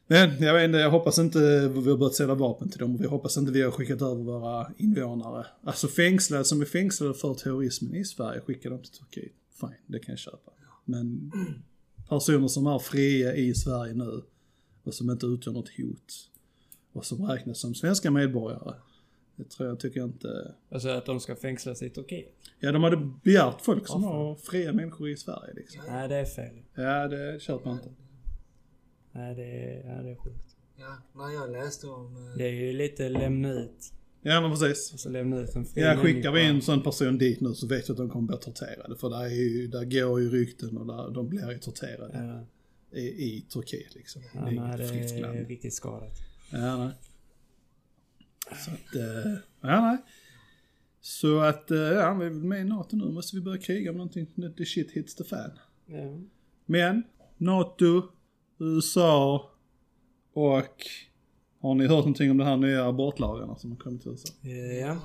Men 0.07 0.43
jag 0.43 0.55
vet 0.55 0.65
inte, 0.65 0.79
jag 0.79 0.91
hoppas 0.91 1.19
inte 1.19 1.39
vi 1.69 1.91
har 1.91 1.97
börjat 1.97 2.15
sälja 2.15 2.35
vapen 2.35 2.71
till 2.71 2.79
dem. 2.79 2.97
Vi 2.97 3.07
hoppas 3.07 3.37
inte 3.37 3.53
vi 3.53 3.63
har 3.63 3.71
skickat 3.71 4.03
över 4.03 4.23
våra 4.23 4.73
invånare. 4.77 5.47
Alltså 5.63 5.89
fängslade 5.89 6.45
som 6.45 6.61
är 6.61 6.65
fängslade 6.65 7.15
för 7.15 7.35
terrorismen 7.35 7.95
i 7.95 8.05
Sverige, 8.05 8.41
skicka 8.41 8.71
dem 8.71 8.83
till 8.83 8.93
Turkiet. 8.93 9.33
Fine, 9.61 9.75
det 9.87 9.99
kan 9.99 10.13
jag 10.13 10.19
köpa. 10.19 10.53
Men 10.85 11.33
personer 12.09 12.49
som 12.49 12.67
är 12.67 12.79
fria 12.79 13.35
i 13.35 13.55
Sverige 13.55 13.95
nu 13.95 14.23
och 14.85 14.95
som 14.95 15.11
inte 15.11 15.27
utgör 15.27 15.53
något 15.53 15.69
hot 15.69 16.32
och 16.93 17.05
som 17.07 17.25
räknas 17.27 17.59
som 17.59 17.75
svenska 17.75 18.11
medborgare. 18.11 18.75
Det 19.37 19.45
tror 19.51 19.69
jag, 19.69 19.81
tycker 19.81 20.01
jag 20.01 20.09
inte. 20.09 20.55
Alltså 20.71 20.89
att 20.89 21.07
de 21.07 21.21
ska 21.21 21.37
fängslas 21.37 21.83
i 21.83 21.91
Turkiet? 21.91 22.33
Ja, 22.61 22.73
de 22.73 22.83
hade 22.83 22.97
begärt 23.25 23.61
folk 23.61 23.89
som 23.89 24.05
har 24.05 24.35
fria 24.35 24.73
människor 24.73 25.09
i 25.09 25.17
Sverige 25.17 25.55
liksom. 25.55 25.81
Nej, 25.89 26.09
det 26.09 26.17
är 26.17 26.25
fel. 26.25 26.55
Ja, 26.75 27.09
det 27.09 27.43
köper 27.43 27.67
man 27.67 27.75
inte. 27.79 27.91
Nej, 29.13 29.35
det 29.35 29.43
är, 29.45 29.97
ja, 29.97 30.03
det 30.03 30.11
är 30.11 30.17
sjukt. 30.17 30.57
Ja, 30.77 30.97
när 31.15 31.31
jag 31.35 31.51
läste 31.53 31.87
om... 31.87 32.17
eh, 32.17 32.37
Det 32.37 32.45
är 32.45 32.53
ju 32.53 32.73
lite 32.73 33.09
lämna 33.09 33.53
ut. 33.53 33.93
Ja, 34.23 34.41
men 34.41 34.51
precis. 34.51 34.93
Alltså 34.93 35.09
lämna 35.09 35.41
ut 35.41 35.55
en 35.57 35.65
fri 35.65 35.83
Ja, 35.83 35.97
skickar 35.97 36.33
vi 36.33 36.47
en 36.47 36.63
sån 36.63 36.83
person 36.83 37.19
dit 37.19 37.41
nu 37.41 37.55
så 37.55 37.67
vet 37.67 37.89
jag 37.89 37.95
att 37.95 37.99
de 37.99 38.11
kommer 38.11 38.27
bli 38.29 38.37
torterade. 38.37 38.97
För 38.97 39.11
där, 39.11 39.25
är 39.25 39.29
ju, 39.29 39.67
där 39.67 39.85
går 39.85 40.21
ju 40.21 40.31
rykten 40.31 40.77
och 40.79 40.87
där, 40.87 41.11
de 41.15 41.29
blir 41.29 41.51
ju 41.51 41.59
torterade 41.59 42.47
Ja, 42.93 42.99
i, 42.99 43.03
i 43.03 43.41
Turkiet 43.53 43.95
liksom. 43.95 44.23
ja 44.35 44.41
det 44.41 44.47
är 44.51 44.53
nej, 44.55 44.77
det 44.79 45.17
är 45.17 45.21
land. 45.21 45.49
riktigt 45.49 45.75
skadat. 45.75 46.19
Ja, 46.53 46.77
nej. 46.77 46.93
Så 48.65 48.71
att, 48.71 48.95
eh, 48.95 49.33
ja 49.61 49.81
nej. 49.81 49.97
Så 51.01 51.41
att, 51.41 51.71
eh, 51.71 51.79
ja, 51.79 52.15
vi 52.15 52.27
är 52.27 52.31
väl 52.31 52.45
med 52.45 52.61
i 52.61 52.65
NATO 52.65 52.97
nu. 52.97 53.05
Måste 53.05 53.37
vi 53.37 53.43
börja 53.43 53.63
kriga 53.63 53.91
om 53.91 53.97
någonting. 53.97 54.27
The 54.57 54.65
shit 54.65 54.91
hits 54.91 55.15
the 55.15 55.25
fan. 55.25 55.51
Ja. 55.87 56.19
Men, 56.67 57.03
NATO, 57.37 58.03
USA 58.59 59.51
och 60.33 60.77
har 61.61 61.75
ni 61.75 61.87
hört 61.87 61.99
någonting 61.99 62.31
om 62.31 62.37
de 62.37 62.45
här 62.45 62.57
nya 62.57 62.85
abortlagarna 62.85 63.57
som 63.57 63.71
har 63.71 63.79
kommit 63.79 64.03
till 64.03 64.11
USA? 64.11 64.35
Ja, 64.81 65.01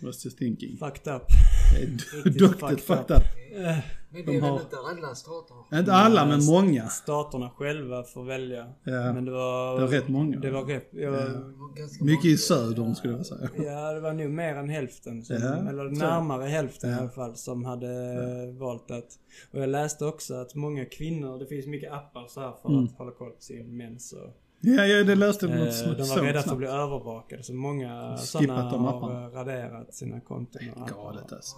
What's 0.00 0.24
just 0.24 0.38
thinking? 0.38 0.76
fucked 0.78 1.14
up. 1.16 1.22
Duktigt. 2.24 2.90
Eh, 2.90 3.76
Men 4.10 4.24
De 4.26 4.32
det 4.32 4.36
är 4.36 4.40
har- 4.40 4.52
väl 4.52 4.62
inte 4.62 4.76
alla 4.76 5.14
stater? 5.14 5.78
Inte 5.78 5.92
alla, 5.92 6.26
men 6.26 6.44
många. 6.44 6.88
Staterna 6.88 7.50
själva 7.50 8.02
får 8.04 8.24
välja. 8.24 8.66
Ja. 8.84 9.12
Men 9.12 9.24
det 9.24 9.30
var... 9.30 9.74
Det 9.74 9.80
var 9.80 9.88
rätt 9.92 10.08
många. 10.08 10.38
Det 10.38 10.50
var 10.50 10.64
rätt... 10.64 10.88
Jag, 10.92 11.14
Ja. 11.14 11.20
Mycket 12.00 12.24
i 12.24 12.28
många. 12.28 12.36
södern 12.38 12.94
skulle 12.94 13.12
jag 13.16 13.26
säga. 13.26 13.48
Ja, 13.56 13.92
det 13.92 14.00
var 14.00 14.12
nog 14.12 14.30
mer 14.30 14.54
än 14.56 14.68
hälften. 14.68 15.24
Som, 15.24 15.36
Ja, 15.36 15.68
eller 15.70 15.94
så. 15.94 16.00
närmare 16.00 16.44
hälften 16.44 16.90
i 16.90 16.94
alla 16.94 17.08
fall 17.10 17.36
som 17.36 17.64
hade 17.64 17.88
valt 18.58 18.90
att... 18.90 19.08
Och 19.52 19.60
jag 19.60 19.68
läste 19.68 20.04
också 20.04 20.34
att 20.34 20.54
många 20.54 20.84
kvinnor, 20.84 21.38
det 21.38 21.46
finns 21.46 21.66
mycket 21.66 21.92
appar 21.92 22.26
så 22.28 22.40
här 22.40 22.52
för 22.62 22.68
Mm. 22.68 22.84
att 22.84 22.92
hålla 22.98 23.10
koll 23.10 23.30
på 23.30 23.42
sin 23.42 23.76
mens 23.76 24.12
och... 24.12 24.30
Ja, 24.60 24.86
ja 24.86 25.04
det 25.04 25.14
läste 25.14 25.46
jag 25.46 25.54
Eh, 25.54 25.58
något 25.60 25.68
de 25.98 26.04
sånt 26.04 26.20
var 26.20 26.26
rädda 26.26 26.42
för 26.42 26.50
att 26.50 26.58
bli 26.58 26.66
övervakade 26.66 27.42
så 27.42 27.54
många 27.54 28.16
sådana 28.16 28.70
de 28.70 28.84
har 28.84 29.24
eh, 29.26 29.30
raderat 29.32 29.94
sina 29.94 30.20
konton. 30.20 30.62
Galet 30.88 31.32
alltså. 31.32 31.56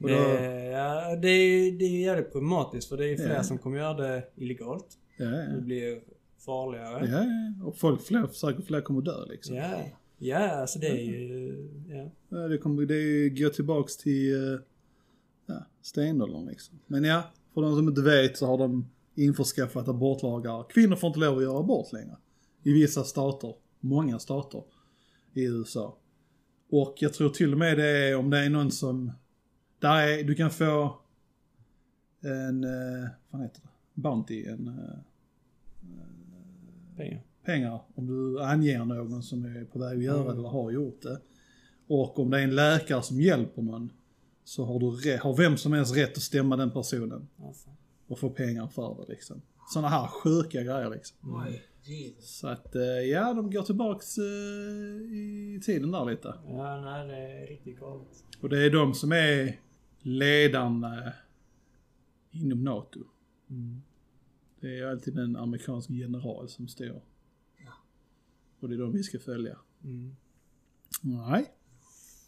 Och 0.00 0.08
Det, 0.08 0.14
då, 0.14 0.44
ja, 0.70 1.16
det, 1.16 1.28
är, 1.28 1.72
det 1.72 1.84
är 1.84 2.00
jävligt 2.00 2.32
problematiskt 2.32 2.88
för 2.88 2.96
det 2.96 3.08
är 3.08 3.16
fler 3.16 3.34
Ja. 3.34 3.42
som 3.42 3.58
kommer 3.58 3.78
göra 3.78 3.94
det 3.94 4.22
illegalt. 4.36 4.86
ja, 5.16 5.26
Det 5.26 5.52
ja. 5.54 5.60
blir 5.60 6.00
farligare. 6.46 7.06
Ja, 7.06 7.24
ja. 7.24 7.66
Och 7.66 7.76
folk, 7.76 8.02
fler, 8.02 8.26
säkert 8.26 8.66
fler 8.66 8.80
kommer 8.80 9.00
dö 9.02 9.26
liksom. 9.28 9.56
Ja, 9.56 9.70
ja 10.18 10.50
alltså 10.50 10.78
det 10.78 10.88
är 10.88 11.04
ju... 11.04 11.68
Ja. 11.88 12.10
Ja, 12.38 12.48
det 12.48 12.58
kommer 12.58 12.86
det 12.86 13.28
går 13.28 13.48
tillbaks 13.50 13.96
till 13.96 14.52
eh, 14.54 14.60
ja, 15.46 15.64
stenåldern 15.82 16.46
liksom. 16.46 16.78
Men 16.86 17.04
ja, 17.04 17.22
för 17.54 17.62
de 17.62 17.76
som 17.76 17.88
inte 17.88 18.02
vet 18.02 18.36
så 18.38 18.46
har 18.46 18.58
de 18.58 18.88
införskaffat 19.14 19.88
abortlagar. 19.88 20.64
Kvinnor 20.68 20.96
får 20.96 21.08
inte 21.08 21.20
lov 21.20 21.36
att 21.36 21.42
göra 21.42 21.58
abort 21.58 21.92
längre. 21.92 22.16
I 22.62 22.72
vissa 22.72 23.04
stater. 23.04 23.54
Många 23.80 24.18
stater 24.18 24.62
i 25.34 25.44
USA. 25.44 25.96
Och 26.70 26.94
jag 26.98 27.14
tror 27.14 27.28
till 27.28 27.52
och 27.52 27.58
med 27.58 27.78
det 27.78 28.08
är 28.08 28.16
om 28.16 28.30
det 28.30 28.38
är 28.38 28.50
någon 28.50 28.70
som... 28.70 29.12
Där 29.78 30.08
är, 30.08 30.24
du 30.24 30.34
kan 30.34 30.50
få 30.50 30.96
en, 32.20 32.64
eh, 32.64 33.08
vad 33.30 33.42
heter 33.42 33.60
det? 33.62 33.68
Bounty, 33.94 34.44
en 34.46 34.68
eh, 34.68 34.98
Pengar. 36.96 37.22
pengar 37.44 37.80
om 37.94 38.06
du 38.06 38.42
anger 38.42 38.84
någon 38.84 39.22
som 39.22 39.44
är 39.44 39.64
på 39.64 39.78
väg 39.78 39.98
att 39.98 40.04
göra 40.04 40.20
Mm. 40.24 40.38
eller 40.38 40.48
har 40.48 40.70
gjort 40.70 41.02
det. 41.02 41.20
Och 41.86 42.18
om 42.18 42.30
det 42.30 42.38
är 42.40 42.44
en 42.44 42.54
läkare 42.54 43.02
som 43.02 43.20
hjälper 43.20 43.62
någon 43.62 43.92
så 44.44 44.64
har, 44.64 44.80
du 44.80 45.18
har 45.18 45.36
vem 45.36 45.56
som 45.56 45.72
helst 45.72 45.96
rätt 45.96 46.16
att 46.16 46.22
stämma 46.22 46.56
den 46.56 46.70
personen 46.70 47.28
Alltså. 47.42 47.70
och 48.08 48.18
få 48.18 48.30
pengar 48.30 48.66
för 48.66 48.96
det 49.00 49.12
liksom. 49.12 49.42
Sådana 49.72 49.88
här 49.88 50.06
sjuka 50.06 50.62
grejer 50.62 50.90
liksom. 50.90 51.46
Jesus. 51.82 52.38
Så 52.38 52.48
att 52.48 52.74
eh, 52.74 52.82
ja, 52.82 53.34
de 53.34 53.50
går 53.50 53.62
tillbaks 53.62 54.18
eh, 54.18 54.24
i 55.14 55.60
tiden 55.62 55.90
där 55.90 56.04
lite. 56.04 56.34
Ja, 56.46 56.80
nej 56.80 57.08
det 57.08 57.16
är 57.16 57.46
riktigt 57.46 57.80
galet. 57.80 58.24
Och 58.40 58.48
det 58.48 58.66
är 58.66 58.70
de 58.70 58.94
som 58.94 59.12
är 59.12 59.60
ledarna 59.98 61.12
inom 62.30 62.64
NATO. 62.64 63.00
Mm. 63.50 63.82
Det 64.60 64.78
är 64.78 64.86
alltid 64.86 65.18
en 65.18 65.36
amerikansk 65.36 65.90
general 65.90 66.48
som 66.48 66.68
står. 66.68 67.02
Ja. 67.56 67.72
Och 68.60 68.68
det 68.68 68.74
är 68.74 68.78
de 68.78 68.92
vi 68.92 69.02
ska 69.02 69.18
följa. 69.18 69.58
Mm. 69.84 70.16
Nej. 71.00 71.52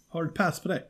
Har 0.08 0.22
du 0.22 0.28
ett 0.28 0.34
pass 0.34 0.60
på 0.60 0.68
det? 0.68 0.84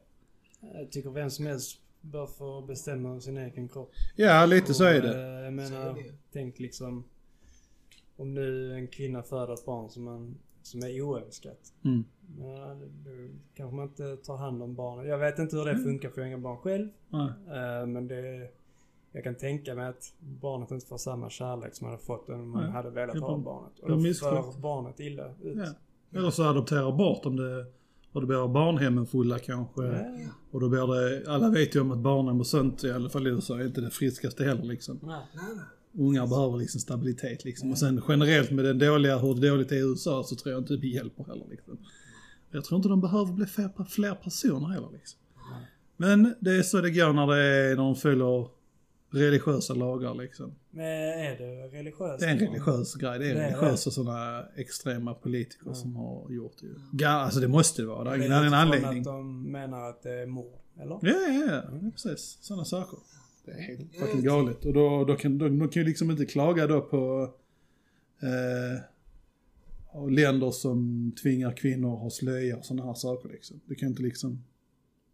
Jag 0.60 0.92
tycker 0.92 1.10
vem 1.10 1.30
som 1.30 1.46
helst 1.46 1.81
bör 2.02 2.26
få 2.26 2.60
bestämma 2.62 3.20
sin 3.20 3.36
egen 3.38 3.68
kropp. 3.68 3.90
Ja, 4.16 4.46
lite 4.46 4.74
så 4.74 4.84
är 4.84 4.96
Och, 4.96 5.02
det. 5.08 5.22
eh, 5.38 5.44
Jag 5.44 5.52
menar, 5.52 5.80
är 5.90 5.94
det. 5.94 6.14
tänk 6.32 6.58
liksom 6.58 7.04
om 8.16 8.34
nu 8.34 8.74
en 8.74 8.88
kvinna 8.88 9.22
föder 9.22 9.54
ett 9.54 9.64
barn 9.64 9.90
som, 9.90 10.04
man, 10.04 10.34
som 10.62 10.82
är 10.82 11.02
oönskat. 11.02 11.72
Mm. 11.84 12.04
Ja, 12.40 12.74
då 13.04 13.10
kanske 13.54 13.76
man 13.76 13.84
inte 13.88 14.16
tar 14.16 14.36
hand 14.36 14.62
om 14.62 14.74
barnet. 14.74 15.06
Jag 15.08 15.18
vet 15.18 15.38
inte 15.38 15.56
hur 15.56 15.64
det 15.64 15.78
funkar 15.78 16.08
för 16.10 16.20
jag 16.20 16.24
har 16.24 16.28
inga 16.28 16.38
barn 16.38 16.56
själv. 16.56 16.88
Eh, 17.12 17.86
Men 17.86 18.08
det... 18.08 18.50
Jag 19.14 19.24
kan 19.24 19.34
tänka 19.34 19.74
mig 19.74 19.86
att 19.88 20.14
barnet 20.20 20.70
inte 20.70 20.86
får 20.86 20.96
samma 20.96 21.30
kärlek 21.30 21.74
som 21.74 21.84
man 21.84 21.92
hade 21.92 22.04
fått 22.04 22.28
om 22.28 22.50
man 22.50 22.62
Nej. 22.62 22.72
hade 22.72 22.90
velat 22.90 23.18
ha 23.18 23.38
barnet. 23.38 23.78
Och 23.78 23.88
då 23.88 23.96
för 23.96 24.60
barnet 24.60 25.00
illa 25.00 25.26
ut. 25.42 25.56
Ja. 25.56 26.18
Eller 26.18 26.30
så 26.30 26.44
adoptera 26.44 26.92
bort 26.92 27.26
om 27.26 27.36
det, 27.36 27.66
och 28.12 28.20
då 28.20 28.26
blir 28.26 28.48
barnhemmen 28.48 29.06
fulla 29.06 29.38
kanske. 29.38 29.82
Ja. 29.82 30.30
Och 30.50 30.60
då 30.60 30.68
blir 30.68 30.86
det, 30.94 31.30
alla 31.30 31.50
vet 31.50 31.76
ju 31.76 31.80
om 31.80 31.90
att 31.90 31.98
barnhem 31.98 32.40
och 32.40 32.46
sånt, 32.46 32.84
i 32.84 32.92
alla 32.92 33.08
fall 33.08 33.26
i 33.26 33.30
USA, 33.30 33.58
är 33.58 33.66
inte 33.66 33.80
det 33.80 33.90
friskaste 33.90 34.44
heller 34.44 34.64
liksom. 34.64 34.98
Nej. 35.02 35.20
Nej, 35.34 35.44
nej. 35.56 35.64
Ungar 36.06 36.26
behöver 36.26 36.58
liksom 36.58 36.80
stabilitet 36.80 37.44
liksom. 37.44 37.70
Och 37.70 37.78
sen 37.78 38.02
generellt 38.08 38.50
med 38.50 38.64
den 38.64 38.78
dåliga, 38.78 39.18
hur 39.18 39.34
det 39.34 39.48
dåligt 39.48 39.72
är 39.72 39.76
i 39.76 39.90
USA 39.90 40.22
så 40.24 40.36
tror 40.36 40.52
jag 40.52 40.60
inte 40.60 40.76
det 40.76 40.86
hjälper 40.86 41.24
heller 41.24 41.46
liksom. 41.50 41.78
Jag 42.50 42.64
tror 42.64 42.76
inte 42.76 42.88
de 42.88 43.00
behöver 43.00 43.32
bli 43.32 43.46
fler, 43.46 43.84
fler 43.88 44.14
personer 44.14 44.66
heller 44.66 44.88
liksom. 44.92 45.18
Men 45.96 46.34
det 46.40 46.50
är 46.50 46.62
så 46.62 46.80
det 46.80 46.90
går 46.90 47.12
när 47.12 47.26
det 47.26 47.42
är, 47.42 47.68
när 47.68 47.82
de 47.82 47.96
följer 47.96 48.46
religiösa 49.12 49.74
lagar 49.74 50.14
liksom. 50.14 50.54
Men 50.70 50.84
är 51.18 51.38
det 51.38 51.78
religiöst? 51.78 52.20
Det 52.20 52.26
är 52.26 52.30
en 52.30 52.38
religiös 52.38 52.94
grej. 52.94 53.18
Det 53.18 53.30
är 53.30 53.34
Det 53.34 53.40
är 53.40 53.50
religiösa 53.50 53.90
sådana 53.90 54.44
extrema 54.56 55.14
politiker 55.14 55.72
som 55.72 55.96
har 55.96 56.30
gjort 56.30 56.56
det 56.60 56.66
ju. 56.66 56.74
Ja, 56.98 57.08
alltså 57.08 57.40
det 57.40 57.48
måste 57.48 57.82
det 57.82 57.88
vara. 57.88 58.04
Det 58.04 58.10
är 58.10 58.18
Det 58.18 58.24
ingen 58.26 58.32
är 58.32 58.36
annan 58.46 58.54
anledning. 58.54 58.98
att 58.98 59.04
de 59.04 59.42
menar 59.52 59.88
att 59.90 60.02
det 60.02 60.12
är 60.12 60.26
mord, 60.26 60.52
eller? 60.80 60.98
Ja, 61.02 61.10
ja, 61.10 61.46
ja. 61.50 61.62
ja 61.82 61.90
precis. 61.90 62.38
Sådana 62.40 62.64
saker. 62.64 62.98
Det 63.44 63.50
är 63.50 63.60
helt 63.62 63.80
Ja, 63.92 64.00
fucking 64.06 64.22
galet. 64.24 64.64
Och 64.64 64.72
då, 64.72 65.04
då 65.04 65.14
kan, 65.14 65.38
de, 65.38 65.58
de 65.58 65.68
kan 65.68 65.82
ju 65.82 65.88
liksom 65.88 66.10
inte 66.10 66.26
klaga 66.26 66.66
då 66.66 66.80
på 66.80 67.34
eh, 68.22 70.10
länder 70.10 70.50
som 70.50 71.12
tvingar 71.22 71.52
kvinnor 71.52 71.94
att 71.94 72.00
ha 72.00 72.10
slöja 72.10 72.56
och 72.56 72.64
sådana 72.64 72.86
här 72.86 72.94
saker 72.94 73.28
liksom. 73.28 73.60
Du 73.66 73.74
kan 73.74 73.88
inte 73.88 74.02
liksom... 74.02 74.44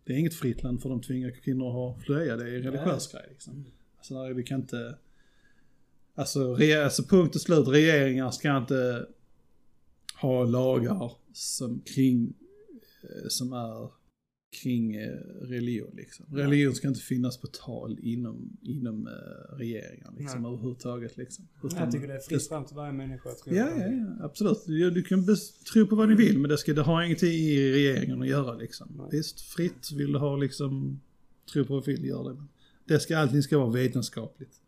Det 0.05 0.13
är 0.13 0.17
inget 0.17 0.35
fritt 0.35 0.63
land 0.63 0.83
för 0.83 0.89
de 0.89 1.01
tvingar 1.03 1.31
kvinnor 1.31 1.67
att 1.69 1.73
ha 1.75 1.99
slöja. 2.05 2.37
Det 2.37 2.43
är 2.51 2.57
en 2.57 2.63
religiös 2.63 3.13
grej 3.13 3.23
liksom. 3.29 3.65
Alltså 3.99 4.33
vi 4.33 4.43
kan 4.43 4.61
inte... 4.61 4.99
Alltså, 6.15 6.55
re, 6.55 6.85
alltså 6.85 7.03
punkt 7.03 7.35
och 7.35 7.41
slut, 7.41 7.69
regeringar 7.69 8.31
ska 8.31 8.57
inte 8.57 9.07
ha 10.21 10.45
lagar 10.45 11.13
som 11.33 11.81
kring, 11.81 12.35
eh, 13.03 13.29
som 13.29 13.53
är 13.53 13.91
kring 14.63 14.95
eh, 14.95 15.19
religion 15.41 15.91
liksom. 15.97 16.27
Religion 16.31 16.75
ska 16.75 16.89
inte 16.89 17.01
finnas 17.01 17.41
på 17.41 17.47
tal 17.47 17.99
inom, 18.03 18.59
inom 18.63 19.07
eh, 19.07 19.57
regeringar 19.57 20.15
liksom 20.19 20.43
Nej. 20.43 20.53
överhuvudtaget 20.53 21.17
liksom. 21.17 21.49
Jag 21.63 21.93
tycker 21.93 22.09
det 22.09 22.15
är 22.15 22.21
fritt 22.21 22.49
fram 22.49 22.65
till 22.65 22.77
varje 22.77 22.93
människa 22.93 23.31
att 23.31 23.39
tro 23.39 23.55
Ja, 23.55 23.71
ja, 23.79 23.87
ja, 23.87 24.25
absolut. 24.25 24.67
Du, 24.67 24.91
du 24.91 25.03
kan 25.03 25.27
tro 25.73 25.87
på 25.87 25.97
vad 25.97 26.09
ni 26.09 26.15
vill, 26.15 26.39
men 26.39 26.51
det, 26.51 26.59
ska, 26.59 26.73
det 26.73 26.83
har 26.83 27.03
ingenting 27.03 27.33
i 27.33 27.73
regeringen 27.73 28.23
att 28.23 28.29
göra 28.29 28.55
liksom. 28.55 28.89
Nej. 28.97 29.07
Visst, 29.11 29.41
fritt 29.41 29.93
vill 29.93 30.13
du 30.13 30.19
ha 30.19 30.37
liksom, 30.37 31.01
tro 31.53 31.65
på 31.65 31.75
vad 31.75 31.85
du 31.85 31.93
vill, 31.93 32.05
gör 32.05 32.33
det. 32.33 32.45
Det 32.89 33.01
ska, 33.01 33.19
allting 33.19 33.43
ska 33.43 33.59
vara 33.59 33.71
vetenskapligt. 33.71 34.61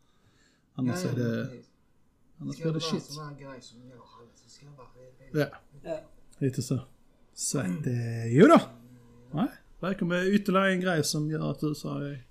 Annars 0.74 1.04
är 1.04 1.08
det, 1.16 1.46
precis. 1.46 1.66
annars 2.38 2.54
Ska 2.56 2.62
blir 2.64 2.72
det 2.72 2.78
det 2.78 2.84
vara 2.92 3.00
shit. 3.00 3.02
sån 3.12 3.24
här 3.28 3.34
grej 3.34 3.60
som 3.60 3.78
jag 3.88 3.96
hade 3.96 4.30
så 4.34 4.48
ska 4.50 4.66
det 4.66 4.72
vara. 4.76 5.48
Ja, 5.50 5.56
Ja. 5.82 6.00
lite 6.38 6.62
så. 6.62 6.80
Så 7.34 7.58
att, 7.58 7.86
eh, 7.86 8.26
jo 8.36 8.46
då. 8.46 8.60
Nej, 9.32 9.48
välkommen 9.80 10.18
med 10.18 10.28
ytterligare 10.34 10.72
en 10.72 10.80
grej 10.80 11.04
som 11.04 11.30
gör 11.30 11.50
att 11.50 11.62
USA 11.62 12.02
är... 12.04 12.26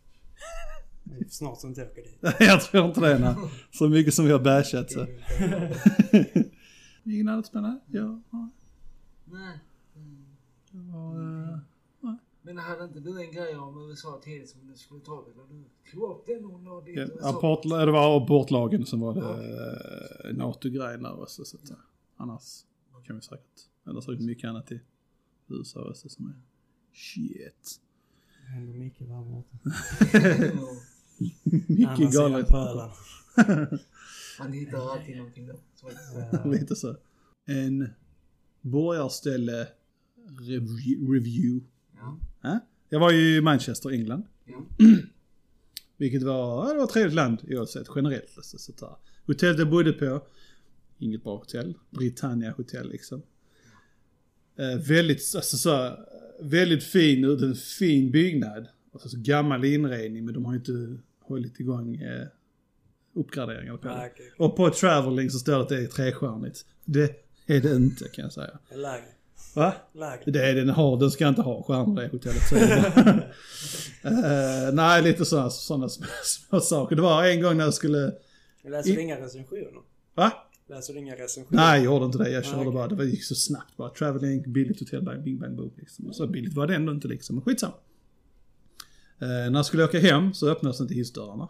Snart 1.29 1.59
som 1.59 1.69
inte 1.69 1.85
åker 1.85 2.01
dit. 2.01 2.17
jag 2.39 2.61
tror 2.61 2.85
inte 2.87 2.99
det, 3.01 3.19
nej. 3.19 3.35
Så 3.71 3.89
mycket 3.89 4.13
som 4.13 4.25
vi 4.25 4.31
har 4.31 4.39
bashat 4.39 4.91
så. 4.91 5.07
Ingen 7.05 7.27
annat 7.29 7.45
spännande? 7.51 7.79
Ja. 7.87 8.21
ja. 8.31 8.49
Nej. 9.25 9.59
Mm. 9.95 10.25
Det 10.71 10.91
var, 10.93 11.13
eh, 11.53 11.59
Men 12.49 12.57
hade 12.57 12.83
inte 12.83 12.99
du 12.99 13.21
en 13.21 13.31
grej 13.31 13.57
om 13.57 13.89
USA 13.89 14.21
tidigt 14.23 14.49
som 14.49 14.67
du 14.67 14.75
skulle 14.75 15.01
ta? 15.01 15.25
Eller 15.33 15.43
du 15.49 15.63
tog 15.91 16.11
upp 16.11 16.25
den 16.25 16.45
och 16.45 16.63
la 16.63 16.81
dit 16.81 17.11
Ja, 17.21 17.29
apport, 17.29 17.63
det 17.63 17.91
var 17.91 18.17
abortlagen 18.17 18.85
som 18.85 18.99
var 18.99 19.13
det 19.13 19.21
eh, 20.29 20.35
NATO-grejen 20.35 21.03
där 21.03 21.21
också. 21.21 21.45
Så 21.45 21.57
att, 21.57 21.71
annars 22.17 22.63
kan 23.05 23.15
vi 23.15 23.21
säkert, 23.21 23.61
eller 23.87 24.01
säkert 24.01 24.21
mycket 24.21 24.49
annat 24.49 24.71
i 24.71 24.81
USA 25.47 25.89
också 25.89 26.09
som 26.09 26.27
är 26.27 26.33
shit. 26.93 27.81
Det 28.41 28.47
händer 28.51 28.73
mycket 28.73 29.07
där 29.07 29.23
borta. 29.23 29.57
mycket 31.67 32.13
galet. 32.13 32.49
Man 34.39 34.53
hittar 34.53 34.91
alltid 34.91 35.17
någonting 35.17 35.47
då. 35.47 35.53
Ja. 36.31 36.45
Lite 36.45 36.75
så. 36.75 36.95
En 37.45 37.89
borgarställe 38.61 39.67
review. 40.39 41.13
review. 41.13 41.65
Ja. 41.95 42.17
Ja? 42.89 42.95
Jag 42.95 42.99
var 42.99 43.11
ju 43.11 43.37
i 43.37 43.41
Manchester, 43.41 43.89
England. 43.89 44.23
Ja. 44.45 44.65
Vilket 45.97 46.23
var, 46.23 46.73
det 46.73 46.77
var 46.77 46.83
ett 46.83 46.89
trevligt 46.89 47.15
land 47.15 47.39
oavsett, 47.49 47.87
generellt. 47.95 48.33
Alltså, 48.37 48.57
så 48.57 48.71
där. 48.71 48.95
Hotellet 49.25 49.59
jag 49.59 49.69
bodde 49.69 49.93
på, 49.93 50.21
inget 50.97 51.23
bra 51.23 51.37
hotell. 51.37 51.73
Britannia 51.89 52.51
hotell 52.51 52.89
liksom. 52.89 53.21
Eh, 54.55 54.87
väldigt, 54.87 55.35
alltså 55.35 55.57
så, 55.57 55.97
väldigt 56.41 56.83
fin, 56.83 57.23
en 57.23 57.55
fin 57.55 58.11
byggnad. 58.11 58.67
Alltså, 58.93 59.09
så 59.09 59.17
gammal 59.19 59.65
inredning 59.65 60.25
men 60.25 60.33
de 60.33 60.45
har 60.45 60.53
ju 60.53 60.59
inte 60.59 60.97
hållit 61.19 61.59
igång 61.59 61.95
eh, 61.95 62.27
uppgraderingar 63.13 63.77
på 63.77 63.87
det. 63.87 63.93
Och 64.37 64.55
på 64.55 64.69
traveling 64.69 65.29
så 65.29 65.39
står 65.39 65.53
det 65.53 65.59
att 65.59 65.69
det 65.69 65.77
är 65.83 65.87
trestjärnigt. 65.87 66.65
Det 66.85 67.25
är 67.45 67.61
det 67.61 67.75
inte 67.75 68.07
kan 68.07 68.23
jag 68.23 68.33
säga. 68.33 68.59
Va? 69.55 69.73
Lägre. 69.93 70.31
Det 70.31 70.49
är 70.49 70.55
den 70.55 70.69
har, 70.69 70.97
den 70.97 71.11
ska 71.11 71.27
inte 71.27 71.41
ha 71.41 71.63
stjärnor 71.63 71.95
det 72.01 72.07
hotellet. 72.07 72.49
Det 72.49 73.03
bara. 73.05 73.23
Eh, 74.03 74.73
nej, 74.73 75.03
lite 75.03 75.25
sådana 75.25 75.49
såna 75.49 75.89
små, 75.89 76.05
små 76.23 76.59
saker. 76.59 76.95
Det 76.95 77.01
var 77.01 77.23
en 77.23 77.41
gång 77.41 77.57
när 77.57 77.63
jag 77.63 77.73
skulle... 77.73 78.13
Läser 78.63 78.95
du 78.95 79.01
inga 79.01 79.19
recensioner? 79.21 79.67
Va? 80.15 80.31
Läser 80.69 80.93
du 80.93 80.99
inga 80.99 81.15
recensioner? 81.15 81.61
Nej, 81.61 81.83
jag 81.83 81.85
gjorde 81.93 82.05
inte 82.05 82.17
det. 82.17 82.29
Jag 82.29 82.45
körde 82.45 82.57
okej. 82.59 82.71
bara. 82.73 82.87
Det 82.87 82.95
var- 82.95 83.03
gick 83.03 83.23
så 83.23 83.35
snabbt 83.35 83.77
bara. 83.77 83.89
Traveling, 83.89 84.53
billigt 84.53 84.79
hotell, 84.79 85.21
bing, 85.23 85.39
bang, 85.39 85.55
boom. 85.55 85.71
Liksom. 85.77 86.13
Så 86.13 86.27
billigt 86.27 86.53
var 86.53 86.67
det 86.67 86.75
ändå 86.75 86.91
inte 86.91 87.07
liksom. 87.07 87.35
Men 87.35 87.43
skitsamma. 87.45 87.73
Eh, 89.21 89.27
när 89.27 89.55
jag 89.55 89.65
skulle 89.65 89.83
åka 89.83 89.99
hem 89.99 90.33
så 90.33 90.49
öppnades 90.49 90.81
inte 90.81 90.93
hissdörrarna. 90.93 91.47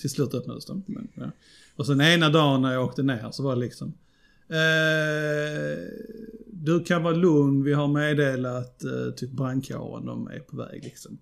Till 0.00 0.10
slut 0.10 0.34
öppnades 0.34 0.66
de. 0.66 0.82
Men, 0.86 1.08
ja. 1.14 1.30
Och 1.76 1.86
sen 1.86 2.00
ena 2.00 2.28
dagen 2.28 2.62
när 2.62 2.72
jag 2.72 2.84
åkte 2.84 3.02
ner 3.02 3.30
så 3.32 3.42
var 3.42 3.54
det 3.54 3.60
liksom. 3.60 3.94
Eh, 4.48 5.88
du 6.64 6.84
kan 6.84 7.02
vara 7.02 7.14
lugn, 7.14 7.62
vi 7.64 7.72
har 7.72 7.88
meddelat 7.88 8.84
eh, 8.84 9.14
typ 9.16 9.30
brandkåren, 9.30 10.06
de 10.06 10.26
är 10.28 10.38
på 10.40 10.56
väg 10.56 10.84
liksom. 10.84 11.18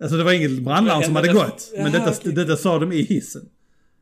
Alltså 0.00 0.16
det 0.16 0.24
var 0.24 0.32
inget 0.32 0.62
brandlarm 0.64 1.02
som 1.02 1.16
hade 1.16 1.28
det- 1.28 1.34
gått. 1.34 1.70
Men 1.76 1.80
Jaha, 1.82 1.90
detta, 1.92 2.10
okej. 2.20 2.32
detta 2.32 2.56
sa 2.56 2.78
de 2.78 2.92
i 2.92 3.02
hissen. 3.02 3.48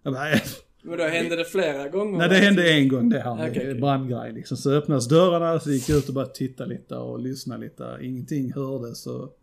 Jag 0.02 0.12
bara, 0.12 0.32
eh, 0.32 0.40
Men 0.82 0.98
då 0.98 1.04
hände 1.04 1.36
det 1.36 1.44
flera 1.44 1.88
gånger? 1.88 2.18
Nej, 2.18 2.28
det 2.28 2.34
hände 2.34 2.70
en 2.72 2.88
gång 2.88 3.08
det 3.08 3.20
här 3.20 3.34
med 3.34 3.50
Okej, 3.50 3.62
okej. 3.70 3.80
brandgrej 3.80 4.32
liksom. 4.32 4.56
Så 4.56 4.70
öppnades 4.72 5.08
dörrarna, 5.08 5.60
så 5.60 5.70
gick 5.70 5.88
jag 5.88 5.98
ut 5.98 6.08
och 6.08 6.14
bara 6.14 6.26
tittade 6.26 6.70
lite 6.70 6.96
och 6.96 7.18
lyssnade 7.20 7.64
lite. 7.64 7.98
Ingenting 8.02 8.52
hördes 8.52 9.06
och 9.06 9.38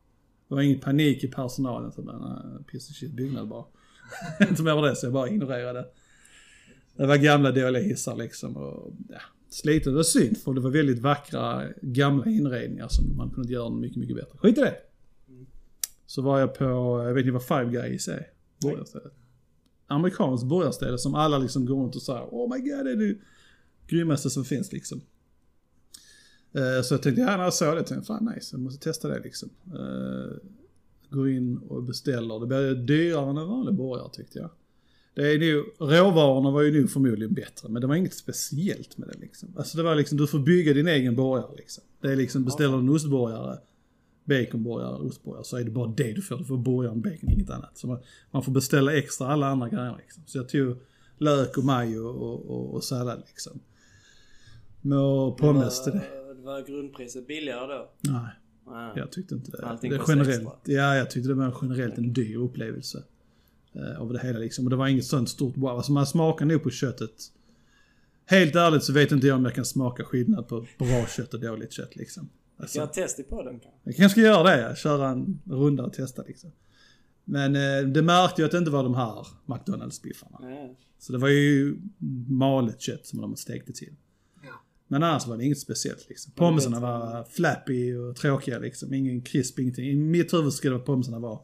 det 0.49 0.55
var 0.55 0.61
ingen 0.61 0.79
panik 0.79 1.23
i 1.23 1.27
personalen. 1.27 1.91
Så 1.91 2.01
bara, 2.01 2.41
piss 2.71 2.87
shit 2.95 3.11
byggnad 3.13 3.47
bara. 3.47 3.65
Inte 4.49 4.63
mer 4.63 4.81
det, 4.81 4.95
så 4.95 5.05
jag 5.05 5.13
bara 5.13 5.29
ignorerade. 5.29 5.85
Det 6.97 7.05
var 7.05 7.17
gamla 7.17 7.51
dåliga 7.51 7.83
hissar 7.83 8.15
liksom 8.15 8.57
och 8.57 8.93
ja, 9.09 9.17
slitet. 9.55 9.83
Det 9.83 9.91
var 9.91 10.03
synd 10.03 10.37
för 10.37 10.53
det 10.53 10.61
var 10.61 10.69
väldigt 10.69 10.99
vackra 10.99 11.63
gamla 11.81 12.25
inredningar 12.25 12.87
som 12.87 13.17
man 13.17 13.29
kunde 13.29 13.53
göra 13.53 13.69
mycket, 13.69 13.97
mycket 13.97 14.15
bättre. 14.15 14.37
Skit 14.37 14.57
i 14.57 14.61
det. 14.61 14.75
Så 16.05 16.21
var 16.21 16.39
jag 16.39 16.55
på, 16.55 16.65
jag 17.05 17.13
vet 17.13 17.25
inte 17.25 17.31
vad 17.31 17.45
Five 17.45 17.71
Guys 17.71 18.07
är? 18.07 18.27
Borgarstället. 18.61 19.13
Amerikanskt 19.87 20.45
borgarställe 20.45 20.97
som 20.97 21.15
alla 21.15 21.37
liksom 21.37 21.65
går 21.65 21.83
runt 21.83 21.95
och 21.95 22.01
säger 22.01 22.21
Oh 22.31 22.55
my 22.55 22.69
god 22.69 22.85
det 22.85 22.91
är 22.91 22.95
det 22.95 23.17
grymmaste 23.87 24.29
som 24.29 24.45
finns 24.45 24.71
liksom. 24.71 25.01
Eh, 26.53 26.81
så 26.83 26.93
jag 26.93 27.01
tänkte, 27.01 27.21
ja 27.21 27.37
när 27.37 27.43
jag 27.43 27.53
såg 27.53 27.75
det 27.75 27.83
tänkte 27.83 27.93
jag, 27.93 28.05
fan 28.05 28.33
nice, 28.35 28.55
jag 28.55 28.61
måste 28.61 28.83
testa 28.83 29.07
det 29.07 29.19
liksom. 29.19 29.49
Eh, 29.65 30.37
går 31.09 31.29
in 31.29 31.57
och 31.57 31.83
beställer, 31.83 32.39
det 32.39 32.47
blir 32.47 32.75
dyrare 32.75 33.29
än 33.29 33.37
en 33.37 33.47
vanlig 33.47 33.75
borgare 33.75 34.09
tyckte 34.13 34.39
jag. 34.39 34.49
Det 35.15 35.33
är 35.33 35.39
nu, 35.39 35.65
råvarorna 35.79 36.51
var 36.51 36.61
ju 36.61 36.71
nu 36.71 36.87
förmodligen 36.87 37.33
bättre, 37.33 37.69
men 37.69 37.81
det 37.81 37.87
var 37.87 37.95
inget 37.95 38.13
speciellt 38.13 38.97
med 38.97 39.07
det 39.07 39.17
liksom. 39.17 39.53
Alltså 39.57 39.77
det 39.77 39.83
var 39.83 39.95
liksom, 39.95 40.17
du 40.17 40.27
får 40.27 40.39
bygga 40.39 40.73
din 40.73 40.87
egen 40.87 41.15
burgare 41.15 41.55
liksom. 41.57 41.83
Det 42.01 42.11
är 42.11 42.15
liksom, 42.15 42.43
beställer 42.43 42.73
du 42.73 42.79
en 42.79 42.89
ostburgare, 42.89 43.57
baconburgare, 44.23 44.95
ostburgare, 44.95 45.43
så 45.43 45.57
är 45.57 45.63
det 45.63 45.71
bara 45.71 45.87
det 45.87 46.13
du 46.13 46.21
får. 46.21 46.37
Du 46.37 46.45
får 46.45 46.57
burgaren, 46.57 47.01
bacon, 47.01 47.29
inget 47.29 47.49
annat. 47.49 47.77
Så 47.77 47.87
man, 47.87 47.99
man 48.31 48.43
får 48.43 48.51
beställa 48.51 48.93
extra 48.93 49.27
alla 49.27 49.47
andra 49.47 49.69
grejer 49.69 49.95
liksom. 49.97 50.23
Så 50.25 50.37
jag 50.37 50.49
tog 50.49 50.77
lök 51.17 51.57
och 51.57 51.63
majo 51.63 52.07
och, 52.07 52.49
och, 52.49 52.73
och 52.73 52.83
sallad 52.83 53.23
liksom. 53.27 53.59
Med 54.81 55.37
pommes 55.37 55.83
till 55.83 55.93
det. 55.93 56.05
Var 56.43 56.61
grundpriset 56.61 57.27
billigare 57.27 57.67
då? 57.67 57.91
Nej, 58.01 58.29
Nej. 58.67 58.91
jag 58.95 59.11
tyckte 59.11 59.35
inte 59.35 59.51
det. 59.51 59.65
Allting 59.65 59.91
det 59.91 60.01
generellt, 60.07 60.29
extra. 60.29 60.73
ja, 60.73 60.95
jag 60.95 61.09
tyckte 61.09 61.29
det 61.29 61.33
var 61.33 61.57
generellt 61.61 61.97
en 61.97 62.13
dyr 62.13 62.37
upplevelse. 62.37 63.03
Eh, 63.75 64.01
av 64.01 64.13
det 64.13 64.19
hela 64.19 64.39
liksom. 64.39 64.65
Och 64.65 64.69
det 64.69 64.75
var 64.75 64.87
inget 64.87 65.05
sånt 65.05 65.29
stort 65.29 65.57
wow. 65.57 65.69
Alltså 65.69 65.91
man 65.91 66.07
smakar 66.07 66.45
nog 66.45 66.63
på 66.63 66.69
köttet. 66.69 67.11
Helt 68.25 68.55
ärligt 68.55 68.83
så 68.83 68.93
vet 68.93 69.11
inte 69.11 69.27
jag 69.27 69.35
om 69.37 69.45
jag 69.45 69.55
kan 69.55 69.65
smaka 69.65 70.03
skillnad 70.03 70.47
på 70.47 70.65
bra 70.77 71.05
kött 71.07 71.33
och 71.33 71.39
dåligt 71.39 71.71
kött 71.71 71.95
liksom. 71.95 72.29
Ska 72.55 72.63
Alltså, 72.63 72.79
jag 72.79 72.93
testa 72.93 73.23
på 73.23 73.43
den 73.43 73.59
kanske? 73.59 73.79
jag 73.83 73.95
kanske 73.95 74.19
ska 74.21 74.21
göra 74.29 74.43
det, 74.43 74.61
ja. 74.61 74.75
köra 74.75 75.09
en 75.09 75.39
runda 75.45 75.83
och 75.83 75.93
testa 75.93 76.23
liksom. 76.27 76.51
Men 77.25 77.55
eh, 77.55 77.87
det 77.91 78.01
märkte 78.01 78.41
ju 78.41 78.45
att 78.45 78.51
det 78.51 78.57
inte 78.57 78.71
var 78.71 78.83
de 78.83 78.95
här 78.95 79.27
McDonalds-biffarna. 79.45 80.39
Så 80.99 81.11
det 81.11 81.17
var 81.17 81.27
ju 81.29 81.77
malet 82.29 82.81
kött 82.81 83.05
som 83.07 83.21
de 83.21 83.35
stekte 83.35 83.73
till. 83.73 83.95
Ja. 84.43 84.49
Men 84.87 85.03
annars 85.03 85.27
var 85.27 85.37
det 85.37 85.45
inget 85.45 85.59
speciellt 85.59 86.09
liksom. 86.09 86.31
Pommesarna 86.35 86.79
var 86.79 87.23
flappy 87.23 87.95
och 87.95 88.15
tråkiga 88.15 88.59
liksom. 88.59 88.93
Ingen 88.93 89.21
crisp, 89.21 89.59
ingenting. 89.59 89.85
I 89.85 89.95
mitt 89.95 90.33
huvud 90.33 90.53
skulle 90.53 90.73
det 90.73 90.77
vara 90.77 90.85
pommesarna 90.85 91.19
var 91.19 91.41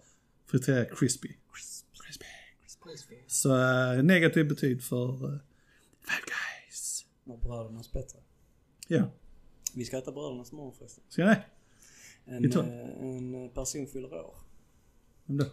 friterade. 0.51 0.89
Crispy. 0.95 1.29
Så 3.27 3.55
eh, 3.57 4.03
negativ 4.03 4.47
betyg 4.47 4.83
för 4.83 5.25
uh, 5.25 5.37
Five 6.01 6.23
Guys. 6.25 7.05
Och 7.25 7.39
brödernas 7.39 7.91
bättre. 7.91 8.19
Ja, 8.87 9.03
Vi 9.75 9.85
ska 9.85 9.97
äta 9.97 10.11
brödernas 10.11 10.51
imorgon 10.51 10.73
förresten. 10.77 11.03
ska 11.09 11.23
det? 11.25 11.43
En, 12.25 12.45
eh, 12.53 12.65
en 13.05 13.49
person 13.49 13.87
fyller 13.87 14.13
år. 14.13 14.35
Vem 15.25 15.37
då? 15.37 15.45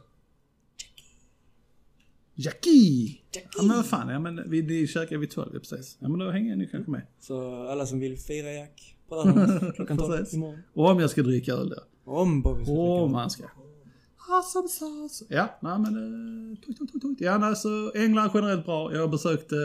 Jackie! 2.35 3.21
Jackie! 3.33 3.49
Ja 3.57 3.63
men 3.63 3.77
vad 3.77 3.87
fan, 3.87 4.09
ja 4.09 4.19
men 4.19 4.51
vi, 4.51 4.63
vi 4.63 4.87
käkar 4.87 5.17
vid 5.17 5.31
12 5.31 5.51
ja, 5.55 5.59
precis. 5.61 5.97
Ja 6.01 6.09
men 6.09 6.19
då 6.19 6.31
hänger 6.31 6.57
nu 6.57 6.67
kanske 6.67 6.91
med. 6.91 7.07
Så 7.21 7.67
alla 7.69 7.87
som 7.87 8.01
vill 8.01 8.19
fira 8.19 8.53
Jack, 8.53 8.97
brödernas, 9.09 9.75
klockan 9.77 9.97
12 9.99 10.17
Precis. 10.17 10.35
imorgon. 10.35 10.63
Och 10.75 10.91
om 10.91 11.01
jag 11.01 11.11
ska 11.11 11.23
dricka 11.23 11.53
öl 11.53 11.69
då. 11.69 11.83
Om 12.13 12.43
Bobby 12.43 12.65
ska 12.65 12.73
Åh, 12.73 13.01
dricka. 13.03 13.13
man 13.13 13.31
ska. 13.31 13.45
Awesome 14.29 14.69
sauce. 14.69 15.25
Ja, 15.29 15.59
nej 15.61 15.79
men... 15.79 15.97
Uh, 15.97 16.57
tut, 16.57 16.79
tut, 16.79 17.03
tut. 17.03 17.21
Ja, 17.21 17.39
nej, 17.39 17.57
så 17.57 17.93
England 17.95 18.31
generellt 18.35 18.65
bra. 18.65 18.93
Jag 18.95 19.01
har 19.01 19.09
besökt, 19.09 19.53
uh, 19.53 19.59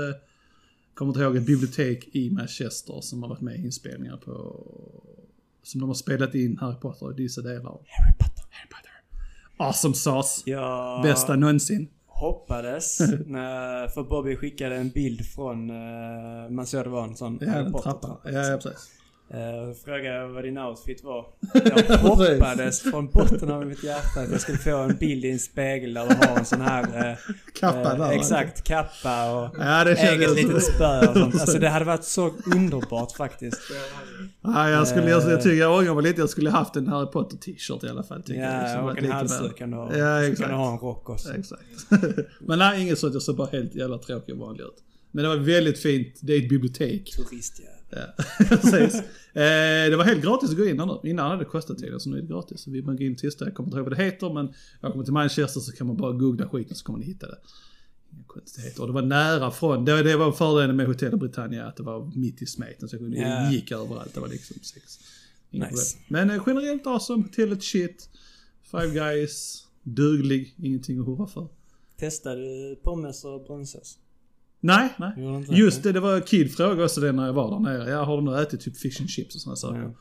kommer 0.94 1.10
inte 1.12 1.22
ihåg, 1.24 1.36
ett 1.36 1.46
bibliotek 1.46 2.16
i 2.16 2.30
Manchester 2.30 3.02
som 3.02 3.22
har 3.24 3.30
varit 3.30 3.42
med 3.42 3.56
i 3.60 3.62
inspelningar 3.66 4.18
på... 4.18 4.64
Som 5.64 5.82
de 5.82 5.90
har 5.90 5.94
spelat 5.94 6.36
in 6.36 6.58
Harry 6.58 6.76
Potter 6.76 7.12
i 7.12 7.24
vissa 7.24 7.42
delar 7.42 7.70
av. 7.70 7.82
Harry 7.88 8.14
Potter. 8.20 8.44
Harry 8.50 8.70
Potter. 8.70 8.92
Awesome 9.58 9.94
sauce. 9.96 10.44
Jag 10.46 11.04
Bästa 11.04 11.36
någonsin. 11.36 11.88
hoppades 12.06 13.00
när, 13.26 13.88
för 13.88 14.04
Bobby 14.04 14.36
skickade 14.36 14.76
en 14.76 14.90
bild 14.90 15.26
från, 15.26 15.70
eh, 15.70 16.50
man 16.50 16.68
såg 16.68 16.84
det 16.84 16.90
var 16.90 17.04
en 17.04 17.16
sån 17.16 17.38
Ja, 17.42 17.48
Potter-trappa. 17.48 17.82
trappan. 17.82 18.34
Ja, 18.34 18.40
ja, 18.48 18.58
precis. 18.64 18.90
Eh, 19.30 19.74
frågade 19.86 20.28
vad 20.28 20.44
din 20.44 20.58
outfit 20.58 21.04
var. 21.04 21.26
Jag 21.54 21.98
hoppades 21.98 22.82
från 22.82 23.08
botten 23.08 23.52
av 23.52 23.66
mitt 23.66 23.84
hjärta 23.84 24.20
att 24.20 24.32
jag 24.32 24.42
skulle 24.42 24.58
få 24.58 24.78
en 24.78 24.96
bild 24.98 25.26
i 25.26 25.32
en 25.32 25.40
spegel 25.40 25.94
där 25.94 26.08
du 26.08 26.28
har 26.28 26.38
en 26.40 26.46
sån 26.46 26.62
här... 26.62 27.10
Eh, 27.12 27.18
Kappa 27.60 27.96
där. 27.98 28.12
Exakt, 28.12 28.64
kappa 28.64 29.32
och 29.34 29.56
Ja, 29.60 29.84
det 29.84 29.92
eget 29.92 30.22
jag. 30.22 30.36
litet 30.36 30.64
spö 30.64 31.08
och 31.08 31.14
sånt. 31.18 31.42
Alltså 31.42 31.60
det 31.60 31.70
hade 31.70 31.86
varit 31.86 32.04
så 32.04 32.34
underbart 32.56 33.12
faktiskt. 33.12 33.62
Ja, 34.42 34.70
jag 34.70 34.88
skulle, 34.88 35.10
jag, 35.10 35.32
jag 35.32 35.42
tycker 35.42 35.58
jag 35.58 35.78
ångrar 35.80 35.94
mig 35.96 36.04
lite. 36.04 36.20
Jag 36.22 36.30
skulle 36.30 36.50
haft 36.50 36.76
en 36.76 36.88
Harry 36.88 37.08
Potter 37.12 37.38
t-shirt 37.38 37.84
i 37.84 37.88
alla 37.90 38.04
fall. 38.04 38.24
Tycker 38.24 38.42
jag. 38.42 38.70
Ja, 38.78 38.82
Varit 38.82 38.98
och 38.98 39.04
en 39.06 39.12
halsduk 39.12 39.58
kan 39.58 39.72
du 39.72 39.78
ha. 39.78 39.98
Ja, 39.98 40.20
Så 40.20 40.24
exakt. 40.24 40.40
kan 40.42 40.50
du 40.50 40.56
ha 40.56 40.72
en 40.74 40.80
rock 40.80 41.10
också. 41.10 41.34
Exakt. 41.34 41.62
Men 42.40 42.60
nej, 42.60 42.82
inget 42.82 43.00
sånt. 43.00 43.14
Jag 43.14 43.24
såg 43.24 43.36
bara 43.36 43.48
helt 43.52 43.76
jävla 43.76 43.98
tråkig 43.98 44.36
och 44.36 44.42
vanlig 44.48 44.64
ut. 44.64 44.84
Men 45.12 45.24
det 45.24 45.30
var 45.30 45.36
väldigt 45.38 45.80
fint. 45.80 46.18
Det 46.22 46.34
är 46.34 46.38
ett 46.42 46.50
bibliotek. 46.50 47.12
Turist 47.16 47.60
ja. 47.64 47.70
Precis. 48.50 48.96
Eh, 49.34 49.90
det 49.90 49.96
var 49.98 50.04
helt 50.04 50.24
gratis 50.24 50.50
att 50.50 50.58
gå 50.58 50.66
in 50.66 50.78
nu. 50.78 51.10
Innan 51.10 51.30
hade 51.32 51.42
det 51.44 51.46
kostat 51.50 51.78
tydligen, 51.78 52.00
så 52.00 52.10
nu 52.10 52.18
är 52.18 52.22
det 52.22 52.28
gratis. 52.28 52.62
Så 52.62 52.72
vill 52.72 52.84
man 52.86 52.96
gå 52.98 53.04
in 53.04 53.16
testa, 53.16 53.46
jag 53.46 53.54
kommer 53.54 53.68
inte 53.68 53.78
ihåg 53.78 53.90
vad 53.90 53.98
det 53.98 54.04
heter, 54.04 54.34
men 54.34 54.54
jag 54.82 54.92
kommer 54.92 55.04
till 55.04 55.14
Manchester 55.14 55.60
så 55.60 55.72
kan 55.72 55.88
man 55.88 55.98
bara 55.98 56.12
googla 56.12 56.50
skiten 56.50 56.76
så 56.76 56.86
kommer 56.86 57.00
ni 57.00 57.06
hitta 57.06 57.28
det. 57.28 57.38
Inga 58.14 58.24
konstigheter. 58.28 58.82
Och 58.82 58.88
det 58.88 58.94
var 58.94 59.02
nära 59.02 59.52
från, 59.52 59.86
det, 59.86 60.04
det 60.04 60.16
var 60.18 60.32
fördelen 60.32 60.76
med 60.76 60.88
Hotel 60.88 61.18
Britannia, 61.18 61.66
att 61.66 61.78
det 61.78 61.84
var 61.84 62.12
mitt 62.16 62.42
i 62.42 62.46
smeten. 62.46 62.90
Så 62.90 62.96
jag 62.96 63.00
kunde, 63.02 63.18
det 63.18 63.50
gick 63.56 63.72
överallt, 63.72 64.14
det 64.14 64.20
var 64.20 64.28
liksom 64.28 64.58
sex. 64.62 65.00
Inga 65.52 65.70
Nice. 65.70 65.98
problem. 65.98 66.28
Men 66.28 66.38
eh, 66.38 66.44
generellt 66.48 66.88
awesome, 66.88 67.24
hotellet 67.24 67.64
shit. 67.64 68.10
Five 68.72 68.90
guys, 68.94 69.64
duglig, 69.84 70.56
ingenting 70.58 71.00
att 71.00 71.06
hurra 71.06 71.28
för. 71.28 71.48
Testade 72.00 72.42
du 72.42 72.76
pommes 72.76 73.26
och 73.26 73.44
brunsås? 73.44 73.98
Nej, 74.64 74.90
nej. 74.98 75.12
Inte 75.36 75.54
Just 75.54 75.84
det, 75.84 75.92
det 75.92 76.00
var 76.00 76.20
Kid 76.20 76.56
fråga 76.56 76.84
också 76.84 77.02
det 77.02 77.12
när 77.12 77.26
jag 77.26 77.34
var 77.34 77.52
där 77.52 77.60
nere. 77.60 77.90
Jag 77.90 78.06
har 78.06 78.16
de 78.16 78.26
nu 78.26 78.42
ätit 78.42 78.62
typ 78.62 78.78
fish 78.78 79.02
and 79.02 79.10
chips 79.10 79.36
och 79.36 79.42
sådana 79.42 79.56
saker? 79.56 79.80
Ja. 79.82 79.92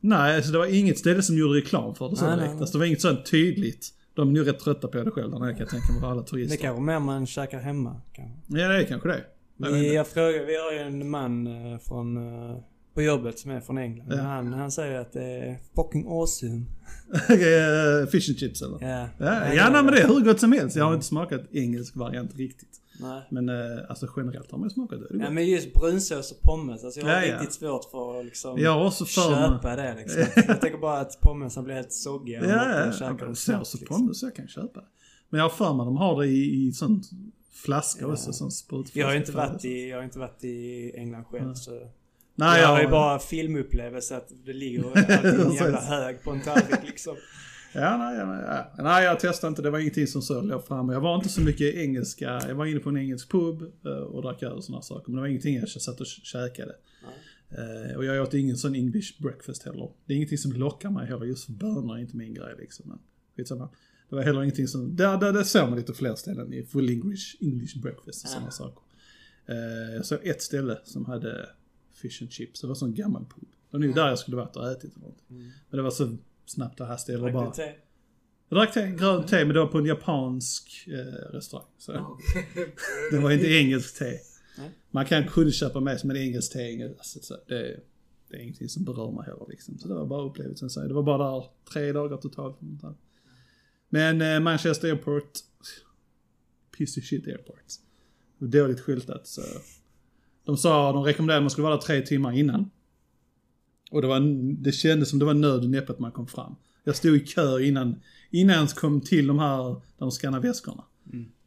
Nej, 0.00 0.36
alltså 0.36 0.52
det 0.52 0.58
var 0.58 0.66
inget 0.66 0.98
ställe 0.98 1.22
som 1.22 1.36
gjorde 1.38 1.58
reklam 1.58 1.94
för 1.94 2.08
det 2.10 2.16
så 2.16 2.24
Nej, 2.26 2.36
direkt. 2.36 2.50
nej. 2.52 2.60
Alltså 2.60 2.72
det 2.72 2.78
var 2.78 2.86
inget 2.86 3.00
sånt 3.00 3.30
tydligt. 3.30 3.88
De 4.14 4.28
är 4.28 4.32
nog 4.32 4.46
rätt 4.46 4.58
trötta 4.58 4.88
på 4.88 5.04
det 5.04 5.10
själv 5.10 5.30
där 5.30 5.38
nere 5.38 5.50
kan 5.50 5.58
jag 5.60 5.68
tänka 5.68 5.92
mig, 5.92 6.00
för 6.00 6.10
alla 6.10 6.20
Det 6.22 6.26
turister. 6.28 6.56
är 6.58 6.60
kanske 6.62 6.82
mer 6.82 6.98
man 6.98 7.26
käkar 7.26 7.58
hemma. 7.60 8.00
Kanske. 8.12 8.34
Ja, 8.60 8.68
det 8.68 8.76
är 8.82 8.84
kanske 8.84 9.08
det. 9.08 9.20
Jag 9.56 9.68
inte. 9.70 9.80
jag 9.94 10.06
frågar, 10.06 10.46
vi 10.46 10.56
har 10.56 10.72
ju 10.72 10.78
en 10.78 11.10
man 11.10 11.46
eh, 11.46 11.78
från, 11.78 12.16
eh, 12.16 12.56
på 12.94 13.02
jobbet 13.02 13.38
som 13.38 13.50
är 13.50 13.60
från 13.60 13.78
England. 13.78 14.12
Ja. 14.12 14.16
Han, 14.22 14.52
han 14.52 14.70
säger 14.70 15.00
att 15.00 15.12
det 15.12 15.22
är 15.24 15.58
fucking 15.76 16.06
awesome. 16.08 16.64
Eh, 17.30 18.06
fish 18.10 18.28
and 18.30 18.38
chips 18.38 18.62
eller? 18.62 18.78
Ja, 18.80 19.08
Ja, 19.18 19.54
ja 19.54 19.70
nej, 19.72 19.82
men 19.84 19.86
det 19.94 20.00
är 20.00 20.08
hur 20.08 20.20
gott 20.20 20.40
som 20.40 20.52
helst. 20.52 20.76
Jag 20.76 20.84
har 20.84 20.94
inte 20.94 21.06
smakat 21.06 21.40
engelsk 21.52 21.96
variant 21.96 22.36
riktigt. 22.36 22.79
Nej. 23.02 23.22
Men 23.30 23.48
eh, 23.48 23.78
alltså 23.88 24.06
generellt 24.16 24.50
har 24.50 24.58
man 24.58 24.66
ju 24.68 24.70
smakat 24.74 25.00
det. 25.00 25.18
det. 25.18 25.24
Ja 25.24 25.30
men 25.30 25.46
just 25.46 25.74
brunsås 25.74 26.32
och 26.32 26.40
pommes. 26.42 26.84
Alltså 26.84 27.00
jag 27.00 27.06
har 27.06 27.12
Ja, 27.14 27.24
ja. 27.26 27.34
riktigt 27.34 27.52
svårt 27.52 27.90
för 27.90 28.18
att 28.20 28.24
liksom 28.24 28.58
Jag 28.58 28.86
också 28.86 29.04
för 29.04 29.30
köpa 29.30 29.76
det 29.76 29.94
liksom. 29.94 30.22
Jag 30.48 30.60
tänker 30.60 30.78
bara 30.78 30.98
att 31.00 31.20
pommesen 31.20 31.64
blir 31.64 31.74
helt 31.74 31.92
soggiga. 31.92 32.40
Ja, 32.44 32.48
ja, 32.48 32.84
jag 32.84 32.94
ja. 33.22 33.26
dem 33.26 33.34
Sås 33.36 33.74
och 33.74 33.80
liksom. 33.80 33.96
pommes 33.96 34.22
jag 34.22 34.34
kan 34.36 34.48
köpa. 34.48 34.80
Men 35.28 35.38
jag 35.38 35.44
har 35.44 35.50
för 35.50 35.74
mig 35.74 35.86
de 35.86 35.96
har 35.96 36.20
det 36.22 36.26
i, 36.28 36.66
i 36.68 36.72
sån 36.72 37.02
flaska 37.52 38.00
Ja. 38.04 38.12
också, 38.12 38.32
sån 38.32 38.50
sprutflaska. 38.50 39.00
Jag 39.00 39.06
har 39.06 39.14
inte 39.14 39.32
varit 39.32 39.64
i, 39.64 39.88
jag 39.88 39.96
har 39.96 40.04
inte 40.04 40.18
varit 40.18 40.44
i 40.44 40.92
England 40.96 41.24
själv 41.24 41.46
Nej. 41.46 41.56
så... 41.56 41.70
Nej, 41.70 41.88
Nej, 42.34 42.60
jag 42.60 42.68
har 42.68 42.76
ju 42.76 42.82
jag- 42.82 42.90
bara 42.90 43.18
filmupplevelse 43.18 44.16
att 44.16 44.28
det 44.44 44.52
ligger 44.52 44.98
en 45.48 45.54
jävla 45.54 45.80
hög 45.80 46.22
på 46.22 46.30
en 46.30 46.40
tallrik 46.40 46.82
liksom. 46.86 47.16
Ja, 47.74 47.96
nej, 47.96 48.16
ja. 48.16 48.72
nej, 48.82 49.04
jag 49.04 49.20
testade 49.20 49.48
inte. 49.48 49.62
Det 49.62 49.70
var 49.70 49.78
ingenting 49.78 50.06
som 50.06 50.22
så 50.22 50.40
låg 50.40 50.66
framme. 50.66 50.92
Jag 50.92 51.00
var 51.00 51.16
inte 51.16 51.28
så 51.28 51.40
mycket 51.40 51.74
engelska. 51.74 52.40
Jag 52.48 52.54
var 52.54 52.66
inne 52.66 52.80
på 52.80 52.88
en 52.88 52.96
engelsk 52.96 53.30
pub 53.30 53.62
eh, 53.86 53.92
och 53.92 54.22
drack 54.22 54.42
öl 54.42 54.52
och 54.52 54.64
sådana 54.64 54.82
saker. 54.82 55.10
Men 55.10 55.14
det 55.16 55.20
var 55.20 55.28
ingenting 55.28 55.56
jag 55.56 55.68
satt 55.68 56.00
och 56.00 56.06
käkade. 56.06 56.74
Eh, 57.50 57.96
och 57.96 58.04
jag 58.04 58.22
åt 58.22 58.34
ingen 58.34 58.56
sån 58.56 58.74
English 58.74 59.22
breakfast 59.22 59.62
heller. 59.62 59.90
Det 60.06 60.12
är 60.12 60.16
ingenting 60.16 60.38
som 60.38 60.52
lockar 60.52 60.90
mig 60.90 61.06
heller. 61.06 61.24
Just 61.24 61.48
bönor 61.48 61.96
är 61.96 62.00
inte 62.00 62.16
min 62.16 62.34
grej 62.34 62.54
liksom. 62.58 62.88
Men 62.88 62.98
skitsamma. 63.36 63.68
Det 64.08 64.16
var 64.16 64.22
heller 64.22 64.42
ingenting 64.42 64.68
som... 64.68 64.96
Där, 64.96 65.18
där, 65.18 65.32
där 65.32 65.42
såg 65.42 65.68
man 65.68 65.78
lite 65.78 65.94
fler 65.94 66.14
ställen 66.14 66.52
i 66.52 66.62
full 66.62 66.88
English, 66.88 67.36
English 67.40 67.80
breakfast 67.82 68.24
och 68.24 68.30
sådana 68.30 68.46
Ja. 68.46 68.50
saker. 68.50 68.82
Eh, 69.46 69.94
jag 69.94 70.06
såg 70.06 70.18
ett 70.26 70.42
ställe 70.42 70.78
som 70.84 71.04
hade 71.04 71.48
fish 72.02 72.22
and 72.22 72.30
chips. 72.32 72.60
Det 72.60 72.66
var 72.66 72.74
sån 72.74 72.94
gammal 72.94 73.24
pub. 73.24 73.48
Det 73.70 73.76
var 73.76 73.80
nog 73.86 73.94
där 73.94 74.08
jag 74.08 74.18
skulle 74.18 74.36
varit 74.36 74.56
och 74.56 74.70
ätit 74.70 74.96
någonting. 74.96 75.26
Men 75.70 75.76
det 75.76 75.82
var 75.82 75.90
så 75.90 76.16
snabbt 76.50 76.80
och 76.80 76.86
hastigt. 76.86 77.20
Var 77.20 77.30
bara... 77.30 77.50
Te? 77.50 77.72
Jag 78.48 78.58
drack 78.58 78.74
te, 78.74 78.90
grönt 78.90 79.28
te, 79.28 79.44
men 79.44 79.54
det 79.54 79.60
var 79.60 79.66
på 79.66 79.78
en 79.78 79.86
japansk 79.86 80.88
eh, 80.88 81.32
restaurang. 81.32 81.66
Så 81.78 81.92
det 83.10 83.18
var 83.18 83.30
inte 83.30 83.46
engelskt 83.46 83.98
te. 83.98 84.18
Man 84.90 85.06
kan 85.06 85.28
kunde 85.28 85.52
köpa 85.52 85.80
med 85.80 86.00
sig, 86.00 86.08
men 86.08 86.16
engelskt 86.16 86.52
te, 86.52 86.84
alltså, 86.84 87.20
så 87.22 87.36
det, 87.48 87.80
det 88.28 88.36
är 88.36 88.40
ingenting 88.40 88.68
som 88.68 88.84
berör 88.84 89.12
mig 89.12 89.24
heller 89.24 89.46
liksom. 89.48 89.78
Så 89.78 89.88
det 89.88 89.94
var 89.94 90.06
bara 90.06 90.22
upplevelsen. 90.22 90.70
Så 90.70 90.80
det 90.80 90.94
var 90.94 91.02
bara 91.02 91.34
där 91.34 91.44
tre 91.72 91.92
dagar 91.92 92.16
totalt. 92.16 92.58
Men 93.88 94.20
eh, 94.20 94.40
Manchester 94.40 94.88
Airport, 94.88 95.30
pissy 96.78 97.02
shit 97.02 97.26
airport. 97.26 97.64
Dåligt 98.38 98.80
skyltat 98.80 99.26
så. 99.26 99.42
De 100.44 100.56
sa, 100.56 100.92
de 100.92 101.04
rekommenderade 101.04 101.38
att 101.38 101.42
man 101.42 101.50
skulle 101.50 101.62
vara 101.62 101.74
där 101.74 101.82
tre 101.82 102.00
timmar 102.00 102.32
innan. 102.32 102.70
Och 103.90 104.02
det, 104.02 104.08
var, 104.08 104.20
det 104.62 104.72
kändes 104.72 105.10
som 105.10 105.18
det 105.18 105.24
var 105.24 105.34
nöd 105.34 105.64
och 105.64 105.70
näppe 105.70 105.92
att 105.92 105.98
man 105.98 106.12
kom 106.12 106.26
fram. 106.26 106.54
Jag 106.84 106.96
stod 106.96 107.16
i 107.16 107.20
kö 107.20 107.60
innan, 107.60 108.00
innan 108.30 108.52
jag 108.52 108.56
ens 108.56 108.72
kom 108.72 109.00
till 109.00 109.26
de 109.26 109.38
här, 109.38 109.64
där 109.68 109.80
de 109.98 110.10
skannar 110.10 110.40
väskorna. 110.40 110.84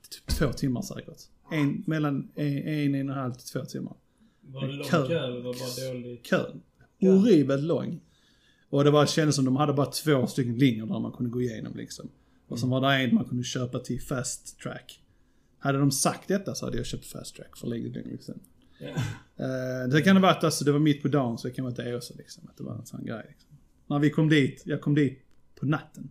Typ 0.09 0.27
två 0.27 0.53
timmar 0.53 0.81
säkert. 0.81 1.21
En, 1.51 1.83
mellan 1.87 2.27
en, 2.35 2.57
en, 2.57 2.95
en 2.95 3.09
och 3.09 3.15
en 3.15 3.21
halv 3.21 3.33
till 3.33 3.47
två 3.47 3.65
timmar. 3.65 3.93
Var 4.41 4.67
det 4.67 4.73
lång 4.73 4.87
Kö. 4.87 5.05
eller 5.05 5.41
var 5.41 5.53
det 5.53 5.59
bara 5.59 5.93
dåligt? 5.93 6.25
Kön. 6.25 6.61
Horribelt 7.01 7.63
lång. 7.63 7.99
Och 8.69 8.83
det 8.83 8.91
var, 8.91 9.05
kändes 9.05 9.35
som 9.35 9.45
de 9.45 9.55
hade 9.55 9.73
bara 9.73 9.85
två 9.85 10.27
stycken 10.27 10.57
linjer 10.57 10.85
där 10.85 10.99
man 10.99 11.11
kunde 11.11 11.31
gå 11.31 11.41
igenom 11.41 11.73
liksom. 11.75 12.09
Och 12.47 12.59
sen 12.59 12.69
var 12.69 12.81
det 12.81 13.03
en 13.03 13.15
man 13.15 13.25
kunde 13.25 13.43
köpa 13.43 13.79
till 13.79 14.01
fast 14.01 14.59
track. 14.59 14.99
Hade 15.59 15.77
de 15.77 15.91
sagt 15.91 16.27
detta 16.27 16.55
så 16.55 16.65
hade 16.65 16.77
jag 16.77 16.85
köpt 16.85 17.05
fast 17.05 17.35
track 17.35 17.57
för 17.57 17.67
länge, 17.67 17.89
länge 17.89 18.17
sedan. 18.17 18.39
Eh, 18.79 19.89
det 19.91 20.01
kan 20.01 20.15
ha 20.15 20.21
varit, 20.21 20.43
alltså 20.43 20.65
det 20.65 20.71
var 20.71 20.79
mitt 20.79 21.01
på 21.01 21.07
dagen 21.07 21.37
så 21.37 21.47
det 21.47 21.53
kan 21.53 21.65
vara 21.65 21.73
ett 21.73 21.95
Åsa 21.95 22.13
liksom. 22.17 22.47
Att 22.49 22.57
det 22.57 22.63
var 22.63 22.75
en 22.75 22.85
sån 22.85 23.05
grej 23.05 23.25
liksom. 23.29 23.49
När 23.87 23.99
vi 23.99 24.09
kom 24.09 24.29
dit, 24.29 24.63
jag 24.65 24.81
kom 24.81 24.95
dit 24.95 25.19
på 25.59 25.65
natten. 25.65 26.09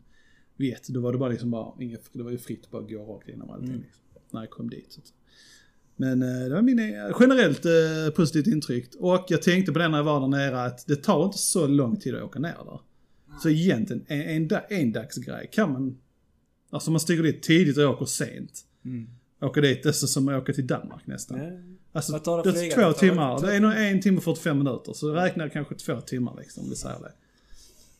Vet, 0.57 0.89
då 0.89 1.01
var 1.01 1.13
det 1.13 1.19
bara 1.19 1.31
liksom 1.31 1.51
bara, 1.51 1.83
inget, 1.83 2.11
det 2.13 2.23
var 2.23 2.31
ju 2.31 2.39
fritt 2.39 2.65
att 2.65 2.71
bara 2.71 2.83
gå 2.83 3.15
rakt 3.15 3.29
igenom 3.29 3.51
allting 3.51 3.81
liksom. 3.81 4.03
När 4.31 4.41
jag 4.41 4.51
kom 4.51 4.71
dit. 4.71 4.93
Så. 4.93 5.01
Men 5.97 6.23
eh, 6.23 6.49
det 6.49 6.55
var 6.55 6.63
min 6.63 6.79
eh, 6.79 7.17
generellt 7.21 7.65
eh, 7.65 8.15
positivt 8.15 8.47
intryck. 8.47 8.95
Och 8.99 9.25
jag 9.29 9.43
tänkte 9.43 9.73
på 9.73 9.79
det 9.79 9.89
när 9.89 9.99
jag 9.99 10.05
var 10.05 10.21
där 10.21 10.29
nere 10.29 10.65
att 10.65 10.87
det 10.87 10.97
tar 10.97 11.25
inte 11.25 11.39
så 11.39 11.67
lång 11.67 11.97
tid 11.97 12.15
att 12.15 12.23
åka 12.23 12.39
ner 12.39 12.57
där. 12.65 12.81
Så 13.43 13.49
egentligen, 13.49 14.05
en, 14.09 14.21
en, 14.21 14.61
en 14.69 14.93
dagsgrej 14.93 15.49
kan 15.53 15.73
man, 15.73 15.99
alltså 16.71 16.91
man 16.91 17.01
stiger 17.01 17.23
dit 17.23 17.43
tidigt 17.43 17.79
och 17.79 17.85
åker 17.85 18.07
sent. 18.07 18.65
Mm. 18.85 19.09
Åker 19.43 19.63
dit, 19.63 19.83
det 19.83 19.89
är 19.89 19.93
som 19.93 20.29
att 20.29 20.43
åka 20.43 20.53
till 20.53 20.67
Danmark 20.67 21.07
nästan. 21.07 21.39
Ja. 21.39 21.51
Alltså, 21.93 22.43
det 22.43 22.53
det 22.53 22.67
är 22.67 22.75
två 22.75 22.93
timmar. 22.93 23.41
Det 23.41 23.57
är 23.57 23.61
nog 23.61 23.73
en 23.77 24.01
timme 24.01 24.17
och 24.19 24.25
45 24.25 24.59
minuter. 24.59 24.93
Så 24.93 25.13
räknar 25.15 25.45
jag 25.45 25.53
kanske 25.53 25.75
två 25.75 26.01
timmar 26.01 26.35
liksom, 26.39 26.65
om 26.65 26.71
vi 26.71 26.77
säger 26.77 26.99
det. 27.01 27.13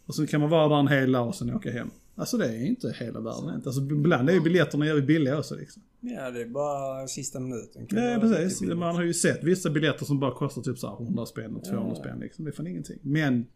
Och 0.07 0.15
så 0.15 0.27
kan 0.27 0.41
man 0.41 0.51
vara 0.51 0.69
där 0.69 0.77
en 0.81 0.89
hel 0.89 1.13
dag 1.13 1.29
och 1.29 1.35
sen 1.35 1.55
åka 1.55 1.71
hem. 1.73 1.91
Alltså 2.15 2.37
det 2.37 2.47
är 2.47 2.67
inte 2.67 2.95
hela 2.99 3.21
världen. 3.21 3.55
inte. 3.55 3.69
Alltså 3.69 3.83
ibland 3.83 4.31
är 4.31 4.35
ju 4.35 4.41
biljetterna 4.41 4.87
jävligt 4.87 5.07
billiga 5.07 5.39
också 5.39 5.57
liksom. 5.57 5.83
Ja, 6.01 6.31
det 6.31 6.41
är 6.43 6.47
bara 6.47 7.07
sista 7.09 7.41
minuten. 7.41 7.87
Vara 7.91 8.21
precis. 8.21 8.61
Man 8.61 8.97
har 8.97 9.03
ju 9.03 9.15
sett 9.15 9.45
vissa 9.45 9.71
biljetter 9.71 10.05
som 10.05 10.21
bara 10.21 10.35
kostar 10.35 10.63
typ 10.63 10.79
så 10.79 10.89
här 10.89 11.05
100 11.05 11.27
spänn 11.27 11.57
och 11.57 11.65
200 11.65 11.93
Ja. 11.95 12.01
spänn 12.01 12.19
liksom. 12.21 12.45
Det 12.45 12.51
är 12.51 12.53
fan 12.53 12.67
ingenting. 12.67 12.99
Men 13.03 13.47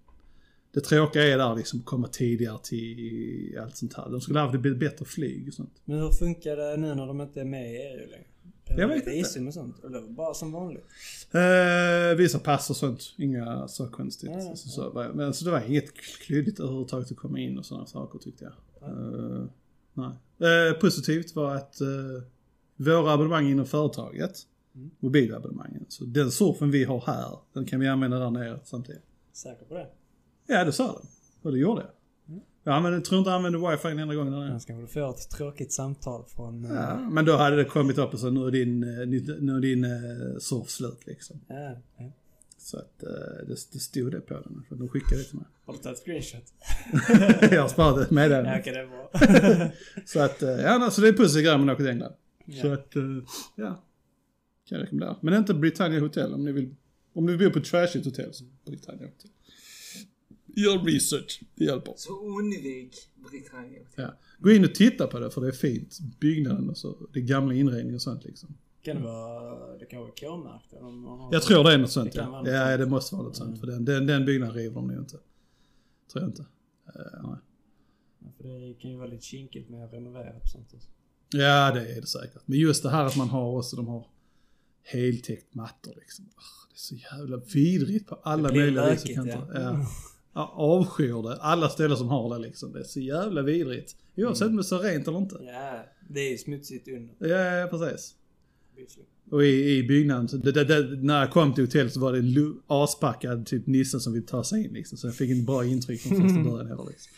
det 0.77 0.83
tråkiga 0.83 1.25
är 1.25 1.39
där 1.39 1.55
liksom 1.55 1.79
att 1.79 1.85
komma 1.85 2.09
tidigare 2.09 2.59
till 2.63 3.59
allt 3.63 3.77
sånt 3.77 3.95
här. 3.95 4.11
De 4.11 4.21
skulle 4.21 4.39
ha 4.39 4.47
haft 4.47 4.67
ett 4.67 4.79
bättre 4.79 5.05
flyg 5.05 5.49
och 5.49 5.55
sånt. 5.55 5.81
Men 5.85 5.99
hur 5.99 6.11
funkar 6.11 6.57
det 6.57 6.77
nu 6.77 6.95
när 6.95 7.07
de 7.07 7.21
inte 7.21 7.41
är 7.41 7.45
med 7.45 7.73
i 7.73 7.77
EU 7.77 8.11
längre? 8.11 8.27
Jag 8.65 8.89
vet 8.89 9.07
inte. 9.07 9.41
och 9.41 9.55
sånt? 9.55 9.85
Eller 9.85 10.01
bara 10.01 10.35
som 10.35 10.53
vanligt? 10.53 10.85
Eh, 11.33 12.17
vissa 12.17 12.39
pass 12.39 12.71
och 12.71 12.77
sånt, 12.77 13.15
inga 13.19 13.69
så 13.69 13.87
konstigt. 13.89 14.31
Ja, 14.33 14.43
ja, 14.43 14.57
Så, 14.57 14.69
så, 14.69 15.13
men 15.15 15.35
så 15.35 15.45
det 15.45 15.51
var 15.51 15.63
inget 15.69 15.95
klyddigt 16.27 16.61
överhuvudtaget 16.61 17.11
att 17.11 17.17
komma 17.17 17.39
in 17.41 17.59
och 17.59 17.67
sådana 17.67 17.87
saker 17.87 18.19
tyckte 18.19 18.45
jag. 18.45 18.89
Eh, 18.91 19.45
nej. 19.95 20.11
Eh, 20.51 20.81
positivt 20.81 21.35
var 21.35 21.55
att 21.55 21.79
uh, 21.81 22.23
våra 22.77 23.13
abonnemang 23.13 23.51
inom 23.51 23.67
företaget, 23.67 24.47
Mm. 24.75 24.91
mobilabonnemangen, 25.01 25.85
så 25.89 26.05
den 26.05 26.31
surfen 26.31 26.71
vi 26.71 26.85
har 26.85 27.01
här, 27.07 27.39
den 27.53 27.65
kan 27.65 27.81
vi 27.81 27.89
använda 27.89 28.19
där 28.19 28.31
nere 28.31 28.61
samtidigt. 28.65 29.03
Säker 29.33 29.65
på 29.65 29.75
det? 29.75 29.87
Ja, 30.47 30.65
det 30.65 30.73
sa 30.73 30.87
den. 30.93 31.07
Och 31.43 31.53
det 31.53 31.59
gjorde 31.59 31.81
jag. 31.81 31.91
Jag 32.65 32.75
använde, 32.75 33.01
tror 33.01 33.19
inte 33.19 33.31
jag 33.31 33.37
använde 33.37 33.71
wifi 33.71 33.89
en 33.89 33.99
enda 33.99 34.15
gång 34.15 34.31
där 34.31 34.39
nere. 34.39 34.51
Annars 34.51 34.65
kanske 34.67 34.83
du 34.83 34.87
får 35.03 35.11
ett 35.11 35.31
tråkigt 35.31 35.73
samtal 35.73 36.25
från... 36.29 36.65
eh, 36.65 36.71
Ja, 36.73 36.97
men 37.11 37.25
då 37.25 37.37
hade 37.37 37.57
det 37.57 37.65
kommit 37.65 37.99
upp 37.99 38.13
och 38.13 38.21
så 38.21 38.31
nu 38.31 38.47
är 38.47 38.51
din, 38.51 38.83
eh, 38.83 39.07
nu 39.07 39.39
nu 39.41 39.57
är 39.57 39.61
din 39.61 39.85
uh, 39.85 40.39
surf 40.39 40.69
slut 40.71 41.07
liksom. 41.07 41.41
Ja, 41.49 41.77
ja. 41.99 42.13
Så 42.59 42.77
att 42.79 43.03
eh, 43.03 43.09
det, 43.47 43.57
det 43.73 43.79
stod 43.79 44.11
det 44.13 44.21
på 44.21 44.35
den. 44.35 44.65
För 44.69 44.77
de 44.77 44.89
skickade 44.89 45.17
det 45.23 45.25
till 45.29 45.37
mig. 45.39 45.47
Har 45.65 45.73
du 45.73 45.79
tagit 45.79 45.99
screenshot? 45.99 46.43
jag 47.53 47.63
har 47.63 47.69
sparat 47.69 47.99
ett 47.99 48.07
Ja, 48.11 48.15
meddelande. 48.15 48.59
okej, 48.61 48.73
det 48.73 48.81
är 48.81 48.87
bra. 49.67 49.71
Så 50.07 50.21
att, 50.21 50.43
eh, 50.43 50.49
ja 50.51 50.69
alltså 50.85 51.01
det 51.01 51.09
är 51.09 51.13
grejer 51.43 51.59
med 51.59 51.69
att 51.69 51.75
åka 51.75 51.83
till 51.83 51.91
England. 51.93 52.13
Så 52.63 52.67
Ja. 52.67 52.75
att, 52.75 52.97
eh, 52.97 53.03
ja. 53.57 53.83
Kan 54.69 54.79
jag 54.79 54.83
rekommendera. 54.83 55.17
Men 55.21 55.35
inte 55.35 55.55
Britannia 55.55 56.01
Hotel 56.01 56.35
om 56.35 56.45
ni 56.45 56.53
vill. 56.53 56.75
Om 57.15 57.27
ni 57.27 57.37
vill 57.37 57.49
bo 57.49 57.55
på 57.55 57.65
trashigt 57.67 58.05
hotell 58.05 58.35
så 58.35 58.45
Britannia 58.67 59.07
Hotel. 59.07 59.31
Gör 60.57 60.79
research, 60.79 61.43
det 61.55 61.65
hjälper. 61.65 61.95
Så 61.97 62.39
undvik 62.39 62.97
Britannia. 63.31 63.83
Ja. 63.95 64.15
Gå 64.39 64.51
in 64.51 64.65
och 64.65 64.75
titta 64.75 65.07
på 65.07 65.19
det 65.19 65.31
för 65.31 65.41
det 65.41 65.49
är 65.49 65.53
fint. 65.53 65.99
Byggnaden 66.21 66.71
och 66.71 66.79
så. 66.79 66.97
Det 67.13 67.19
är 67.19 67.25
gamla 67.25 67.55
inredning 67.55 67.95
och 67.95 68.03
sånt 68.03 68.25
liksom. 68.25 68.57
Kan 68.83 68.97
det 68.97 69.03
vara... 69.03 69.77
Det 69.79 69.87
kan 69.87 70.01
vara 70.01 70.11
K-märkt 70.21 70.73
eller. 70.73 71.33
Jag 71.33 71.43
tror 71.43 71.65
det 71.65 71.73
är 71.73 71.79
något 71.79 71.91
sånt 71.91 72.13
Det 72.13 72.19
ja. 72.19 72.43
Ja 72.47 72.67
sånt. 72.69 72.79
det 72.79 72.87
måste 72.87 73.15
vara 73.15 73.27
något 73.27 73.37
sånt. 73.37 73.61
För 73.61 73.67
den, 73.67 73.85
den, 73.85 74.07
den 74.07 74.25
byggnaden 74.25 74.55
river 74.55 74.75
de 74.75 74.87
nog 74.87 74.99
inte. 74.99 75.19
Tror 76.13 76.23
jag 76.25 76.29
inte. 76.29 76.43
Eh, 76.87 77.23
nej. 77.23 77.37
Ja, 78.19 78.27
För 78.37 78.45
det 78.45 78.75
kan 78.75 78.91
ju 78.91 78.97
vara 78.97 79.09
lite 79.09 79.25
kinkigt 79.25 79.71
med 79.71 79.85
att 79.85 79.93
renovera 79.93 80.41
på 80.41 80.47
sånt 80.47 80.75
också. 80.75 80.89
Ja, 81.31 81.73
det 81.75 81.93
är 81.97 82.01
det 82.01 82.07
säkert. 82.07 82.43
Men 82.45 82.59
just 82.59 82.83
det 82.83 82.91
här 82.91 83.05
att 83.05 83.17
man 83.17 83.29
har 83.29 83.59
också, 83.59 83.77
de 83.77 83.89
har 83.89 84.07
heltäckt 84.83 85.55
mattor 85.55 85.93
liksom. 85.97 86.25
Det 86.25 86.75
är 86.75 86.79
så 86.79 86.95
jävla 86.95 87.37
vidrigt 87.37 88.07
på 88.07 88.15
alla 88.15 88.49
Det 88.49 88.53
blir 88.53 88.63
möjliga 88.63 88.91
vis 88.91 89.09
lökigt, 89.09 89.35
ja. 89.35 89.49
Ja. 89.55 89.87
Ja, 90.37 90.53
avskyr 90.57 91.23
det. 91.23 91.37
Alla 91.37 91.69
ställen 91.69 91.97
som 91.97 92.09
har 92.09 92.35
det 92.35 92.41
liksom. 92.47 92.73
Det 92.73 92.79
är 92.79 92.85
så 92.85 93.01
jävla 93.01 93.43
vidrigt. 93.43 93.97
Oavsett 94.17 94.49
om 94.49 94.57
det 94.57 94.61
är 94.61 94.63
så 94.63 94.79
rent 94.79 95.09
eller 95.09 95.19
inte. 95.19 95.37
Ja, 95.41 95.85
det 96.09 96.21
är 96.21 96.37
smutsigt 96.37 96.89
under. 96.89 97.15
Ja, 97.19 97.43
ja 97.43 97.67
precis. 97.67 98.15
Och 99.31 99.45
i, 99.45 99.79
i 99.79 99.83
byggnaden, 99.83 100.41
det, 100.43 100.53
det, 100.53 100.65
det, 100.65 101.03
när 101.03 101.21
jag 101.21 101.31
kom 101.31 101.55
till 101.55 101.65
hotellet 101.65 101.93
så 101.93 102.01
var 102.01 102.13
det 102.13 102.19
en 102.19 102.61
aspackad 102.67 103.47
typ 103.47 103.67
nisse 103.67 104.01
som 104.01 104.13
ville 104.13 104.27
ta 104.27 104.45
sig 104.45 104.65
in 104.65 104.73
liksom. 104.73 104.99
Så 104.99 105.07
jag 105.07 105.15
fick 105.15 105.31
en 105.31 105.45
bra 105.45 105.65
intryck 105.65 106.01
från 106.01 106.21
första 106.21 106.43
början 106.51 106.67
heller 106.67 106.87
liksom. 106.89 107.13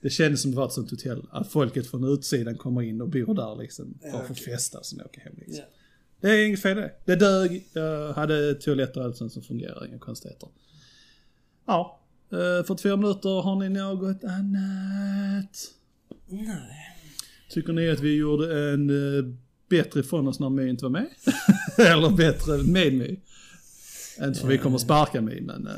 Det 0.00 0.10
kändes 0.10 0.42
som 0.42 0.50
det 0.50 0.56
var 0.56 0.66
ett 0.66 0.72
sånt 0.72 0.90
hotell. 0.90 1.26
Att 1.30 1.48
folket 1.48 1.86
från 1.86 2.04
utsidan 2.04 2.56
kommer 2.56 2.82
in 2.82 3.00
och 3.00 3.08
bor 3.08 3.34
där 3.34 3.62
liksom. 3.62 3.98
Bara 4.12 4.24
för 4.24 4.32
att 4.32 4.40
festa 4.40 4.78
och 4.78 4.86
sen 4.86 5.00
åka 5.00 5.20
hem 5.20 5.32
liksom. 5.36 5.64
Ja. 5.68 5.74
Det 6.20 6.28
är 6.28 6.46
inget 6.46 6.62
fel 6.62 6.76
det. 6.76 6.92
Det 7.04 7.16
dög, 7.16 7.64
jag 7.72 8.12
hade 8.12 8.54
toaletter 8.54 9.00
och 9.00 9.06
allt 9.06 9.16
sånt 9.16 9.32
som 9.32 9.42
fungerar, 9.42 9.86
inga 9.86 9.98
konstigheter. 9.98 10.48
Ja, 11.66 11.97
eh, 12.32 12.64
44 12.66 12.96
minuter, 12.96 13.42
har 13.42 13.56
ni 13.56 13.68
något 13.68 14.24
annat? 14.24 15.56
Nej. 16.26 16.96
Tycker 17.50 17.72
ni 17.72 17.90
att 17.90 18.00
vi 18.00 18.16
gjorde 18.16 18.72
en 18.72 18.90
eh, 18.90 19.24
bättre 19.70 20.00
ifrån 20.00 20.28
oss 20.28 20.40
när 20.40 20.50
My 20.50 20.68
inte 20.68 20.84
var 20.84 20.90
med? 20.90 21.06
Eller 21.78 22.10
bättre 22.10 22.56
med 22.56 22.94
My? 22.94 23.16
Inte 24.22 24.40
för 24.40 24.48
vi 24.48 24.58
kommer 24.58 24.78
sparka 24.78 25.20
My, 25.20 25.40
men... 25.40 25.68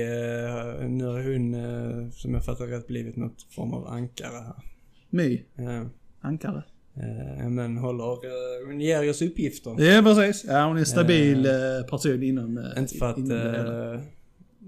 eh, 0.00 0.88
nu 0.88 1.04
har 1.04 1.32
hon, 1.32 2.12
som 2.12 2.34
jag 2.34 2.44
fattar 2.44 2.66
rätt, 2.66 2.86
blivit 2.86 3.16
något 3.16 3.46
form 3.50 3.72
av 3.72 3.86
ankare 3.88 4.44
här. 4.46 4.62
Ja. 5.54 5.86
ankare. 6.20 6.62
Men 7.48 7.76
håller, 7.76 8.66
hon 8.66 8.80
ger 8.80 9.10
oss 9.10 9.22
uppgifter. 9.22 9.76
Ja, 9.78 10.02
precis. 10.02 10.44
Ja, 10.48 10.66
hon 10.66 10.76
är 10.76 10.80
en 10.80 10.86
stabil 10.86 11.48
person 11.90 12.22
inom... 12.22 12.72
Inte 12.78 12.94
för 12.94 13.10
att 13.10 13.16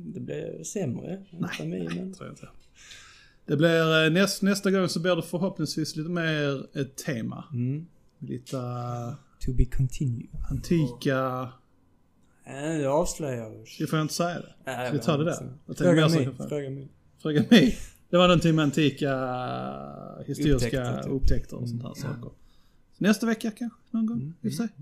det 0.05 0.19
eh, 0.19 0.25
blir 0.25 0.65
sämre 0.65 1.25
Nej, 1.31 1.51
familjen. 1.59 2.15
tror 2.15 2.27
jag 2.27 2.33
inte. 2.33 2.49
Det 3.47 3.57
blir, 3.57 4.05
eh, 4.07 4.11
näst, 4.13 4.43
nästa 4.43 4.71
gång 4.71 4.89
så 4.89 5.01
blir 5.01 5.17
det 5.17 5.23
förhoppningsvis 5.23 5.97
lite 5.97 6.11
mer 6.11 6.79
ett 6.79 6.97
tema. 6.97 7.45
Mm. 7.53 7.87
Lite 8.19 8.57
eh, 8.57 9.15
To 9.47 9.53
be 9.53 9.65
continued. 9.65 10.29
antika 10.51 11.49
Äh, 12.45 12.53
Nu 12.55 12.87
avslöjar 12.87 13.51
du. 13.51 13.65
Vi 13.79 13.87
får 13.87 14.01
inte 14.01 14.15
säga 14.15 14.35
det. 14.41 14.55
Nej, 14.65 14.85
jag 14.85 14.93
vi 14.93 14.97
vet 14.99 15.07
ta 15.07 15.17
det 15.17 15.25
där? 15.25 15.53
Jag 15.67 15.77
Fråga 15.77 16.09
mig. 16.09 16.31
Fråga 16.49 16.71
mig. 16.71 16.89
Fråga 17.23 17.45
mig. 17.51 17.79
Det 18.11 18.17
var 18.17 18.29
någonting 18.29 18.55
med 18.55 18.63
antika 18.63 19.11
historiska 20.27 20.67
Upptäckter, 20.67 21.03
typ. 21.03 21.13
upptäckter 21.13 21.57
och 21.57 21.69
sånt 21.69 21.83
här 21.83 21.95
saker. 21.95 22.31
Så 22.93 23.05
nästa 23.05 23.27
vecka 23.27 23.51
kanske, 23.51 23.79
någon 23.91 24.07
gång. 24.07 24.17
Mm. 24.17 24.35
Vi 24.41 24.51
får 24.51 24.65
se. 24.65 24.73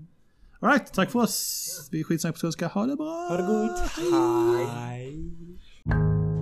Alright, 0.61 0.93
tack 0.93 1.11
för 1.11 1.19
oss. 1.19 1.89
Vi 1.91 1.99
är 1.99 2.03
skitsnack 2.03 2.33
på 2.33 2.39
skånska. 2.39 2.67
Ha 2.67 2.85
det 2.85 2.95
bra! 2.95 3.27
Ha 3.29 3.37
det 3.37 3.43
gott. 3.43 3.79
Hej. 4.69 6.38